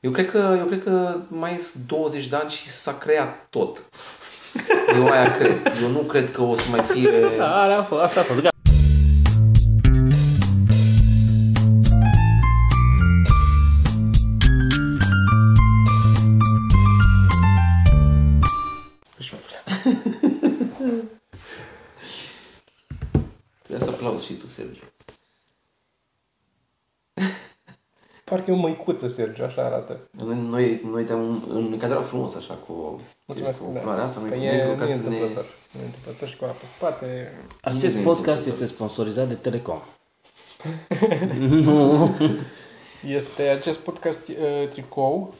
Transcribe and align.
Eu 0.00 0.10
cred 0.10 0.30
că, 0.30 0.54
eu 0.58 0.64
cred 0.64 0.82
că 0.82 1.16
mai 1.28 1.56
sunt 1.56 1.86
20 1.86 2.26
de 2.26 2.36
ani 2.36 2.50
și 2.50 2.68
s-a 2.68 2.92
creat 2.92 3.46
tot. 3.50 3.78
Eu 4.96 5.08
aia 5.08 5.36
cred. 5.36 5.72
Eu 5.82 5.88
nu 5.88 5.98
cred 5.98 6.32
că 6.32 6.42
o 6.42 6.54
să 6.54 6.62
mai 6.70 6.80
fie... 6.80 7.10
Da, 7.36 7.62
alea 7.62 7.78
a 7.78 7.82
fost, 7.82 8.02
asta 8.02 8.20
a 8.20 8.22
fost. 8.22 8.48
Parcă 28.50 28.62
e 28.62 28.68
o 28.68 28.68
măicuță, 28.68 29.08
Sergiu, 29.08 29.44
așa 29.44 29.64
arată. 29.64 30.00
Noi, 30.10 30.36
noi, 30.36 30.80
noi 30.90 31.04
te-am 31.04 31.44
încadrat 31.48 32.06
frumos 32.06 32.34
așa 32.34 32.54
cu, 32.54 33.00
Mulțumesc, 33.26 33.64
cu 33.64 33.70
da. 33.72 33.80
floarea 33.80 34.04
asta, 34.04 34.20
noi 34.20 34.30
Că 34.30 34.36
cu 34.36 34.42
e, 34.42 34.50
negru 34.50 34.70
nu 34.70 34.76
ca 34.76 34.84
e 34.84 34.86
să 34.86 34.94
ne... 34.94 34.98
întâmplător. 35.02 35.44
Nu 35.72 35.80
e 35.80 35.84
întâmplător 35.84 36.28
și 36.28 36.36
cu 36.36 36.44
apa 36.44 36.52
pe 36.52 36.66
spate. 36.76 37.32
Acest 37.60 37.84
Nimeni 37.84 38.04
podcast 38.04 38.46
nu 38.46 38.52
este 38.52 38.66
sponsorizat 38.66 39.28
de 39.28 39.34
Telecom. 39.34 39.80
Este 43.06 43.42
acest 43.42 43.78
podcast 43.84 44.28
uh, 44.28 44.68
tricou. 44.68 45.34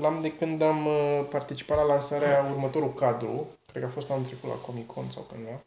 L-am 0.00 0.18
de 0.22 0.32
când 0.32 0.62
am 0.62 0.86
uh, 0.86 1.26
participat 1.30 1.76
la 1.76 1.84
lansarea 1.84 2.46
următorul 2.50 2.94
cadru. 2.94 3.46
Cred 3.66 3.82
că 3.82 3.88
a 3.88 3.92
fost 3.92 4.10
anul 4.10 4.24
trecut 4.24 4.48
la 4.48 4.54
Comic 4.54 4.86
Con 4.86 5.04
sau 5.14 5.26
cândva. 5.32 5.62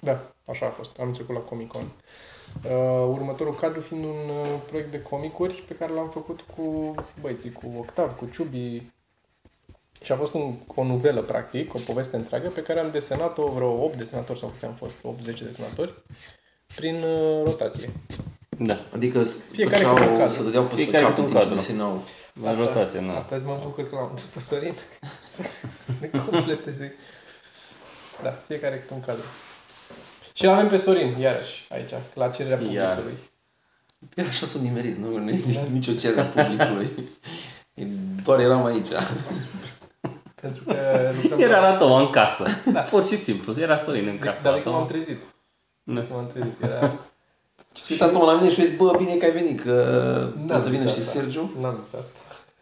Da, 0.00 0.32
așa 0.46 0.66
a 0.66 0.70
fost. 0.70 0.98
Am 0.98 1.12
trecut 1.12 1.34
la 1.34 1.40
Comic 1.40 1.68
Con. 1.68 1.82
Uh, 1.82 2.35
următorul 3.08 3.54
cadru 3.54 3.80
fiind 3.80 4.04
un 4.04 4.10
uh, 4.10 4.60
proiect 4.68 4.90
de 4.90 5.02
comicuri 5.02 5.64
pe 5.68 5.74
care 5.74 5.92
l-am 5.92 6.08
făcut 6.08 6.40
cu 6.56 6.94
băieții, 7.20 7.52
cu 7.52 7.72
Octav, 7.78 8.16
cu 8.16 8.28
Ciubi. 8.34 8.82
Și 10.02 10.12
a 10.12 10.16
fost 10.16 10.34
un, 10.34 10.54
o 10.74 10.84
novelă, 10.84 11.20
practic, 11.20 11.74
o 11.74 11.78
poveste 11.86 12.16
întreagă 12.16 12.48
pe 12.48 12.62
care 12.62 12.80
am 12.80 12.90
desenat-o 12.90 13.50
vreo 13.50 13.84
8 13.84 13.96
desenatori 13.96 14.38
sau 14.38 14.48
câți 14.48 14.64
am 14.64 14.74
fost, 14.74 14.94
8-10 15.34 15.38
desenatori, 15.42 15.94
prin 16.76 17.02
uh, 17.02 17.42
rotație. 17.44 17.90
Da. 18.58 18.78
Adică 18.94 19.22
Fiecare 19.52 19.84
cu 19.84 19.88
un 19.90 19.96
făceau, 19.96 20.16
cadru. 20.18 20.34
să 20.34 20.42
dădeau 20.42 20.64
peste 20.64 20.82
Fiecare 20.82 21.04
cap 21.04 21.14
cu 21.14 21.20
un 21.20 21.26
în 21.26 21.32
timp 21.32 21.42
ce 21.42 21.48
cadru. 21.48 21.60
desenau. 21.66 22.02
La 22.42 22.54
rotație, 22.54 23.00
nu. 23.00 23.10
Astăzi 23.16 23.44
mă 23.44 23.60
bucur 23.62 23.88
că 23.88 23.94
l-am 23.94 24.12
după 24.14 24.40
Sorin 24.40 24.74
să 25.34 25.42
ne 26.00 26.10
completeze. 26.30 26.94
Da, 28.22 28.30
fiecare 28.46 28.76
cu 28.88 28.94
un 28.94 29.00
cadru. 29.00 29.24
Și 30.36 30.44
l 30.44 30.48
avem 30.48 30.68
pe 30.68 30.76
Sorin, 30.76 31.14
iarăși, 31.20 31.66
aici, 31.70 31.90
la 32.14 32.28
cererea 32.28 32.58
Iar. 32.72 32.94
publicului. 32.94 33.18
Eu 34.14 34.24
așa 34.26 34.46
sunt 34.46 34.62
nimerit, 34.62 34.96
nu, 34.96 35.18
nu 35.18 35.30
e 35.30 35.40
nicio 35.72 35.92
cerere 35.92 36.20
a 36.20 36.24
publicului. 36.24 36.88
Doar 38.24 38.38
eram 38.40 38.64
aici. 38.64 38.86
Pentru 40.40 40.64
că 40.64 40.74
lucrăm 41.22 41.40
Era 41.40 41.60
la 41.70 41.76
Toma 41.76 42.00
în 42.00 42.10
casă. 42.10 42.46
Da. 42.72 42.80
Pur 42.80 43.04
și 43.04 43.16
simplu. 43.16 43.54
Era 43.60 43.78
Sorin 43.78 44.06
în 44.06 44.18
casă 44.18 44.40
Dar 44.42 44.52
la 44.52 44.58
de 44.58 44.64
cum 44.64 44.72
am 44.74 44.86
Toma. 44.86 44.90
trezit. 44.90 45.18
Da. 45.82 46.00
Cum 46.02 46.16
am 46.16 46.26
trezit, 46.32 46.62
era... 46.62 46.98
Și 47.74 47.92
uita 47.92 48.04
acum 48.04 48.26
la 48.26 48.34
mine 48.40 48.52
și 48.52 48.60
eu 48.60 48.66
zic, 48.66 48.76
bă, 48.76 48.94
bine 48.98 49.14
că 49.16 49.24
ai 49.24 49.30
venit, 49.30 49.60
că 49.60 49.72
N-am 50.36 50.46
trebuie 50.46 50.60
să 50.60 50.68
zis 50.68 50.78
vină 50.78 50.90
și 50.90 50.98
asta. 51.00 51.20
Sergiu. 51.20 51.52
N-am 51.60 51.80
zis 51.82 51.94
asta. 51.94 52.18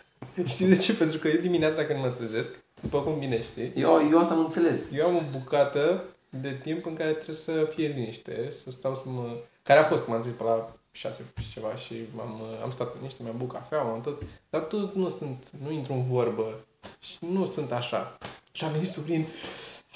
Știi 0.53 0.67
de 0.67 0.77
ce? 0.77 0.95
Pentru 0.95 1.19
că 1.19 1.29
eu 1.29 1.41
dimineața 1.41 1.85
când 1.85 1.99
mă 2.01 2.09
trezesc, 2.09 2.65
după 2.81 2.99
cum 2.99 3.19
bine 3.19 3.43
știi, 3.43 3.73
Eu, 3.75 4.09
eu 4.11 4.19
asta 4.19 4.33
am 4.33 4.39
înțeles. 4.39 4.81
eu 4.93 5.07
am 5.07 5.17
o 5.17 5.21
bucată 5.33 6.05
de 6.41 6.53
timp 6.63 6.87
în 6.87 6.95
care 6.95 7.13
trebuie 7.13 7.37
să 7.37 7.71
fie 7.75 7.87
liniște, 7.87 8.51
să 8.63 8.71
stau 8.71 8.95
să 8.95 9.09
mă... 9.09 9.37
Care 9.63 9.81
a 9.81 9.85
fost, 9.85 10.05
cum 10.05 10.15
am 10.15 10.23
zis, 10.23 10.33
pe 10.33 10.43
la 10.43 10.77
6 10.93 11.25
și 11.41 11.53
ceva 11.53 11.77
și 11.77 11.95
am, 12.21 12.43
am 12.63 12.71
stat 12.71 12.95
liniște, 12.97 13.23
mi-am 13.23 13.37
băut 13.37 13.53
cafea, 13.53 13.81
am 13.81 14.01
tot, 14.01 14.23
dar 14.51 14.61
tot 14.61 14.95
nu 14.95 15.09
sunt, 15.09 15.51
nu 15.63 15.71
intru 15.71 15.93
în 15.93 16.07
vorbă 16.09 16.65
și 17.01 17.17
nu 17.21 17.47
sunt 17.47 17.73
așa. 17.73 18.19
Și 18.53 18.65
am 18.65 18.73
venit 18.73 18.89
Sobrin, 18.89 19.27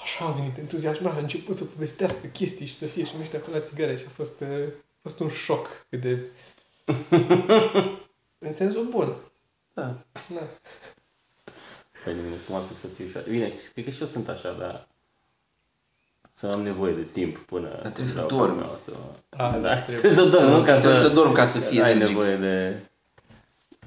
așa 0.03 0.25
am 0.25 0.33
venit 0.33 0.57
entuziasmat, 0.57 1.15
a 1.15 1.19
început 1.19 1.55
să 1.55 1.63
povestească 1.63 2.27
chestii 2.27 2.65
și 2.65 2.75
să 2.75 2.85
fie 2.85 3.05
și 3.05 3.15
ăștia 3.19 3.39
pe 3.39 3.49
la 3.49 3.59
țigare 3.59 3.97
și 3.97 4.05
a 4.07 4.11
fost, 4.13 4.41
uh, 4.41 4.67
a 4.77 4.99
fost 5.01 5.19
un 5.19 5.29
șoc 5.29 5.85
cât 5.89 6.01
de... 6.01 6.19
în 8.47 8.53
sensul 8.55 8.87
bun. 8.89 9.15
Da. 9.73 9.97
Da. 10.33 10.47
Păi 12.03 12.13
de 12.13 12.21
mine, 12.21 12.35
cum 12.47 12.55
ar 12.55 12.61
fi 12.61 12.75
să 12.75 12.87
fiu 12.87 13.05
așa? 13.07 13.19
Bine, 13.29 13.51
cred 13.73 13.85
că 13.85 13.91
și 13.91 14.01
eu 14.01 14.07
sunt 14.07 14.27
așa, 14.27 14.51
dar 14.51 14.87
să 16.39 16.47
am 16.53 16.61
nevoie 16.61 16.93
de 16.93 17.01
timp 17.13 17.37
până 17.37 17.67
Dar 17.81 17.91
trebuie 17.91 18.07
să 18.07 18.15
dau 18.15 18.27
dormi. 18.27 18.59
capul 18.61 18.61
meu, 18.65 18.79
Să... 18.85 18.91
A, 19.43 19.57
da, 19.57 19.73
trebuie. 19.75 19.95
trebuie 20.01 20.13
să 20.25 20.29
dorm, 20.29 20.45
nu 20.45 20.63
ca 20.63 20.73
Trebuie 20.73 20.95
să, 21.01 21.07
să 21.07 21.13
dorm 21.13 21.31
ca 21.31 21.45
să 21.45 21.59
fie 21.59 21.81
ai 21.83 21.91
energic. 21.91 22.15
nevoie 22.15 22.35
de... 22.35 22.75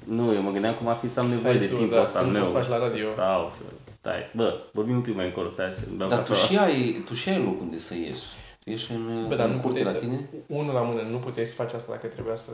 Nu, 0.03 0.33
eu 0.33 0.41
mă 0.41 0.51
gândeam 0.51 0.73
cum 0.73 0.87
ar 0.87 0.95
fi 0.95 1.09
să 1.09 1.19
am 1.19 1.27
Să 1.27 1.35
nevoie 1.35 1.53
ai 1.53 1.59
de 1.59 1.67
tu, 1.67 1.75
timpul 1.75 1.95
da, 1.95 2.01
ăsta 2.03 2.11
să 2.11 2.17
al 2.17 2.25
nu 2.25 2.31
meu. 2.31 2.41
poți 2.41 2.53
faci 2.53 2.67
la 2.67 2.77
radio. 2.77 3.05
Să 3.05 3.11
stau, 3.13 3.51
să... 3.57 3.63
Stai, 3.99 4.31
bă, 4.35 4.59
vorbim 4.71 4.95
un 4.95 5.01
pic 5.01 5.15
mai 5.15 5.25
încolo, 5.25 5.49
stai 5.49 5.71
și 5.71 5.79
beau 5.97 6.09
Dar 6.09 6.23
tu 6.23 6.31
cafea. 6.31 6.45
și, 6.45 6.57
ai, 6.57 7.03
tu 7.05 7.13
și 7.13 7.29
ai 7.29 7.43
loc 7.43 7.61
unde 7.61 7.77
să 7.79 7.93
ieși. 7.95 8.25
Tu 8.63 8.69
ieși 8.69 8.91
în, 8.91 9.25
Bă, 9.27 9.35
dar 9.35 9.47
în 9.47 9.55
nu 9.55 9.61
curte 9.61 9.77
puteai 9.79 9.93
la 9.93 9.99
să... 9.99 10.05
tine? 10.05 10.29
Unul 10.47 10.73
la 10.73 10.81
mână, 10.81 11.01
nu 11.09 11.17
puteai 11.17 11.47
să 11.47 11.53
faci 11.61 11.73
asta 11.73 11.91
dacă 11.91 12.07
trebuia 12.07 12.35
să... 12.35 12.51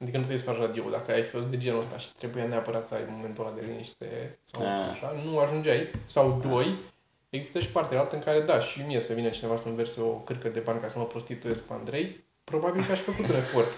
Adică 0.00 0.16
nu 0.16 0.22
puteai 0.22 0.38
să 0.42 0.44
faci 0.50 0.58
radio 0.66 0.84
dacă 0.90 1.12
ai 1.12 1.22
fost 1.22 1.46
de 1.46 1.58
genul 1.58 1.78
ăsta 1.78 1.98
și 1.98 2.08
trebuia 2.18 2.44
neapărat 2.46 2.86
să 2.88 2.94
ai 2.94 3.00
momentul 3.16 3.44
ăla 3.44 3.54
de 3.58 3.62
liniște 3.68 4.38
sau 4.50 4.62
Ah. 4.62 4.90
așa, 4.92 5.08
nu 5.24 5.38
ajungeai. 5.38 5.90
Sau 6.04 6.42
doi, 6.50 6.68
există 7.30 7.60
și 7.60 7.68
partea 7.68 8.00
altă 8.00 8.14
în 8.14 8.22
care, 8.22 8.40
da, 8.40 8.60
și 8.60 8.80
mie 8.86 9.00
să 9.00 9.12
vină 9.12 9.28
cineva 9.28 9.56
să-mi 9.56 9.76
verse 9.76 10.00
o 10.00 10.08
cârcă 10.08 10.48
de 10.48 10.60
bani 10.60 10.80
ca 10.80 10.88
să 10.88 10.98
mă 10.98 11.04
prostituez 11.04 11.60
cu 11.60 11.72
Andrei, 11.72 12.24
probabil 12.44 12.84
că 12.84 12.92
aș 12.92 13.00
făcut 13.00 13.28
un 13.28 13.34
efort 13.34 13.72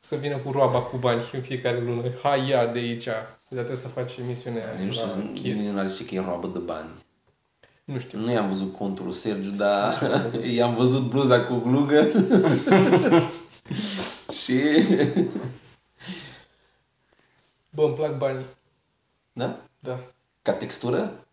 să 0.00 0.16
vină 0.16 0.36
cu 0.36 0.50
roaba 0.50 0.80
cu 0.80 0.96
bani 0.96 1.22
în 1.32 1.40
fiecare 1.40 1.80
lună. 1.80 2.02
Hai, 2.22 2.48
ia 2.48 2.66
de 2.66 2.78
aici, 2.78 3.04
dar 3.04 3.38
trebuie 3.48 3.76
să 3.76 3.88
faci 3.88 4.16
emisiunea 4.16 4.64
Nu 4.84 4.92
știu, 4.92 5.06
la 5.06 5.30
Kiss. 5.32 5.42
nimeni 5.44 5.74
nu 5.74 5.78
are 5.78 5.88
ce 5.96 6.04
că 6.04 6.14
e 6.14 6.20
roabă 6.20 6.46
de 6.46 6.58
bani. 6.58 6.90
Nu 7.84 7.98
știu. 7.98 8.18
Nu 8.18 8.30
i-am 8.30 8.48
văzut 8.48 8.76
contul 8.76 9.04
lui 9.04 9.14
Sergiu, 9.14 9.50
dar 9.50 9.98
i-am 10.56 10.74
văzut 10.74 11.02
bluza 11.02 11.40
cu 11.40 11.54
glugă. 11.54 12.06
și... 14.42 14.60
Bă, 17.70 17.82
îmi 17.84 17.94
plac 17.94 18.18
banii. 18.18 18.46
Da? 19.32 19.60
Da. 19.78 19.98
Ca 20.42 20.52
textură? 20.52 21.26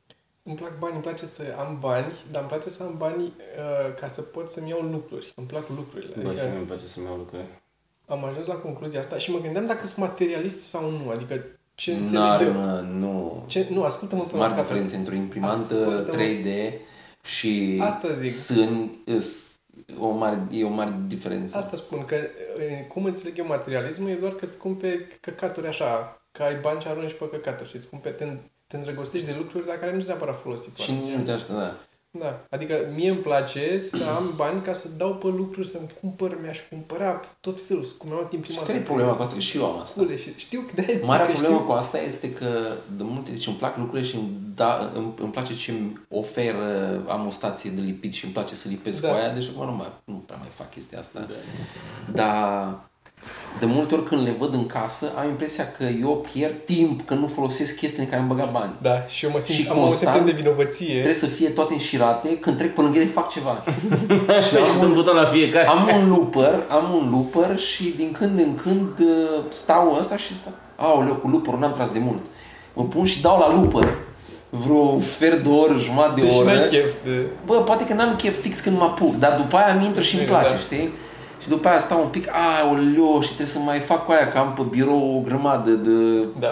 Îmi 0.48 0.56
plac 0.56 0.80
bani, 0.80 0.94
îmi 0.94 1.02
place 1.04 1.26
să 1.26 1.44
am 1.60 1.78
bani, 1.80 2.12
dar 2.32 2.42
îmi 2.42 2.50
place 2.50 2.70
să 2.70 2.84
am 2.84 2.96
bani 2.98 3.24
uh, 3.24 3.94
ca 4.00 4.08
să 4.08 4.22
pot 4.22 4.50
să-mi 4.50 4.70
iau 4.70 4.82
lucruri. 4.82 5.34
Îmi 5.36 5.48
plac 5.48 5.70
lucrurile. 5.70 6.14
Bă, 6.16 6.22
și 6.22 6.28
Adică 6.28 6.46
mie 6.50 6.58
îmi 6.58 6.66
place 6.66 6.88
să-mi 6.88 7.06
iau 7.06 7.16
lucruri. 7.16 7.44
am 8.06 8.24
ajuns 8.26 8.48
la 8.48 8.54
concluzia 8.56 9.00
asta 9.00 9.18
și 9.18 9.32
mă 9.32 9.40
gândeam 9.40 9.66
dacă 9.66 9.88
sunt 9.88 10.06
materialist 10.08 10.62
sau 10.62 10.90
nu. 10.90 11.10
Adică 11.10 11.42
ce 11.76 11.92
înțeleg 11.94 12.20
N-are, 12.22 12.44
eu. 12.46 12.52
mă, 12.54 12.80
nu. 12.92 13.44
Ce, 13.48 13.68
nu, 13.72 13.84
ascultă-mă 13.84 14.22
Sunt 14.22 14.32
până 14.34 14.44
la 14.44 14.50
mari 14.50 14.62
capăt. 14.62 14.72
diferențe 14.74 14.98
între 15.00 15.16
o 15.16 15.18
imprimantă 15.18 15.56
Ascultă-mă. 15.76 16.18
3D 16.24 16.74
și 17.24 17.80
Asta 17.84 18.12
zic. 18.12 18.30
sân, 18.32 18.92
îs- 19.06 19.44
o 20.00 20.10
mare, 20.10 20.48
e 20.52 20.64
o 20.66 20.70
mare 20.70 20.94
diferență. 21.08 21.58
Asta 21.58 21.78
spun, 21.78 22.06
că 22.06 22.16
uh, 22.16 22.88
cum 22.88 23.06
înțeleg 23.06 23.38
eu 23.38 23.46
materialismul 23.46 24.10
e 24.10 24.14
doar 24.16 24.32
că 24.34 24.46
îți 24.46 24.58
cumperi 24.58 25.18
căcaturi 25.22 25.68
așa, 25.68 26.22
că 26.32 26.44
ai 26.44 26.56
bani 26.62 26.82
și 26.82 26.88
arunci 26.88 27.14
pe 27.14 27.30
căcaturi 27.30 27.70
și 27.70 27.76
îți 27.76 27.90
cumperi, 27.90 28.16
te, 28.16 28.26
te 28.76 28.82
îndrăgostești 28.82 29.28
de 29.28 29.36
lucruri 29.38 29.66
dar 29.66 29.76
care 29.76 29.92
nu 29.92 29.98
sunt 29.98 30.08
neapărat 30.10 30.42
folosite. 30.42 30.82
și 30.84 30.92
nu 31.18 31.24
te 31.24 31.32
aștept, 31.32 31.58
da. 31.60 31.74
Da, 32.20 32.40
adică 32.50 32.76
mie 32.96 33.10
îmi 33.10 33.18
place 33.20 33.80
să 33.80 34.04
am 34.16 34.34
bani 34.36 34.62
ca 34.62 34.74
să 34.74 34.88
dau 34.98 35.14
pe 35.16 35.28
lucruri, 35.28 35.68
să-mi 35.68 35.90
cumpăr, 36.02 36.38
mi-aș 36.42 36.60
cumpăra 36.70 37.20
tot 37.42 37.60
felul, 37.68 37.88
cum 37.98 38.12
am 38.12 38.28
Și 38.30 38.36
imprimantă. 38.36 38.68
care 38.68 38.78
e 38.80 38.82
problema 38.82 39.12
cu 39.16 39.22
asta? 39.22 39.34
Că 39.34 39.40
și 39.40 39.58
eu 39.58 39.66
am 39.66 39.80
asta. 39.80 40.02
Scule 40.02 40.18
și 40.18 40.34
știu 40.36 40.60
că 40.76 40.82
de 40.82 41.02
Marea 41.06 41.26
că 41.26 41.32
problemă 41.32 41.56
știu. 41.56 41.66
cu 41.68 41.72
asta 41.72 41.98
este 42.02 42.34
că 42.34 42.48
de 42.98 43.04
multe, 43.04 43.30
deci 43.32 43.48
îmi 43.48 43.56
plac 43.56 43.78
lucrurile 43.78 44.08
și 44.08 44.16
îmi, 44.16 44.30
da, 44.56 44.92
îmi, 44.94 45.14
îmi 45.20 45.32
place 45.32 45.56
ce 45.56 45.72
îmi 45.72 46.00
oferă, 46.10 47.02
am 47.08 47.28
o 47.28 47.30
stație 47.30 47.70
de 47.70 47.82
lipit 47.82 48.14
și 48.14 48.24
îmi 48.24 48.34
place 48.34 48.56
să 48.56 48.68
lipesc 48.70 49.02
Da. 49.02 49.08
cu 49.10 49.14
aia, 49.16 49.34
deci 49.34 49.48
acum 49.56 49.66
nu, 49.66 49.76
mai, 49.76 49.88
nu 50.04 50.24
prea 50.26 50.38
mai 50.38 50.50
fac 50.56 50.70
chestia 50.72 51.00
asta. 51.00 51.28
Dar 52.14 52.80
de 53.60 53.66
multe 53.66 53.94
ori 53.94 54.04
când 54.04 54.24
le 54.24 54.36
văd 54.40 54.54
în 54.54 54.66
casă, 54.66 55.12
am 55.18 55.28
impresia 55.28 55.72
că 55.78 55.84
eu 55.84 56.26
pierd 56.32 56.56
timp, 56.66 57.08
că 57.08 57.14
nu 57.14 57.28
folosesc 57.28 57.76
chestiile 57.76 58.04
în 58.04 58.10
care 58.10 58.22
am 58.22 58.28
băgat 58.28 58.52
bani. 58.52 58.72
Da, 58.82 59.06
și 59.08 59.26
eu 59.26 59.32
mă 59.32 59.40
simt, 59.40 59.58
Și 59.58 59.68
am 59.70 59.78
o 59.78 59.82
constant 59.82 60.14
sentimentă 60.14 60.36
de 60.36 60.42
vinovăție. 60.42 60.94
Trebuie 60.94 61.14
să 61.14 61.26
fie 61.26 61.50
toate 61.50 61.74
înșirate, 61.74 62.38
când 62.38 62.58
trec 62.58 62.74
pe 62.76 62.82
lângă 62.82 62.98
ele 62.98 63.10
fac 63.10 63.30
ceva. 63.30 63.64
Și 64.48 64.56
am 64.56 64.88
un 64.88 64.94
buton 64.94 65.16
la 65.16 65.26
fiecare. 65.26 65.68
Am 65.68 65.90
un 66.00 66.10
looper, 66.10 66.54
am 66.70 66.94
un 66.94 67.10
looper 67.10 67.60
și 67.60 67.94
din 67.98 68.12
când 68.12 68.40
în 68.40 68.56
când 68.56 69.00
uh, 69.00 69.44
stau 69.50 69.98
ăsta 70.00 70.18
și 70.18 70.36
stau. 70.36 70.54
Aoleu, 70.76 71.14
cu 71.14 71.28
looper 71.28 71.54
n-am 71.54 71.74
tras 71.74 71.92
de 71.92 72.00
mult. 72.00 72.24
Mă 72.74 72.84
pun 72.84 73.06
și 73.06 73.22
dau 73.22 73.40
la 73.40 73.54
looper 73.54 73.88
vreo 74.50 75.00
sfert 75.02 75.44
de 75.44 75.50
oră, 75.50 75.76
jumătate 75.84 76.22
de 76.22 76.28
Deci 76.28 76.38
oră. 76.38 76.54
n-ai 76.54 76.68
chef 76.68 76.94
de... 77.04 77.26
Bă, 77.46 77.56
poate 77.56 77.86
că 77.86 77.94
n-am 77.94 78.16
chef 78.16 78.42
fix 78.42 78.60
când 78.60 78.78
mă 78.78 78.84
apuc, 78.84 79.16
dar 79.20 79.38
după 79.38 79.56
aia 79.58 79.76
mi 79.76 79.86
intră 79.86 80.02
și 80.02 80.16
îmi 80.16 80.24
Bine, 80.24 80.38
place, 80.38 80.54
da. 80.54 80.60
știi? 80.60 80.90
Și 81.46 81.52
după 81.52 81.68
aia 81.68 81.80
stau 81.80 82.02
un 82.02 82.08
pic, 82.08 82.28
aoleu, 82.32 83.22
și 83.22 83.28
trebuie 83.28 83.48
să 83.48 83.60
mai 83.60 83.80
fac 83.80 84.06
cu 84.06 84.12
aia, 84.12 84.32
că 84.32 84.38
am 84.38 84.54
pe 84.54 84.62
birou 84.70 85.16
o 85.18 85.20
grămadă 85.20 85.72
de 85.72 86.26
Da. 86.40 86.48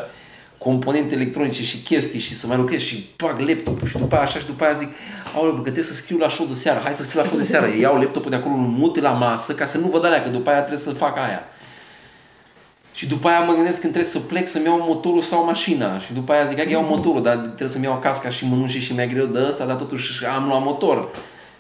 componente 0.58 1.14
electronice 1.14 1.64
și 1.64 1.78
chestii 1.78 2.20
și 2.20 2.34
să 2.34 2.48
mai 2.48 2.58
lucrez 2.58 2.80
și 2.82 3.10
bag 3.18 3.40
laptopul 3.40 3.88
și 3.88 3.98
după 3.98 4.16
aia 4.16 4.24
așa 4.24 4.40
și 4.40 4.46
după 4.46 4.64
aia 4.64 4.74
zic 4.74 4.90
Aoleu, 5.36 5.52
bă, 5.52 5.58
că 5.58 5.64
trebuie 5.64 5.84
să 5.84 5.94
scriu 5.94 6.18
la 6.18 6.30
show 6.30 6.46
de 6.46 6.54
seară, 6.54 6.80
hai 6.84 6.94
să 6.94 7.04
scriu 7.04 7.20
la 7.20 7.26
show 7.26 7.38
de 7.38 7.44
seară. 7.44 7.66
Iau 7.80 7.98
laptopul 7.98 8.30
de 8.30 8.36
acolo, 8.36 8.54
îl 8.56 8.62
mut 8.62 9.00
la 9.02 9.12
masă 9.12 9.54
ca 9.54 9.66
să 9.66 9.78
nu 9.78 9.88
văd 9.88 10.06
alea, 10.06 10.24
că 10.24 10.30
după 10.30 10.50
aia 10.50 10.60
trebuie 10.60 10.80
să 10.80 10.92
fac 10.92 11.18
aia. 11.18 11.44
Și 12.94 13.08
după 13.08 13.28
aia 13.28 13.40
mă 13.40 13.54
gândesc 13.54 13.80
când 13.80 13.94
trebuie 13.94 14.12
să 14.14 14.20
plec 14.20 14.50
să-mi 14.50 14.66
iau 14.66 14.84
motorul 14.88 15.22
sau 15.22 15.46
mașina. 15.46 16.00
Și 16.00 16.14
după 16.14 16.32
aia 16.32 16.46
zic, 16.46 16.56
hai 16.56 16.66
că 16.66 16.72
iau 16.72 16.84
motorul, 16.84 17.24
dar 17.24 17.36
trebuie 17.36 17.70
să-mi 17.70 17.86
iau 17.86 18.00
casca 18.04 18.30
și 18.30 18.46
mănuși 18.48 18.80
și 18.80 18.94
mai 18.96 19.10
greu 19.10 19.26
de 19.26 19.40
ăsta, 19.48 19.66
dar 19.66 19.76
totuși 19.76 20.26
am 20.26 20.48
luat 20.48 20.64
motor. 20.64 21.08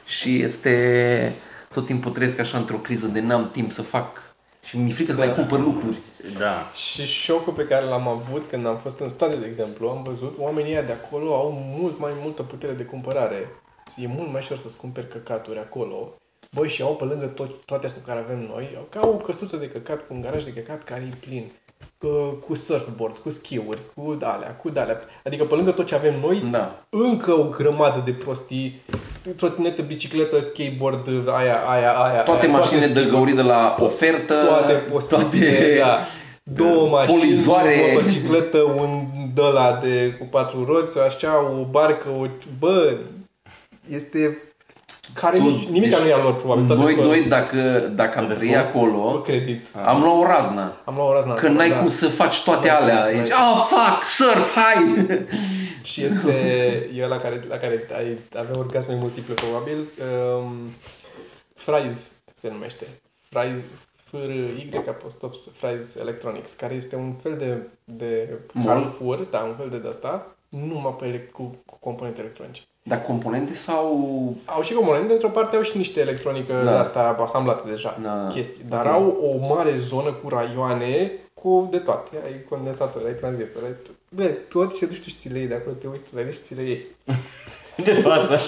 Și 0.05 0.41
este... 0.41 1.33
Tot 1.73 1.85
timpul 1.85 2.11
trăiesc 2.11 2.39
așa 2.39 2.57
într-o 2.57 2.75
criză 2.75 3.07
de 3.07 3.19
n-am 3.19 3.49
timp 3.51 3.71
să 3.71 3.81
fac 3.81 4.21
și 4.63 4.77
mi-e 4.77 4.93
frică 4.93 5.11
să 5.11 5.17
Da. 5.17 5.25
mai 5.25 5.35
cumpăr 5.35 5.59
lucruri. 5.59 5.97
Da. 6.37 6.71
Și 6.75 7.05
șocul 7.05 7.53
pe 7.53 7.67
care 7.67 7.85
l-am 7.85 8.07
avut 8.07 8.45
când 8.49 8.65
am 8.65 8.77
fost 8.77 8.99
în 8.99 9.09
stadiu, 9.09 9.37
de 9.37 9.45
exemplu, 9.45 9.89
am 9.89 10.03
văzut 10.03 10.35
oamenii 10.39 10.71
ăia 10.71 10.81
de 10.81 10.91
acolo 10.91 11.35
au 11.35 11.51
mult 11.79 11.99
mai 11.99 12.11
multă 12.21 12.41
putere 12.43 12.71
de 12.73 12.83
cumpărare. 12.83 13.47
E 13.97 14.07
mult 14.07 14.31
mai 14.31 14.41
ușor 14.41 14.57
să-ți 14.57 14.77
cumperi 14.77 15.07
căcaturi 15.07 15.59
acolo. 15.59 16.13
Băi, 16.51 16.69
și 16.69 16.81
au 16.81 16.95
pe 16.95 17.03
lângă 17.03 17.25
tot, 17.25 17.65
toate 17.65 17.85
astea 17.85 18.01
care 18.05 18.19
avem 18.19 18.39
noi, 18.39 18.73
au 18.77 18.87
ca 18.89 19.07
o 19.07 19.11
căsuță 19.17 19.57
de 19.57 19.69
căcat 19.69 20.07
cu 20.07 20.13
un 20.13 20.21
garaj 20.21 20.43
de 20.43 20.53
căcat 20.53 20.83
care 20.83 21.09
e 21.11 21.15
plin. 21.25 21.51
Cu, 21.97 22.07
cu 22.47 22.55
surfboard, 22.55 23.17
cu 23.17 23.29
schiuri, 23.29 23.77
cu 23.95 24.17
alea, 24.21 24.55
cu 24.63 24.71
alea. 24.75 24.99
Adică 25.25 25.43
pe 25.43 25.55
lângă 25.55 25.71
tot 25.71 25.87
ce 25.87 25.95
avem 25.95 26.13
noi, 26.21 26.43
Da. 26.51 26.75
încă 26.89 27.31
o 27.31 27.43
grămadă 27.43 28.01
de 28.05 28.11
prostii. 28.11 28.81
Trotinetă, 29.37 29.81
bicicletă, 29.81 30.41
skateboard, 30.41 31.07
aia, 31.37 31.57
aia, 31.69 31.91
aia. 31.91 32.21
Toate 32.21 32.45
aia, 32.45 32.51
mașinile 32.57 32.85
de 32.87 32.93
schiuri 32.99 33.09
găuri 33.15 33.35
de 33.35 33.41
la 33.41 33.75
ofertă. 33.79 34.33
toate 34.47 34.73
posibile, 34.73 35.49
toate- 35.51 35.77
da. 35.79 35.99
Două 36.43 36.87
mașini, 36.95 37.17
polizoare. 37.17 37.97
o 37.97 38.01
bicicletă, 38.01 38.57
un 38.61 39.03
dăla 39.33 39.79
de 39.83 40.15
cu 40.19 40.25
patru 40.31 40.65
roți, 40.65 40.99
așa, 40.99 41.39
o 41.59 41.63
barcă, 41.69 42.09
o... 42.09 42.25
Bă, 42.59 42.93
este... 43.89 44.37
Care 45.13 45.37
Tu- 45.37 45.43
nici, 45.43 45.67
nimic 45.67 45.89
deci 45.89 45.99
nu 45.99 46.07
e 46.07 46.13
al 46.13 46.21
lor, 46.21 46.35
probabil. 46.35 46.65
toate 46.65 46.81
Noi 46.81 46.93
sunt 46.93 47.05
doi, 47.05 47.23
dacă, 47.25 47.79
dacă 47.95 48.17
am 48.19 48.25
Toate 48.25 48.39
trăit 48.39 48.53
sunt 48.53 48.63
pe 48.63 48.69
acolo, 48.77 49.21
credit. 49.21 49.67
am 49.85 50.01
luat 50.01 50.17
o 50.17 50.25
raznă. 50.25 50.73
Am 50.85 50.95
luat 50.95 51.09
o 51.09 51.13
razna. 51.13 51.33
Că 51.33 51.47
n-ai 51.47 51.69
da. 51.69 51.77
cum 51.77 51.87
să 51.87 52.07
faci 52.07 52.43
toate 52.43 52.67
Da, 52.67 52.75
alea. 52.75 53.03
da, 53.03 53.17
Deci, 53.17 53.29
da. 53.29 53.35
ah, 53.35 53.65
fuck, 53.69 54.03
surf, 54.03 54.55
hai! 54.55 55.05
Și 55.91 56.03
este 56.03 56.31
e 56.95 57.05
la 57.05 57.17
care, 57.17 57.43
la 57.49 57.57
care 57.57 57.87
ai 57.97 58.17
avea 58.39 58.57
orgasme 58.57 58.95
multiple, 58.99 59.33
probabil. 59.33 59.77
Um, 60.37 60.53
Fries 61.55 62.21
se 62.33 62.49
numește. 62.51 62.85
Fries, 63.29 63.63
F-R-Y 64.09 64.69
apostof 64.87 65.35
Fries 65.55 65.95
Electronics, 65.95 66.53
care 66.53 66.73
este 66.73 66.95
un 66.95 67.13
fel 67.13 67.37
de, 67.37 67.57
de 67.83 68.29
Mall? 68.53 68.67
Carrefour, 68.67 69.27
da, 69.31 69.39
un 69.39 69.55
fel 69.57 69.79
de 69.81 69.87
asta, 69.87 70.27
numai 70.49 70.95
pe 70.99 71.05
ele, 71.05 71.17
cu, 71.17 71.55
cu 71.65 71.77
componente 71.79 72.19
electronice. 72.19 72.61
Dar 72.85 73.01
componente 73.01 73.53
sau... 73.53 73.85
Au 74.45 74.61
și 74.63 74.73
componente, 74.73 75.07
dintr-o 75.07 75.27
parte 75.27 75.55
au 75.55 75.61
și 75.61 75.77
niște 75.77 75.99
electronică 75.99 76.53
Da. 76.65 76.71
da. 76.71 76.79
asta 76.79 77.17
asamblată 77.23 77.63
deja, 77.69 77.99
Da. 78.03 78.27
chestii, 78.33 78.63
dar 78.69 78.85
Ok. 78.85 78.91
au 78.91 79.17
o 79.41 79.55
mare 79.55 79.77
zonă 79.77 80.09
cu 80.11 80.29
raioane 80.29 81.11
cu 81.33 81.67
de 81.71 81.77
toate. 81.77 82.09
Ai 82.25 82.33
condensator, 82.49 83.01
ai 83.05 83.13
tranzistor, 83.13 83.61
ai 83.65 83.73
tot. 83.85 83.95
Bă, 84.09 84.23
tot 84.49 84.73
și 84.73 84.79
te 84.79 84.85
duci 84.85 85.01
tu 85.03 85.09
și 85.09 85.15
ți 85.19 85.29
le 85.29 85.37
iei 85.37 85.47
de 85.47 85.53
acolo, 85.53 85.75
te 85.81 85.87
uiți, 85.87 86.03
tu 86.03 86.09
la 86.15 86.21
ele 86.21 86.31
și 86.31 86.39
ți 86.39 86.55
le 86.55 86.61
iei. 86.61 86.85
De 87.85 87.93
față. 87.93 88.39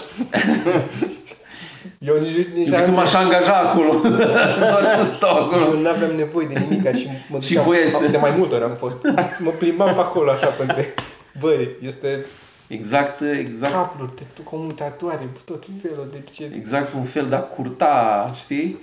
Eu 1.99 2.15
nici, 2.19 2.47
nici 2.53 2.67
Eu 2.67 2.73
cred 2.73 2.85
că 2.85 2.91
m-aș 2.91 3.13
angaja 3.13 3.53
acolo. 3.55 3.91
Doar 4.71 4.95
să 4.97 5.03
stau 5.03 5.35
acolo. 5.43 5.61
Eu 5.65 5.77
nu 5.79 5.89
aveam 5.89 6.11
nevoie 6.15 6.47
de 6.47 6.59
nimic 6.59 6.95
și 6.95 7.07
mă 7.29 7.39
Și 7.39 7.47
duceam, 7.47 7.63
voiai 7.65 7.89
să- 7.89 8.07
de 8.11 8.17
mai 8.17 8.31
multe 8.37 8.55
ori 8.55 8.63
am 8.63 8.75
fost. 8.75 9.05
Mă 9.39 9.49
plimbam 9.49 9.93
pe 9.93 9.99
acolo 9.99 10.31
așa 10.31 10.53
între... 10.59 10.93
Băi, 11.39 11.69
este 11.81 12.25
Exact, 12.67 13.21
exact. 13.21 13.73
cabluri, 13.73 14.15
de 14.15 14.43
comutatoare, 14.43 15.29
tot 15.45 15.65
felul 15.81 16.07
de 16.11 16.23
ce... 16.31 16.51
Exact 16.55 16.93
un 16.93 17.03
fel 17.03 17.29
de 17.29 17.35
a 17.35 17.39
curta, 17.39 18.33
știi? 18.39 18.77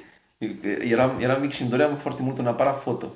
Eram, 0.80 1.10
eram 1.20 1.40
mic 1.40 1.52
și 1.52 1.60
îmi 1.60 1.70
doream 1.70 1.96
foarte 1.96 2.22
mult 2.22 2.38
un 2.38 2.46
aparat 2.46 2.82
foto. 2.82 3.06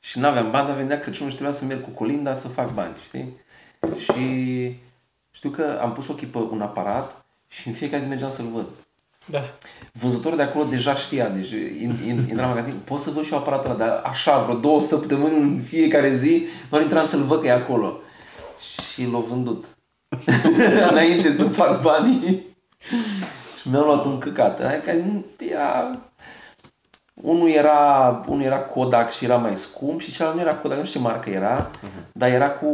Și 0.00 0.18
nu 0.18 0.26
aveam 0.26 0.50
bani, 0.50 0.66
dar 0.66 0.76
venea 0.76 1.00
Crăciunul 1.00 1.30
și 1.30 1.36
trebuia 1.36 1.56
să 1.56 1.64
merg 1.64 1.82
cu 1.82 1.90
colinda 1.90 2.34
să 2.34 2.48
fac 2.48 2.74
bani, 2.74 2.94
știi? 3.04 3.36
Și 3.98 4.22
știu 5.30 5.50
că 5.50 5.78
am 5.82 5.92
pus 5.92 6.08
ochii 6.08 6.26
pe 6.26 6.38
un 6.38 6.60
aparat 6.60 7.24
și 7.48 7.68
în 7.68 7.74
fiecare 7.74 8.02
zi 8.02 8.08
mergeam 8.08 8.30
să-l 8.30 8.48
văd. 8.54 8.66
Da. 9.26 9.54
Vânzătorul 9.92 10.36
de 10.36 10.42
acolo 10.42 10.64
deja 10.64 10.94
știa, 10.94 11.28
deci 11.28 11.50
in, 11.50 11.96
in, 12.06 12.26
intra 12.28 12.44
în 12.44 12.48
magazin, 12.48 12.74
pot 12.84 13.00
să 13.00 13.10
văd 13.10 13.24
și 13.24 13.32
eu 13.32 13.38
aparatul 13.38 13.70
ăla, 13.70 13.86
dar 13.86 14.00
așa, 14.04 14.42
vreo 14.42 14.56
două 14.56 14.80
săptămâni 14.80 15.36
în 15.36 15.58
fiecare 15.58 16.16
zi, 16.16 16.46
doar 16.70 16.82
intram 16.82 17.06
să-l 17.06 17.22
văd 17.22 17.40
că 17.40 17.46
e 17.46 17.52
acolo. 17.52 18.00
Și 18.60 19.06
l-au 19.06 19.20
vândut. 19.20 19.64
Înainte 20.90 21.34
să 21.36 21.44
fac 21.44 21.82
banii. 21.82 22.46
și 23.60 23.68
mi-am 23.70 23.84
luat 23.84 24.04
un 24.04 24.18
căcat. 24.18 24.60
Adică 24.60 24.92
nu- 24.92 25.24
era... 25.38 25.98
Unul 27.22 27.48
era, 27.50 28.22
unul 28.28 28.44
era 28.44 28.58
Kodak 28.58 29.10
și 29.12 29.24
era 29.24 29.36
mai 29.36 29.56
scump 29.56 30.00
și 30.00 30.12
celălalt 30.12 30.38
nu 30.40 30.44
era 30.46 30.54
Kodak, 30.56 30.78
nu 30.78 30.84
știu 30.84 31.00
ce 31.00 31.06
marcă 31.06 31.30
era, 31.30 31.70
dar 32.12 32.28
era 32.28 32.50
cu 32.50 32.68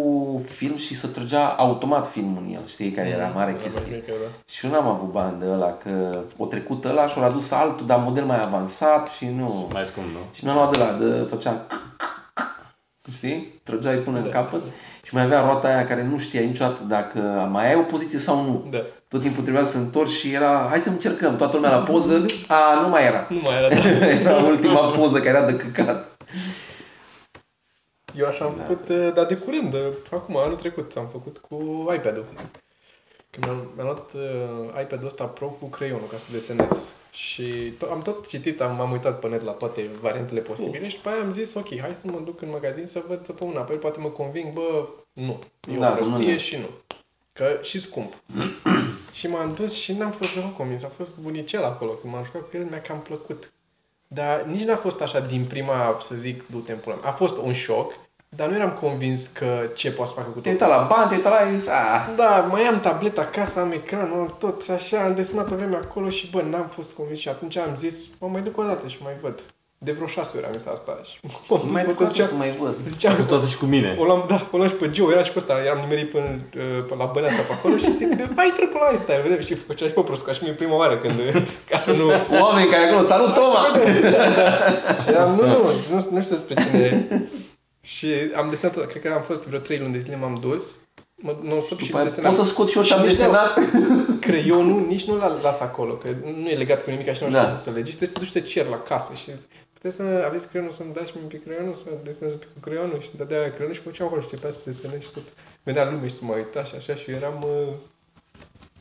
film 0.48 0.76
și 0.76 0.96
se 0.96 1.06
trăgea 1.08 1.46
automat 1.46 2.06
filmul 2.10 2.42
în 2.46 2.54
el, 2.54 2.66
știi, 2.66 2.90
care 2.90 3.08
era 3.08 3.26
mare 3.34 3.56
chestie. 3.62 4.04
Și 4.46 4.66
eu 4.66 4.72
n-am 4.72 4.86
avut 4.86 5.10
bani 5.12 5.38
de 5.40 5.46
ăla, 5.50 5.72
că 5.82 6.18
o 6.36 6.46
trecut 6.46 6.84
ăla 6.84 7.08
și 7.08 7.18
o 7.18 7.22
adus 7.22 7.50
altul, 7.50 7.86
dar 7.86 7.98
model 7.98 8.24
mai 8.24 8.42
avansat 8.42 9.08
și 9.08 9.26
nu... 9.26 9.68
Mai 9.72 9.84
scump, 9.86 10.06
nu? 10.06 10.18
Și 10.32 10.44
mi-am 10.44 10.56
luat 10.56 10.70
de 10.72 10.78
la, 10.78 10.92
de, 10.92 11.26
făcea 11.28 11.66
știi? 13.14 13.60
Trăgeai 13.62 13.96
până 13.96 14.18
în 14.18 14.30
capăt 14.30 14.62
și 15.06 15.14
mai 15.14 15.22
avea 15.22 15.40
roata 15.40 15.68
aia 15.68 15.86
care 15.86 16.04
nu 16.04 16.18
știa 16.18 16.40
niciodată 16.40 16.82
dacă 16.88 17.48
mai 17.52 17.68
ai 17.68 17.76
o 17.76 17.82
poziție 17.82 18.18
sau 18.18 18.42
nu. 18.42 18.66
Da. 18.70 18.78
Tot 19.08 19.20
timpul 19.22 19.42
trebuia 19.42 19.64
să 19.64 19.78
întorci 19.78 20.10
și 20.10 20.32
era, 20.32 20.66
hai 20.68 20.78
să 20.78 20.88
încercăm, 20.88 21.36
toată 21.36 21.56
lumea 21.56 21.70
la 21.70 21.82
poză, 21.82 22.26
a, 22.48 22.80
nu 22.80 22.88
mai 22.88 23.06
era. 23.06 23.26
Nu 23.30 23.40
mai 23.42 23.56
era, 23.56 23.68
da. 23.68 24.06
Era 24.20 24.36
ultima 24.36 24.90
poză 24.90 25.18
care 25.18 25.28
era 25.28 25.46
de 25.46 25.56
căcat. 25.56 26.16
Eu 28.14 28.26
așa 28.26 28.44
am 28.44 28.54
făcut, 28.66 28.88
uh, 28.88 29.12
dar 29.14 29.26
de 29.26 29.34
curând, 29.34 29.74
uh, 29.74 29.80
acum, 30.12 30.36
anul 30.36 30.56
trecut, 30.56 30.92
am 30.96 31.08
făcut 31.12 31.38
cu 31.48 31.56
iPad-ul. 31.94 32.24
Când 33.40 33.46
mi-am, 33.46 33.70
mi-am 33.74 33.86
luat 33.86 34.12
uh, 34.14 34.80
iPad-ul 34.82 35.06
ăsta 35.06 35.24
Pro 35.24 35.46
cu 35.46 35.66
creionul 35.66 36.06
ca 36.10 36.16
să 36.16 36.32
desenez. 36.32 36.92
Și 37.12 37.72
to- 37.76 37.90
am 37.90 38.02
tot 38.02 38.26
citit, 38.26 38.60
am, 38.60 38.76
m-am 38.76 38.92
uitat 38.92 39.18
pe 39.20 39.28
net 39.28 39.42
la 39.42 39.50
toate 39.50 39.90
variantele 40.00 40.40
posibile 40.40 40.88
și 40.88 40.96
după 40.96 41.08
aia 41.08 41.20
am 41.20 41.32
zis, 41.32 41.54
ok, 41.54 41.78
hai 41.80 41.94
să 41.94 42.06
mă 42.10 42.20
duc 42.24 42.42
în 42.42 42.50
magazin 42.50 42.86
să 42.86 43.04
văd 43.08 43.18
pe 43.18 43.44
un 43.44 43.56
apel, 43.56 43.76
poate 43.76 44.00
mă 44.00 44.08
conving, 44.08 44.52
bă, 44.52 44.88
nu. 45.12 45.38
E 45.74 45.78
Da, 45.78 45.92
o 45.92 45.96
să 45.96 46.02
nu 46.02 46.08
prostie 46.10 46.32
ne- 46.32 46.38
și 46.38 46.56
nu. 46.56 46.66
Că 47.32 47.58
și 47.62 47.80
scump. 47.80 48.12
și 49.18 49.28
m-am 49.28 49.54
dus 49.54 49.72
și 49.72 49.92
n-am 49.92 50.10
fost 50.10 50.34
deloc 50.34 50.56
convins. 50.56 50.82
A 50.82 50.90
fost 50.96 51.18
bunicel 51.18 51.64
acolo. 51.64 51.90
Când 51.90 52.12
m-am 52.12 52.24
jucat 52.24 52.40
cu 52.42 52.56
el, 52.56 52.64
mi-a 52.64 52.80
cam 52.80 53.00
plăcut. 53.00 53.52
Dar 54.08 54.42
nici 54.42 54.64
n-a 54.66 54.76
fost 54.76 55.00
așa 55.02 55.20
din 55.20 55.44
prima, 55.44 55.98
să 56.02 56.14
zic, 56.14 56.46
du-te 56.50 56.72
în 56.72 56.78
pula 56.78 56.94
mea. 56.94 57.08
A 57.10 57.12
fost 57.12 57.38
un 57.42 57.52
șoc, 57.52 57.92
dar 58.36 58.48
nu 58.48 58.54
eram 58.54 58.70
convins 58.80 59.26
că 59.26 59.46
ce 59.74 59.90
poate 59.92 60.10
să 60.10 60.16
facă 60.16 60.28
cu 60.34 60.38
Te-ai 60.38 60.54
tot. 60.56 60.62
uitat 60.66 60.80
la 60.80 60.86
bani, 60.94 61.06
te-ai 61.08 61.18
uitat 61.18 61.32
la... 61.50 61.56
zis, 61.56 61.68
a, 61.68 62.10
Da, 62.16 62.46
mai 62.50 62.62
am 62.62 62.80
tableta 62.80 63.20
acasă, 63.20 63.60
am 63.60 63.72
ecranul, 63.72 64.34
tot 64.38 64.62
așa, 64.76 64.98
am 65.00 65.14
desenat 65.14 65.50
o 65.50 65.54
vreme 65.54 65.76
acolo 65.76 66.08
și 66.08 66.30
bă, 66.30 66.42
n-am 66.50 66.70
fost 66.74 66.94
convins 66.94 67.18
și 67.18 67.28
atunci 67.28 67.56
am 67.56 67.74
zis, 67.78 67.96
mă 68.20 68.28
mai 68.32 68.40
duc 68.42 68.58
o 68.58 68.62
dată 68.62 68.86
și 68.88 68.96
mai 69.02 69.12
văd. 69.22 69.38
De 69.78 69.92
vreo 69.92 70.06
șase 70.06 70.36
ore 70.36 70.46
am 70.46 70.56
zis 70.56 70.66
asta 70.66 71.00
și 71.04 71.16
m-am 71.48 71.60
dus, 71.62 71.70
mai 71.72 71.84
bă, 71.84 71.92
duc 71.92 72.08
zicea, 72.08 72.24
să 72.24 72.34
mai 72.34 72.52
văd. 72.60 72.74
zicea, 72.88 73.14
Cu 73.14 73.22
toate 73.22 73.46
și 73.46 73.56
cu 73.56 73.64
mine. 73.64 73.96
o 73.98 74.04
luam, 74.04 74.24
da, 74.28 74.46
o 74.50 74.56
luam 74.56 74.68
și 74.68 74.74
pe 74.74 74.90
Joe, 74.94 75.12
era 75.12 75.24
și 75.24 75.32
pe 75.32 75.38
ăsta, 75.38 75.52
eram 75.64 75.78
nimerit 75.78 76.10
până, 76.10 76.24
uh, 76.56 76.84
până 76.88 77.02
la 77.04 77.10
băneasa 77.14 77.42
pe 77.48 77.52
acolo 77.52 77.76
și 77.76 77.92
zic, 77.92 78.08
hai 78.36 78.52
trecut 78.56 78.80
la 78.80 78.86
asta, 78.94 79.12
vedem, 79.22 79.40
și 79.44 79.54
făcea 79.54 79.86
și 79.86 79.92
pe 79.92 80.00
prost, 80.00 80.24
ca 80.24 80.32
și 80.32 80.42
mie 80.42 80.52
prima 80.52 80.76
oară 80.76 80.96
când, 80.98 81.14
ca 81.70 81.76
să 81.78 81.92
nu, 81.92 82.06
Oameni 82.40 82.70
care 82.70 82.82
acolo, 82.84 83.02
salut 83.02 83.34
Toma! 83.34 83.62
Și 85.02 85.08
am, 85.22 85.30
nu, 85.34 85.46
nu, 85.46 85.56
nu, 85.90 86.06
nu 86.10 86.20
știu 86.22 86.36
despre 86.36 86.54
cine. 86.62 87.06
Și 87.94 88.06
am 88.36 88.50
desenat, 88.50 88.86
cred 88.86 89.02
că 89.02 89.08
am 89.12 89.22
fost 89.22 89.42
vreo 89.46 89.58
3 89.58 89.78
luni 89.78 89.92
de 89.92 89.98
zile, 89.98 90.16
m-am 90.16 90.38
dus. 90.40 90.74
Mă, 91.14 91.36
nu 91.42 91.60
stop 91.60 91.78
și 91.78 91.84
După 91.86 91.96
aia, 91.98 92.06
desenam. 92.08 92.30
Poți 92.30 92.42
să 92.42 92.52
scot 92.52 92.68
și 92.68 92.76
eu 92.78 92.84
ce 92.84 92.94
am 92.94 93.00
nici 93.00 93.08
desenat? 93.10 93.58
nu- 93.72 94.04
Creionul 94.20 94.86
nici 94.86 95.04
nu 95.04 95.14
l 95.14 95.40
las 95.42 95.60
acolo, 95.60 95.92
că 95.94 96.08
nu 96.42 96.48
e 96.48 96.56
legat 96.56 96.84
cu 96.84 96.90
nimic 96.90 97.04
și 97.04 97.22
nu 97.22 97.28
știu 97.28 97.40
Da. 97.42 97.48
cum 97.48 97.58
să 97.58 97.70
legi. 97.70 97.94
Trebuie 97.94 98.08
să 98.08 98.14
te 98.14 98.20
duci 98.20 98.28
să 98.30 98.40
cer 98.40 98.66
la 98.66 98.80
casă 98.82 99.12
și 99.14 99.30
puteți 99.72 99.96
să 99.96 100.02
aveți 100.26 100.48
creionul 100.48 100.72
să-mi 100.72 100.92
dați 100.94 101.10
mie 101.14 101.22
un 101.22 101.28
pic 101.28 101.42
creionul, 101.44 101.74
să 101.84 101.88
desenez 102.04 102.32
un 102.32 102.38
pic 102.38 102.48
cu 102.52 102.60
creionul 102.66 103.00
și 103.02 103.08
dădea 103.16 103.52
creionul 103.52 103.74
și 103.76 103.82
făceam 103.82 104.06
acolo 104.06 104.20
și 104.20 104.28
începea 104.30 104.50
să 104.56 104.58
desenez 104.64 105.00
și 105.06 105.10
tot. 105.16 105.22
Venea 105.62 105.90
lume 105.90 106.08
și 106.08 106.14
să 106.14 106.20
mă 106.24 106.34
uita 106.34 106.64
și 106.64 106.74
așa 106.78 106.94
și 107.00 107.10
eram 107.10 107.38
uh, 107.52 107.72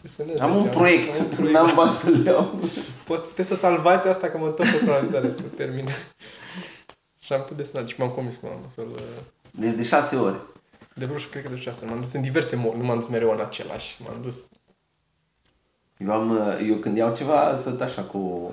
desenez. 0.05 0.39
Am 0.39 0.55
un 0.55 0.63
Deci 0.63 0.73
proiect, 0.73 1.13
Am 1.19 1.25
un 1.29 1.35
proiect. 1.35 1.53
n-am 1.57 1.71
bani 1.75 1.91
să-l 1.91 2.25
iau. 2.25 2.59
Poți, 3.07 3.21
puteți 3.29 3.47
să 3.51 3.55
salvați 3.55 4.07
asta 4.07 4.27
că 4.27 4.37
mă 4.37 4.45
întorc 4.45 4.69
pe 4.69 4.85
planetare 4.85 5.29
să 5.35 5.43
termine. 5.61 5.93
Și 7.25 7.33
am 7.33 7.43
tot 7.47 7.57
desenat 7.57 7.87
și 7.87 7.95
m-am 7.97 8.09
convins 8.09 8.35
că 8.41 8.47
am 8.51 8.59
să-l... 8.75 8.87
Deci 9.51 9.73
de 9.75 9.83
șase 9.83 10.15
ori. 10.15 10.35
De 10.93 11.05
vreo, 11.05 11.17
cred 11.31 11.43
că 11.43 11.49
de 11.49 11.59
șase. 11.59 11.85
M-am 11.85 11.99
dus 12.01 12.13
în 12.13 12.21
diverse 12.21 12.55
mod, 12.55 12.73
nu 12.73 12.83
m-am 12.83 12.99
dus 12.99 13.07
mereu 13.07 13.31
în 13.31 13.39
același. 13.45 13.95
M-am 14.03 14.17
dus... 14.23 14.35
Eu, 15.97 16.11
am, 16.11 16.39
eu 16.67 16.75
când 16.75 16.97
iau 16.97 17.15
ceva, 17.15 17.55
sunt 17.57 17.81
așa 17.81 18.01
cu... 18.01 18.51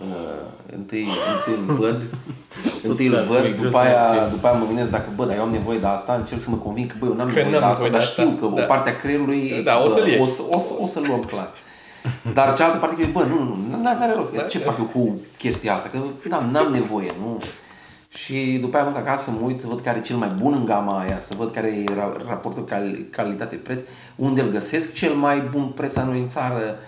Uh, 0.00 0.74
întâi, 0.76 1.06
întâi 1.36 1.64
îl 1.66 1.74
văd, 1.74 2.02
întâi 2.88 3.06
îl 3.06 3.14
Da, 3.14 3.22
văd, 3.22 3.44
e 3.44 3.50
greu 3.50 3.62
după 3.64 3.78
să 3.78 3.84
aia, 3.84 4.10
obții. 4.10 4.30
după 4.30 4.46
aia 4.46 4.56
mă 4.58 4.66
gândesc 4.66 4.90
dacă, 4.90 5.08
bă, 5.16 5.24
dar 5.24 5.36
eu 5.36 5.42
am 5.42 5.50
nevoie 5.50 5.78
de 5.78 5.86
asta, 5.86 6.14
încerc 6.14 6.40
să 6.40 6.50
mă 6.50 6.56
conving 6.56 6.90
că, 6.90 6.96
bă, 6.98 7.06
eu 7.06 7.14
n-am 7.14 7.28
Că 7.28 7.34
nevoie 7.34 7.52
de 7.52 7.58
n-am 7.58 7.70
asta, 7.70 7.82
nevoie 7.82 7.90
dar 7.90 8.00
de 8.00 8.06
știu 8.06 8.28
asta, 8.28 8.46
că 8.46 8.54
da. 8.54 8.62
o 8.62 8.66
parte 8.66 8.90
a 8.90 8.96
creierului, 8.96 9.62
Da, 9.64 9.82
o 9.82 9.88
să-l 9.88 10.02
bă, 10.02 10.08
iei. 10.08 10.20
o, 10.20 10.26
să, 10.26 10.42
o, 10.50 10.58
să, 10.58 10.72
o 10.80 10.86
să-l 10.86 11.04
luăm 11.06 11.22
clar. 11.24 11.50
Dar 12.34 12.56
cealaltă 12.56 12.78
parte 12.78 13.02
că, 13.02 13.08
bă, 13.12 13.22
nu, 13.24 13.38
nu, 13.42 13.56
nu, 13.70 13.82
n-are 13.82 14.12
rost, 14.12 14.30
că 14.30 14.36
Da. 14.36 14.42
ce 14.42 14.58
fac 14.58 14.78
eu 14.78 14.84
cu 14.84 15.20
chestia 15.38 15.74
asta, 15.74 15.88
că 15.88 16.28
n-am, 16.28 16.50
n-am 16.50 16.72
nevoie, 16.72 17.12
nu... 17.20 17.40
Și 18.08 18.58
după 18.60 18.76
aia 18.76 18.84
mă 18.84 18.90
duc 18.90 19.00
acasă 19.00 19.24
să 19.24 19.30
mă 19.30 19.46
uit, 19.46 19.60
să 19.60 19.66
văd 19.66 19.80
care 19.80 19.98
e 19.98 20.00
cel 20.00 20.16
mai 20.16 20.28
bun 20.28 20.52
în 20.52 20.64
gama 20.64 21.00
aia, 21.00 21.18
să 21.18 21.34
văd 21.36 21.52
care 21.52 21.68
e 21.68 21.84
ra- 21.84 22.26
raportul 22.26 22.64
cal- 22.64 23.06
calitate-preț, 23.10 23.80
unde 24.16 24.40
îl 24.40 24.50
găsesc 24.50 24.94
cel 24.94 25.14
mai 25.14 25.40
bun 25.40 25.68
preț 25.68 25.94
la 25.94 26.04
noi 26.04 26.20
în 26.20 26.28
țară. 26.28 26.78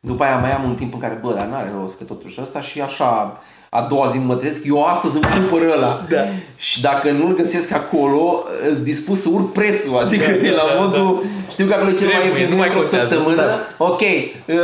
După 0.00 0.24
aia 0.24 0.38
mai 0.38 0.52
am 0.52 0.64
un 0.64 0.74
timp 0.74 0.92
în 0.94 1.00
care, 1.00 1.18
bă, 1.22 1.34
dar 1.34 1.46
n-are 1.46 1.72
rost 1.78 1.98
că 1.98 2.04
totuși 2.04 2.40
ăsta 2.40 2.60
și 2.60 2.80
așa 2.80 3.40
a 3.78 3.86
doua 3.90 4.06
zi 4.12 4.18
mă 4.18 4.34
trezesc, 4.34 4.64
eu 4.66 4.84
astăzi 4.84 5.14
îmi 5.16 5.24
cumpăr 5.34 5.62
ăla. 5.76 6.04
Da. 6.08 6.22
Și 6.56 6.80
dacă 6.80 7.10
nu-l 7.10 7.34
găsesc 7.36 7.72
acolo, 7.72 8.44
îți 8.70 8.84
dispus 8.84 9.20
să 9.20 9.28
urc 9.32 9.52
prețul. 9.52 9.98
Adică 9.98 10.24
Da, 10.40 10.46
e 10.46 10.50
la 10.50 10.62
da, 10.74 10.80
modul, 10.80 11.22
știu 11.50 11.66
că 11.66 11.74
acolo 11.74 11.90
e 11.90 11.94
cel 11.94 12.06
mai 12.06 12.16
Trebuie, 12.20 12.30
ieftin, 12.30 12.44
nu 12.44 12.54
vine 12.54 12.58
mai 12.58 12.68
într-o 12.68 12.80
contează, 12.80 13.08
săptămână, 13.08 13.42
da. 13.42 13.58
ok, 13.90 14.00
uh, 14.00 14.56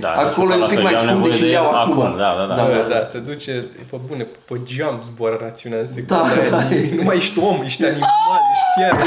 Da, 0.00 0.08
acolo 0.24 0.50
e 0.52 0.56
și 0.56 0.60
un 0.62 0.68
pic 0.68 0.76
la 0.78 0.82
mai 0.82 0.94
fel, 0.94 1.08
eu 1.08 1.14
am 1.14 1.16
scump, 1.16 1.22
nevoie 1.22 1.30
deci 1.32 1.40
de 1.40 1.46
îl 1.46 1.52
iau 1.52 1.66
el 1.68 1.74
acum. 1.74 2.00
acum, 2.02 2.16
da, 2.22 2.30
da, 2.38 2.44
da. 2.50 2.54
Da, 2.60 2.64
Da. 2.68 2.76
da, 2.88 2.94
da, 2.94 3.00
se 3.12 3.18
duce, 3.28 3.52
pe 3.90 3.96
bune, 4.08 4.26
pe 4.48 4.54
geam 4.70 4.96
zboară 5.08 5.36
rațiunea 5.46 5.78
în 5.84 5.86
secunda 5.94 6.16
Da. 6.16 6.56
aia. 6.56 6.68
Nu 6.98 7.02
mai 7.08 7.16
ești 7.22 7.38
om, 7.48 7.58
ești 7.68 7.82
animal, 7.92 8.42
ești 8.54 8.68
fiară. 8.76 9.02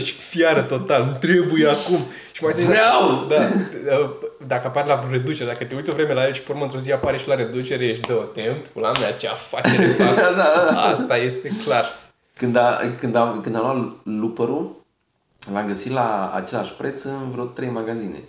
Ești 0.00 0.12
fiară 0.32 0.60
total, 0.74 1.00
nu 1.10 1.14
trebuie 1.26 1.66
acum. 1.76 2.00
Și 2.32 2.40
mai 2.44 2.52
zici, 2.56 2.66
Vreau! 2.74 3.02
Da, 3.32 3.40
dacă 4.46 4.66
apare 4.66 4.86
la 4.86 4.94
vreo 4.94 5.10
reducere, 5.10 5.50
dacă 5.50 5.64
te 5.64 5.74
uiți 5.74 5.90
o 5.90 5.92
vreme 5.92 6.12
la 6.12 6.26
el 6.26 6.32
și 6.32 6.42
pe 6.42 6.52
urmă 6.52 6.64
într-o 6.64 6.78
zi 6.78 6.92
apare 6.92 7.18
și 7.18 7.28
la 7.28 7.34
reducere, 7.34 7.84
ești 7.84 8.06
de 8.06 8.14
timp, 8.32 8.82
la 8.82 8.90
mea 9.00 9.12
ce 9.12 9.28
afacere 9.28 9.86
fac. 9.98 10.14
Da, 10.36 10.82
Asta 10.82 11.16
este 11.16 11.52
clar. 11.64 11.84
Când, 12.36 12.56
a, 12.56 12.80
când, 13.00 13.14
am, 13.16 13.40
când 13.42 13.56
am 13.56 13.62
luat 13.62 13.96
lupărul, 14.02 14.70
l-am 15.52 15.66
găsit 15.66 15.92
la 15.92 16.32
același 16.34 16.72
preț 16.72 17.02
în 17.02 17.30
vreo 17.32 17.44
trei 17.44 17.68
magazine. 17.68 18.22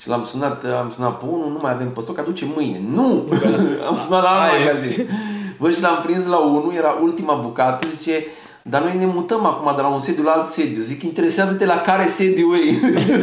Și 0.00 0.08
l-am 0.08 0.24
sunat, 0.24 0.64
am 0.64 0.90
sunat 0.90 1.18
pe 1.18 1.24
unul, 1.24 1.50
nu 1.50 1.58
mai 1.62 1.72
avem 1.72 1.90
pe 1.90 2.00
stoc, 2.00 2.18
aduce 2.18 2.44
mâine. 2.54 2.80
Nu! 2.90 3.26
am 3.88 3.96
sunat 3.96 4.22
la 4.22 4.28
alt 4.28 4.50
Hai, 4.50 4.58
magazin. 4.58 5.08
Bă, 5.58 5.70
și 5.70 5.80
l-am 5.80 6.02
prins 6.02 6.26
la 6.26 6.38
unul, 6.38 6.72
era 6.76 6.98
ultima 7.02 7.34
bucată, 7.34 7.86
zice, 7.96 8.24
dar 8.62 8.82
noi 8.82 8.96
ne 8.96 9.06
mutăm 9.06 9.44
acum 9.46 9.76
de 9.76 9.82
la 9.82 9.88
un 9.88 10.00
sediu 10.00 10.22
la 10.22 10.30
alt 10.32 10.46
sediu. 10.46 10.82
Zic, 10.82 11.02
interesează-te 11.02 11.64
la 11.64 11.80
care 11.80 12.06
sediu 12.06 12.54
e. 12.54 12.78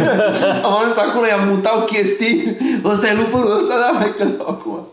am 0.63 0.75
ajuns 0.77 0.97
acolo, 0.97 1.25
i-am 1.25 1.47
mutat 1.47 1.85
chestii. 1.85 2.57
Ăsta 2.83 3.07
e 3.07 3.13
lupărul 3.15 3.57
ăsta, 3.59 3.75
da, 3.79 3.89
mai 3.99 4.13
că 4.17 4.23
acum. 4.47 4.87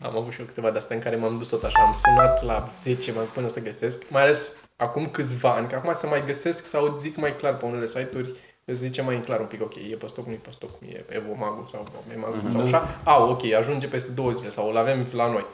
Am 0.00 0.16
avut 0.16 0.32
și 0.32 0.40
eu 0.40 0.46
câteva 0.46 0.70
de 0.70 0.78
astea 0.78 0.96
în 0.96 1.02
care 1.02 1.16
m-am 1.16 1.38
dus 1.38 1.48
tot 1.48 1.62
așa. 1.64 1.82
Am 1.86 1.96
sunat 2.04 2.44
la 2.44 2.66
10 2.82 3.12
mai 3.12 3.24
până 3.32 3.48
să 3.48 3.60
găsesc, 3.62 4.04
mai 4.10 4.22
ales 4.22 4.56
acum 4.76 5.06
câțiva 5.06 5.50
ani, 5.54 5.68
că 5.68 5.74
acum 5.74 5.90
să 5.94 6.06
mai 6.06 6.22
găsesc 6.26 6.66
sau 6.66 6.96
zic 7.00 7.16
mai 7.16 7.36
clar 7.36 7.56
pe 7.56 7.64
unele 7.66 7.86
site-uri, 7.86 8.34
îți 8.64 8.78
zice 8.78 9.02
mai 9.02 9.22
clar 9.24 9.40
un 9.40 9.46
pic, 9.46 9.62
ok, 9.62 9.74
e 9.74 9.96
pe 10.00 10.06
stoc, 10.08 10.26
nu 10.26 10.32
e 10.32 10.38
pe 10.42 10.50
stoc, 10.52 10.70
e 10.88 11.04
Evomagul 11.08 11.64
sau 11.64 11.86
Memagul 12.08 12.40
Mhm. 12.44 12.52
sau 12.52 12.66
așa. 12.66 12.88
Au, 13.04 13.30
ok, 13.30 13.52
ajunge 13.52 13.86
peste 13.86 14.10
două 14.10 14.30
zile 14.30 14.50
sau 14.50 14.68
îl 14.68 14.76
avem 14.76 15.06
la 15.12 15.26
noi. 15.30 15.46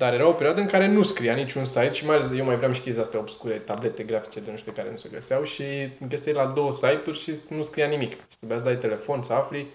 Dar 0.00 0.12
era 0.14 0.26
o 0.28 0.32
perioadă 0.32 0.60
în 0.60 0.66
care 0.66 0.86
nu 0.86 1.02
scria 1.02 1.34
niciun 1.34 1.64
site 1.64 1.92
și 1.92 2.06
mai 2.06 2.16
ales 2.16 2.26
eu 2.36 2.44
mai 2.44 2.56
vreau 2.56 2.72
și 2.72 2.80
chestii 2.80 3.02
astea 3.02 3.18
obscure, 3.18 3.54
tablete 3.54 4.02
grafice 4.02 4.40
de 4.40 4.50
nu 4.50 4.56
știu 4.56 4.72
care 4.72 4.88
nu 4.90 4.96
se 4.96 5.08
găseau 5.12 5.44
și 5.44 5.64
găseai 6.08 6.34
la 6.34 6.44
două 6.46 6.72
site-uri 6.72 7.18
și 7.18 7.32
nu 7.48 7.62
scria 7.62 7.86
nimic. 7.86 8.10
Și 8.10 8.36
trebuia 8.38 8.58
să 8.58 8.64
dai 8.64 8.76
telefon, 8.76 9.22
să 9.22 9.32
afli. 9.32 9.66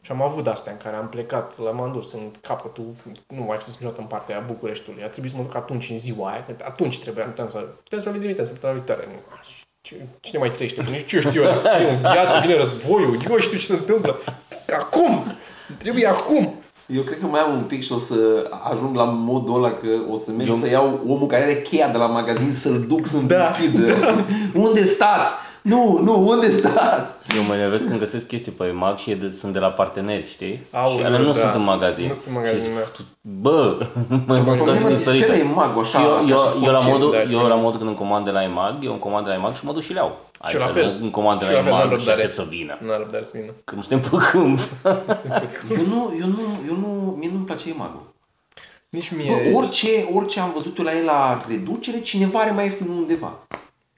Și 0.00 0.10
am 0.10 0.22
avut 0.22 0.46
astea 0.46 0.72
în 0.72 0.78
care 0.78 0.96
am 0.96 1.08
plecat, 1.08 1.58
l-am 1.58 1.90
dus 1.92 2.12
în 2.12 2.30
capătul, 2.40 2.86
nu 3.36 3.42
mai 3.42 3.56
fost 3.56 3.68
niciodată 3.68 4.00
în 4.00 4.06
partea 4.06 4.36
aia 4.36 4.44
Bucureștiului. 4.46 5.02
A 5.02 5.06
trebuit 5.06 5.32
să 5.32 5.36
mă 5.38 5.42
duc 5.44 5.54
atunci 5.56 5.90
în 5.90 5.98
ziua 5.98 6.30
aia, 6.30 6.44
că 6.46 6.64
atunci 6.64 7.00
trebuia 7.00 7.32
să... 7.36 7.64
Trebuie 7.88 8.00
să-l 8.12 8.18
trimitem 8.18 8.44
săptămâna 8.44 8.78
viitoare. 8.78 9.08
Nu, 9.12 9.18
ce- 9.80 10.06
Cine 10.20 10.38
mai 10.38 10.50
trăiește? 10.50 10.82
Nici 10.90 11.06
ce 11.06 11.20
știu 11.20 11.42
eu, 11.42 11.48
dacă 11.48 11.60
să 11.62 11.74
fie 11.78 11.88
în 11.90 11.98
viață, 11.98 12.38
vine 12.40 12.56
războiul, 12.56 13.16
eu 13.30 13.38
știu 13.38 13.58
ce 13.58 13.64
se 13.64 13.72
întâmplă. 13.72 14.20
Acum! 14.78 15.24
Trebuie 15.78 16.06
acum! 16.06 16.61
Eu 16.86 17.02
cred 17.02 17.18
că 17.20 17.26
mai 17.26 17.40
am 17.40 17.52
un 17.52 17.62
pic 17.62 17.82
și 17.84 17.92
o 17.92 17.98
să 17.98 18.14
ajung 18.72 18.96
la 18.96 19.04
modul 19.04 19.54
ăla 19.56 19.70
că 19.70 19.88
o 20.12 20.16
să 20.16 20.30
merg 20.36 20.48
Eu- 20.48 20.54
să 20.54 20.68
iau 20.70 21.00
omul 21.06 21.26
care 21.26 21.42
are 21.42 21.62
cheia 21.62 21.88
de 21.88 21.96
la 21.98 22.06
magazin 22.06 22.52
să-l 22.52 22.84
duc 22.88 23.06
să-mi 23.06 23.28
Da, 23.28 23.36
deschidă. 23.36 23.94
Unde 24.54 24.84
stați? 24.84 25.32
Nu, 25.62 25.98
nu, 26.02 26.28
unde 26.28 26.50
stați? 26.50 27.14
Eu 27.36 27.42
mă 27.42 27.54
nervesc 27.54 27.86
când 27.86 27.98
găsesc 27.98 28.26
chestii 28.26 28.52
pe 28.52 28.64
EMAG 28.64 28.96
și 28.98 29.10
e 29.10 29.14
de, 29.14 29.30
sunt 29.30 29.52
de 29.52 29.58
la 29.58 29.68
parteneri, 29.68 30.28
știi? 30.30 30.62
Aoleu, 30.70 30.98
și 30.98 31.04
alea 31.04 31.18
nu 31.18 31.26
da. 31.26 31.32
sunt 31.32 31.54
în 31.54 31.62
magazin. 31.64 32.06
Nu 32.06 32.14
sunt 32.14 32.26
în 32.26 32.32
magazin, 32.32 32.58
și 32.58 32.64
zic, 32.64 32.74
da. 32.74 32.80
tu- 32.80 33.02
Bă, 33.20 33.86
mă 34.26 34.36
mă 34.36 34.50
Pe 34.50 34.54
stau 34.54 34.66
mine 34.66 34.78
mă 34.78 34.86
din 34.86 34.96
disperă 34.96 35.16
sărită. 35.26 35.44
imagul 35.46 35.82
așa. 35.82 36.00
Eu, 36.02 36.08
ca 36.08 36.20
eu, 36.28 36.38
și 36.38 36.64
eu, 36.64 36.70
la 36.72 36.78
concert. 36.78 36.92
modul, 36.98 37.10
da, 37.10 37.22
eu 37.22 37.40
da. 37.40 37.46
la 37.46 37.54
modul 37.54 37.76
când 37.78 37.88
îmi 37.90 37.98
comand 37.98 38.24
de 38.24 38.30
la 38.30 38.42
EMAG, 38.42 38.84
eu 38.84 38.90
îmi 38.90 39.00
comand 39.00 39.24
de 39.24 39.30
la 39.30 39.36
EMAG 39.36 39.54
și 39.54 39.64
mă 39.64 39.72
duc 39.72 39.82
și 39.82 39.92
le 39.92 39.98
iau. 39.98 40.18
Și 40.48 40.56
la 40.56 40.64
Adică 40.64 40.78
fel. 40.78 40.98
Îmi 41.00 41.10
comand 41.10 41.38
de 41.38 41.44
Și 41.44 41.50
la 41.50 41.56
la 41.56 41.62
fel, 41.62 41.72
n-am 41.72 41.80
EMAG 41.80 41.90
și 41.90 41.96
răbdare. 42.06 42.18
aștept 42.20 42.34
să 42.36 42.44
vină. 42.48 42.78
Nu 42.84 42.92
am 42.92 42.98
răbdare 42.98 43.24
să 43.24 43.32
vină. 43.34 43.52
Că 43.64 43.74
nu 43.74 43.82
suntem 43.82 44.10
pe 44.10 44.16
câmp. 44.30 44.58
Eu 45.76 45.84
nu, 45.92 46.00
eu 46.20 46.26
nu, 46.36 46.42
eu 46.68 46.76
nu, 46.84 47.16
mie 47.18 47.30
nu-mi 47.32 47.44
place 47.44 47.68
imagul. 47.68 48.02
Nici 48.88 49.10
mie... 49.16 49.50
Bă, 49.50 49.56
orice, 49.58 49.88
orice 50.14 50.40
am 50.40 50.50
văzut 50.54 50.78
eu 50.78 50.84
la 50.84 50.96
el 50.96 51.04
la 51.04 51.44
reducere, 51.48 52.00
cineva 52.00 52.38
are 52.38 52.50
mai 52.50 52.64
ieftin 52.64 52.88
undeva. 52.88 53.32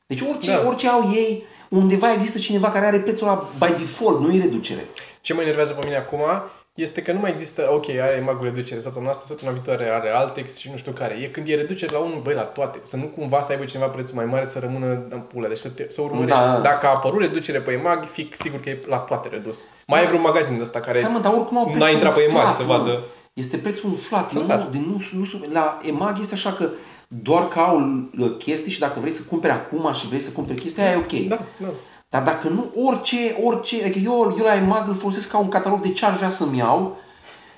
Deci 0.06 0.20
orice, 0.20 0.50
Da. 0.50 0.62
orice 0.68 0.88
au 0.88 1.10
ei, 1.14 1.42
undeva 1.76 2.12
există 2.12 2.38
cineva 2.38 2.70
care 2.70 2.86
are 2.86 2.98
prețul 2.98 3.26
la 3.26 3.48
by 3.58 3.72
default, 3.78 4.20
nu 4.20 4.34
e 4.34 4.40
reducere. 4.40 4.88
Ce 5.20 5.34
mă 5.34 5.40
enervează 5.40 5.72
pe 5.72 5.84
mine 5.84 5.96
acum 5.96 6.20
este 6.74 7.02
că 7.02 7.12
nu 7.12 7.18
mai 7.18 7.30
există, 7.30 7.68
ok, 7.72 7.88
are 7.88 8.22
magul 8.24 8.44
reducere 8.44 8.80
săptămâna 8.80 9.10
asta, 9.10 9.24
săptămâna 9.26 9.56
viitoare 9.56 9.90
are 9.90 10.10
Altex 10.10 10.56
și 10.56 10.70
nu 10.70 10.76
știu 10.76 10.92
care. 10.92 11.14
E 11.14 11.26
când 11.26 11.48
e 11.48 11.54
reducere 11.54 11.92
la 11.92 11.98
unul, 11.98 12.20
băi, 12.22 12.34
la 12.34 12.42
toate. 12.42 12.78
Să 12.82 12.96
nu 12.96 13.04
cumva 13.04 13.40
să 13.40 13.52
aibă 13.52 13.64
cineva 13.64 13.88
prețul 13.88 14.16
mai 14.16 14.24
mare 14.24 14.46
să 14.46 14.58
rămână 14.58 14.86
în 15.08 15.20
pulă. 15.20 15.48
Deci 15.48 15.58
să, 15.58 15.68
te, 15.68 15.84
să 15.88 16.00
urmărești. 16.02 16.38
Da. 16.40 16.60
Dacă 16.62 16.86
a 16.86 16.90
apărut 16.90 17.20
reducere 17.20 17.58
pe 17.58 17.72
EMAG, 17.72 18.04
fi 18.04 18.30
sigur 18.32 18.60
că 18.60 18.68
e 18.68 18.78
la 18.86 18.96
toate 18.96 19.28
redus. 19.28 19.66
Mai 19.86 20.02
e 20.02 20.06
vreun 20.06 20.20
magazin 20.20 20.56
de 20.56 20.62
ăsta 20.62 20.80
care 20.80 21.00
Da, 21.00 21.08
mă, 21.08 21.18
dar 21.18 21.32
oricum 21.32 21.58
au 21.58 21.64
n-a 21.64 21.70
prețul 21.70 21.92
intrat 21.92 22.14
pe 22.14 22.20
EMAG 22.20 22.34
umflat, 22.34 22.54
să 22.54 22.62
mă. 22.62 22.76
vadă. 22.76 22.98
Este 23.32 23.56
prețul 23.56 23.88
umflat, 23.88 24.32
nu, 24.32 24.40
Clar. 24.40 24.68
de 24.70 24.78
nu, 24.78 25.02
nu, 25.12 25.18
nu, 25.20 25.52
la 25.52 25.80
EMAG 25.82 26.20
este 26.20 26.34
așa 26.34 26.52
că 26.52 26.68
doar 27.08 27.48
că 27.48 27.58
au 27.58 27.78
uh, 28.18 28.30
chestii 28.38 28.72
și 28.72 28.78
dacă 28.78 29.00
vrei 29.00 29.12
să 29.12 29.22
cumperi 29.28 29.52
acum 29.52 29.92
și 29.92 30.06
vrei 30.06 30.20
să 30.20 30.32
cumperi 30.32 30.60
chestia, 30.60 30.84
aia 30.84 30.92
e 30.92 30.96
ok. 30.96 31.28
Da, 31.28 31.38
da. 31.60 31.68
Dar 32.08 32.22
dacă 32.22 32.48
nu, 32.48 32.70
orice, 32.84 33.16
orice, 33.44 33.82
adică 33.84 33.98
eu, 33.98 34.34
eu 34.38 34.44
la 34.44 34.54
EMAG 34.54 34.88
îl 34.88 34.94
folosesc 34.96 35.30
ca 35.30 35.38
un 35.38 35.48
catalog 35.48 35.80
de 35.80 35.92
ce 35.92 36.04
ar 36.04 36.16
vrea 36.16 36.30
să-mi 36.30 36.58
iau, 36.58 36.96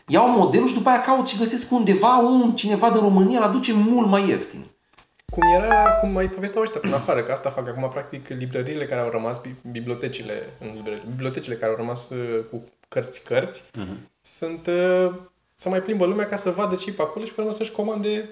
iau 0.06 0.28
modelul 0.30 0.68
și 0.68 0.74
după 0.74 0.88
aia 0.88 1.00
caut 1.00 1.26
și 1.28 1.38
găsesc 1.38 1.72
undeva 1.72 2.16
un 2.16 2.52
cineva 2.52 2.90
din 2.90 3.00
România, 3.00 3.38
îl 3.38 3.44
aduce 3.44 3.72
mult 3.72 4.08
mai 4.08 4.28
ieftin. 4.28 4.64
Cum 5.30 5.42
era, 5.62 5.84
cum 6.00 6.10
mai 6.10 6.28
povesteau 6.28 6.62
ăștia 6.62 6.80
până 6.80 6.94
afară, 6.94 7.20
că 7.20 7.32
asta 7.32 7.50
fac 7.50 7.68
acum, 7.68 7.88
practic, 7.92 8.28
librăriile 8.28 8.84
care 8.86 9.00
au 9.00 9.10
rămas, 9.10 9.40
bi- 9.40 9.70
bibliotecile, 9.70 10.50
în 10.60 10.70
librării, 10.74 11.02
bibliotecile 11.08 11.54
care 11.54 11.70
au 11.70 11.76
rămas 11.76 12.10
uh, 12.10 12.44
cu 12.50 12.64
cărți-cărți, 12.88 13.70
Mhm. 13.78 13.96
sunt, 14.20 14.66
uh, 14.66 15.12
să 15.54 15.68
mai 15.68 15.80
plimbă 15.82 16.04
lumea 16.06 16.26
ca 16.26 16.36
să 16.36 16.50
vadă 16.50 16.74
ce 16.74 16.92
pe 16.92 17.02
acolo 17.02 17.24
și 17.24 17.32
pe 17.32 17.40
urmă 17.40 17.52
să-și 17.52 17.72
comande 17.72 18.28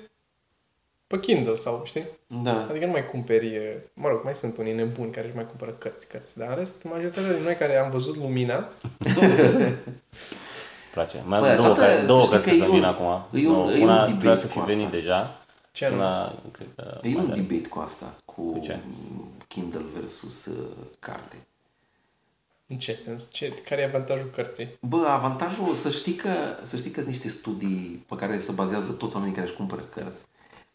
pe 1.15 1.21
Kindle 1.21 1.57
sau, 1.57 1.83
știi? 1.85 2.05
Da. 2.43 2.67
Adică 2.71 2.85
nu 2.87 2.91
mai 2.91 3.07
cumperi, 3.07 3.47
uh, 3.57 3.65
mă 3.95 4.09
rog, 4.09 4.21
mai 4.25 4.35
sunt 4.35 4.57
unii 4.59 4.73
nebuni 4.75 5.11
care 5.13 5.27
își 5.27 5.37
mai 5.37 5.47
cumpără 5.47 5.71
cărți, 5.71 6.09
cărți, 6.09 6.39
dar 6.39 6.49
în 6.49 6.55
rest, 6.57 6.85
majoritatea 6.85 7.33
din 7.33 7.43
noi 7.43 7.55
care 7.55 7.77
am 7.77 7.91
văzut 7.91 8.17
lumina, 8.17 8.69
place. 10.95 11.23
Mai 11.27 11.41
Bă, 11.41 11.47
am 11.49 11.57
două, 11.57 11.67
toată- 11.67 11.81
care, 11.81 12.01
să 12.01 12.07
două 12.07 12.21
știi 12.25 12.33
cărți 12.33 12.49
că 12.51 12.55
să 12.57 12.63
e 12.63 12.67
un- 12.67 12.73
vin 12.75 12.85
acum. 12.85 13.07
e 13.41 13.49
un- 13.49 13.55
Nu, 13.55 13.71
e 13.73 13.77
un 13.77 13.83
una 13.83 13.95
debate 13.95 14.11
trebuia 14.11 14.35
să 14.35 14.47
cu 14.47 14.53
fi 14.53 14.59
asta. 14.59 14.73
venit 14.73 14.89
deja. 14.89 15.39
Ce 15.73 15.85
și 15.85 15.91
anume? 15.91 16.03
una, 16.03 16.35
cred 16.53 16.67
că 16.77 16.99
E 17.03 17.09
mai 17.09 17.25
un 17.25 17.31
are. 17.31 17.41
debate 17.41 17.69
cu 17.69 17.79
asta, 17.79 18.15
cu, 18.25 18.53
Cu 18.53 18.59
ce? 18.59 18.79
Kindle 19.49 19.81
versus 19.99 20.47
uh, 20.47 20.55
carte. 20.99 21.37
în 22.67 22.77
ce 22.77 22.95
sens? 22.95 23.29
Ce, 23.33 23.49
care 23.69 23.81
e 23.81 23.85
avantajul 23.85 24.31
cărții? 24.35 24.69
Bă, 24.81 25.07
avantajul, 25.09 25.75
să 25.75 25.91
știi 25.91 26.15
că, 26.15 26.31
să 26.65 26.77
știi 26.77 26.91
că 26.91 27.01
sunt 27.01 27.13
niște 27.13 27.29
studii 27.29 28.05
pe 28.09 28.17
care 28.17 28.39
se 28.39 28.53
bazează 28.53 28.93
toți 28.93 29.15
oamenii 29.15 29.35
care 29.35 29.47
își 29.47 29.57
cumpără 29.57 29.83
cărți. 29.83 30.25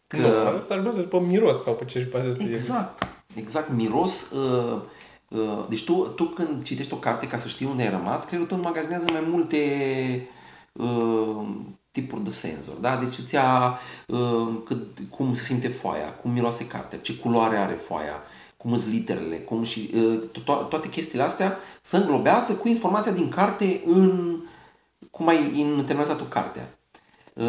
Că... 0.10 0.18
Nu, 0.18 0.58
asta 0.58 0.74
ar 0.74 0.80
bazează 0.80 1.08
pe 1.08 1.18
miros 1.20 1.64
sau 1.64 1.74
pe 1.74 1.86
ce 1.86 1.98
își 1.98 2.10
bazează 2.10 2.44
el. 2.44 2.54
Exact, 2.54 3.08
exact, 3.36 3.70
miros. 3.70 4.32
Uh, 4.32 4.82
uh, 5.30 5.66
deci 5.70 5.84
tu, 5.84 5.94
tu 5.94 6.24
când 6.24 6.64
citești 6.64 6.94
o 6.94 6.98
carte 6.98 7.28
ca 7.28 7.38
să 7.38 7.48
știi 7.48 7.66
unde 7.66 7.84
ai 7.84 7.90
rămas, 7.90 8.26
creierul 8.26 8.48
tău 8.48 8.58
înmagazinează 8.58 9.06
mai 9.12 9.24
multe 9.28 9.58
uh, 10.72 11.48
tipuri 11.92 12.24
de 12.24 12.30
senzori, 12.30 12.82
da? 12.82 12.96
Deci 12.96 13.18
îți 13.18 13.34
ia 13.34 13.80
uh, 14.08 14.54
cât, 14.66 14.98
cum 15.10 15.34
se 15.34 15.44
simte 15.44 15.68
foaia, 15.68 16.14
cum 16.14 16.32
miroase 16.32 16.68
cartea, 16.68 17.00
ce 17.00 17.16
culoare 17.16 17.58
are 17.58 17.74
foaia, 17.74 18.24
cum 18.58 18.78
sunt 18.78 18.94
literele, 18.94 19.36
cum 19.36 19.64
și 19.64 19.92
uh, 19.96 20.22
to- 20.32 20.68
toate 20.70 20.90
chestiile 20.90 21.24
astea 21.24 21.58
se 21.82 21.98
înglobează 21.98 22.54
cu 22.54 22.68
informația 22.68 23.12
din 23.12 23.30
carte 23.30 23.82
în 23.86 24.36
cum 25.12 25.28
ai 25.28 25.60
internalizat 25.60 26.18
tu 26.18 26.24
cartea. 26.24 26.79
Uh, 27.34 27.46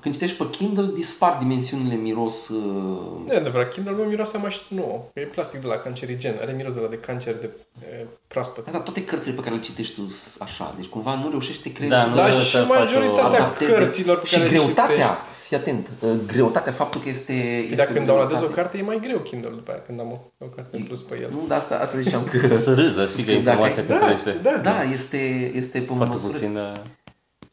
Când 0.00 0.14
citești 0.14 0.36
pe 0.36 0.50
Kindle, 0.50 0.90
dispar 0.94 1.36
dimensiunile 1.40 1.94
miros 1.94 2.48
uh, 2.48 3.30
E 3.30 3.36
adevărat, 3.36 3.72
Kindle 3.72 3.92
meu 3.92 4.04
miroase 4.04 4.38
mai 4.38 4.60
nouă. 4.68 5.02
E 5.14 5.20
plastic 5.20 5.60
de 5.60 5.66
la 5.66 5.74
cancerigen, 5.74 6.34
are 6.40 6.52
miros 6.52 6.74
de 6.74 6.80
la 6.80 6.86
de 6.88 6.96
cancer 6.96 7.34
de 7.40 7.50
e, 7.80 8.06
proaspăt. 8.28 8.64
Da, 8.64 8.70
dar 8.70 8.80
toate 8.80 9.04
cărțile 9.04 9.34
pe 9.34 9.40
care 9.40 9.54
le 9.54 9.60
citești 9.60 9.94
tu 9.94 10.00
sunt 10.10 10.42
așa, 10.42 10.74
deci 10.76 10.86
cumva 10.86 11.14
nu 11.14 11.30
reușește 11.30 11.72
creierul 11.72 11.98
Da, 11.98 12.04
să 12.04 12.10
nu, 12.10 12.16
Da, 12.16 12.26
ăsta 12.28 12.40
și 12.42 12.50
face 12.56 12.70
o 12.70 12.74
majoritatea 12.74 13.24
adapteze. 13.40 13.72
cărților 13.72 14.18
pe 14.18 14.26
și 14.26 14.32
care 14.34 14.44
le 14.44 14.50
greutatea, 14.50 14.94
citești. 14.94 15.46
fii 15.46 15.56
atent, 15.56 15.90
uh, 16.00 16.10
greutatea, 16.26 16.72
faptul 16.72 17.00
că 17.00 17.08
este... 17.08 17.32
este 17.62 17.74
Dacă 17.74 17.92
când 17.92 18.06
downloadezi 18.06 18.42
o 18.42 18.46
greutate. 18.46 18.60
carte, 18.60 18.78
e 18.78 18.82
mai 18.90 19.00
greu 19.02 19.18
Kindle 19.18 19.50
după 19.50 19.70
aia, 19.70 19.82
când 19.86 20.00
am 20.00 20.10
o, 20.12 20.44
o 20.44 20.46
carte 20.46 20.76
în 20.76 20.82
plus 20.82 21.00
pe 21.00 21.18
el. 21.22 21.28
Nu, 21.30 21.44
dar 21.48 21.58
asta, 21.58 21.78
asta 21.78 21.98
ziceam 21.98 22.24
că... 22.24 22.56
Să 22.66 22.74
râză, 22.74 23.06
știi 23.06 23.24
că 23.24 23.30
informația 23.30 23.82
Dacă- 23.82 23.98
că 23.98 24.06
crește. 24.06 24.38
da, 24.42 24.50
Da, 24.62 24.82
este, 24.82 25.50
este 25.54 25.78
pe 25.78 25.84
Foarte 25.96 26.14
măsură... 26.14 26.32
puțin... 26.32 26.56
uh, 26.56 26.72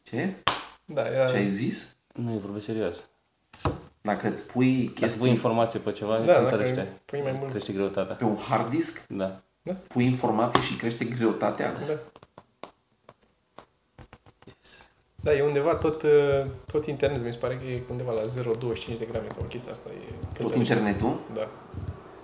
Ce? 0.03 0.33
Da, 0.93 1.05
era... 1.07 1.25
Ce 1.29 1.35
ai 1.35 1.47
zis? 1.47 1.95
Nu, 2.13 2.31
e 2.33 2.37
vorbe 2.37 2.59
serios. 2.59 2.95
Dacă 4.01 4.27
îți 4.33 4.43
pui 4.43 4.83
Dacă 4.85 4.99
chestii 4.99 5.19
pui 5.19 5.29
informație 5.29 5.79
pe 5.79 5.91
ceva, 5.91 6.17
Da, 6.17 6.25
da, 6.25 6.31
dacă 6.33 6.39
cântărește. 6.47 6.87
pui 7.05 7.19
mai 7.21 7.35
mult. 7.39 7.49
Crește 7.49 7.73
greutatea. 7.73 8.15
pe 8.15 8.23
un 8.23 8.35
hard 8.49 8.69
disk, 8.69 9.01
Da. 9.07 9.39
pui 9.87 10.05
informații 10.05 10.61
și 10.61 10.75
crește 10.75 11.05
greutatea. 11.05 11.71
Da. 11.87 11.93
Da, 15.23 15.33
e 15.33 15.41
undeva 15.41 15.75
tot, 15.75 16.01
uh, 16.01 16.09
tot 16.71 16.85
internetul, 16.85 17.25
mi 17.25 17.33
se 17.33 17.39
pare 17.39 17.55
că 17.55 17.63
e 17.65 17.81
undeva 17.89 18.11
la 18.11 18.21
0,25 18.25 18.97
de 18.97 19.05
grame 19.11 19.27
sau 19.35 19.43
chestia 19.49 19.71
asta. 19.71 19.89
E 20.37 20.41
Tot 20.43 20.55
internetul. 20.55 21.19
Da. 21.33 21.47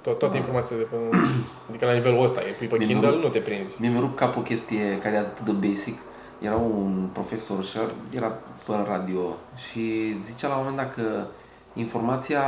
Tot, 0.01 0.19
toate 0.19 0.37
informațiile 0.37 0.81
de 0.81 0.87
pe... 0.95 0.95
Adică 1.69 1.85
la 1.85 1.93
nivelul 1.93 2.23
ăsta, 2.23 2.41
e 2.41 2.51
pui 2.57 2.67
pe 2.67 2.77
Mi-e 2.77 2.87
Kindle, 2.87 3.09
rupt- 3.09 3.21
nu 3.23 3.29
te 3.29 3.39
prinzi. 3.39 3.81
Mi-a 3.81 3.99
rupt 3.99 4.15
cap 4.15 4.37
o 4.37 4.41
chestie 4.41 4.99
care 4.99 5.15
e 5.15 5.17
atât 5.17 5.45
de 5.45 5.67
basic. 5.67 5.97
Era 6.39 6.55
un 6.55 7.07
profesor 7.13 7.63
și 7.63 7.77
era 8.09 8.27
pe 8.65 8.73
radio 8.87 9.21
și 9.69 10.15
zicea 10.25 10.47
la 10.47 10.55
un 10.55 10.65
moment 10.65 10.77
dat 10.77 10.93
că 10.93 11.25
informația 11.73 12.41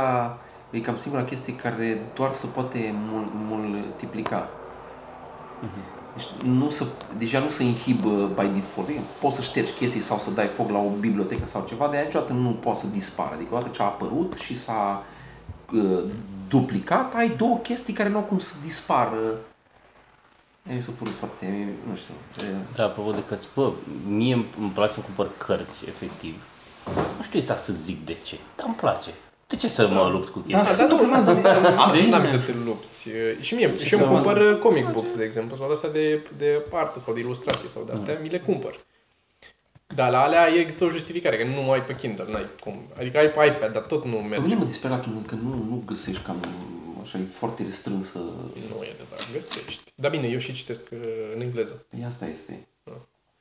e 0.70 0.80
cam 0.80 0.98
singura 0.98 1.24
chestie 1.24 1.56
care 1.56 2.02
doar 2.14 2.32
se 2.32 2.46
poate 2.46 2.94
mul- 3.10 3.32
multiplica. 3.48 4.48
Deci, 6.14 6.26
nu 6.42 6.70
să, 6.70 6.84
deja 7.18 7.38
nu 7.38 7.48
se 7.48 7.62
inhibă 7.64 8.26
by 8.26 8.46
default. 8.54 8.88
Adică 8.88 9.02
Poți 9.20 9.36
să 9.36 9.42
ștergi 9.42 9.72
chestii 9.72 10.00
sau 10.00 10.18
să 10.18 10.30
dai 10.30 10.46
foc 10.46 10.70
la 10.70 10.78
o 10.78 10.88
bibliotecă 11.00 11.46
sau 11.46 11.64
ceva, 11.68 11.86
dar 11.86 11.94
ea 11.94 12.02
niciodată 12.02 12.32
nu 12.32 12.50
poate 12.50 12.78
să 12.78 12.86
dispară. 12.86 13.34
Adică 13.34 13.54
odată 13.54 13.70
ce 13.72 13.82
a 13.82 13.84
apărut 13.84 14.32
și 14.32 14.58
s-a 14.58 15.04
uh, 15.72 16.02
duplicat, 16.48 17.14
ai 17.14 17.28
două 17.36 17.56
chestii 17.56 17.94
care 17.94 18.08
nu 18.08 18.16
au 18.16 18.22
cum 18.22 18.38
să 18.38 18.54
dispară. 18.64 19.18
Mi 20.62 20.82
s-a 20.82 20.92
părut 20.98 21.14
foarte, 21.18 21.68
nu 21.88 21.96
știu, 21.96 22.14
e- 22.46 22.74
Da, 22.76 22.84
apropo 22.84 23.10
de 23.12 23.22
cărți, 23.28 23.46
bă, 23.54 23.72
mie 24.08 24.34
îmi 24.34 24.44
îmi 24.60 24.70
place 24.70 24.92
să 24.92 25.00
cumpăr 25.00 25.28
cărți, 25.38 25.84
efectiv. 25.88 26.34
Nu 27.16 27.22
știu 27.22 27.38
exact 27.38 27.62
să 27.62 27.72
zic 27.72 28.04
de 28.06 28.16
ce, 28.24 28.36
dar 28.56 28.66
îmi 28.66 28.74
place. 28.74 29.10
De 29.46 29.56
ce 29.56 29.68
să 29.68 29.88
mă 29.88 30.08
lupt 30.12 30.28
cu 30.28 30.38
chestia? 30.38 30.86
Da, 30.86 30.94
dar 31.42 31.60
nu, 31.74 31.86
Știi? 31.86 32.02
nu 32.02 32.08
n-am 32.16 32.26
să 32.26 32.38
te 32.38 32.52
lupți. 32.64 33.08
E, 33.08 33.36
Și 33.42 33.54
mie, 33.54 33.76
și 33.84 33.94
eu 33.94 34.00
îmi 34.00 34.08
cumpăr 34.14 34.36
uh, 34.52 34.58
comic 34.58 34.88
books, 34.92 35.14
de 35.14 35.24
exemplu, 35.24 35.56
sau 35.56 35.66
de 35.66 35.72
astea 35.72 35.90
de, 35.90 36.26
de 36.38 36.62
artă 36.72 37.00
sau 37.00 37.14
de 37.14 37.20
ilustrație 37.20 37.68
sau 37.68 37.82
de 37.86 37.92
astea, 37.92 38.18
mi 38.22 38.28
le 38.28 38.38
cumpăr. 38.38 38.78
Dar 39.94 40.10
la 40.10 40.22
alea 40.22 40.46
există 40.54 40.84
o 40.84 40.90
justificare, 40.90 41.36
că 41.38 41.44
nu 41.44 41.70
ai 41.70 41.82
pe 41.84 41.94
Kindle, 41.96 42.24
n-ai 42.32 42.46
cum. 42.60 42.74
Adică 42.98 43.18
ai 43.18 43.30
pe 43.30 43.46
iPad, 43.46 43.72
dar 43.72 43.82
tot 43.82 44.04
nu 44.04 44.16
Pe 44.16 44.22
merge. 44.22 44.44
mine 44.44 44.54
mă 44.58 44.64
dispera 44.64 44.98
că, 44.98 45.06
nu- 45.12 45.22
că 45.26 45.34
nu, 45.42 45.48
nu 45.68 45.82
găsești 45.86 46.22
cam 46.22 46.36
așa, 47.14 47.22
e 47.22 47.26
foarte 47.26 47.62
restrânsă. 47.62 48.18
Nu 48.18 48.82
e 48.82 48.90
adevărat, 48.90 49.32
găsești. 49.32 49.92
Dar 49.94 50.10
bine, 50.10 50.26
eu 50.26 50.38
și 50.38 50.52
citesc 50.52 50.88
uh, 50.92 50.98
în 51.34 51.40
engleză. 51.40 51.86
E 52.00 52.04
asta 52.06 52.26
este. 52.26 52.66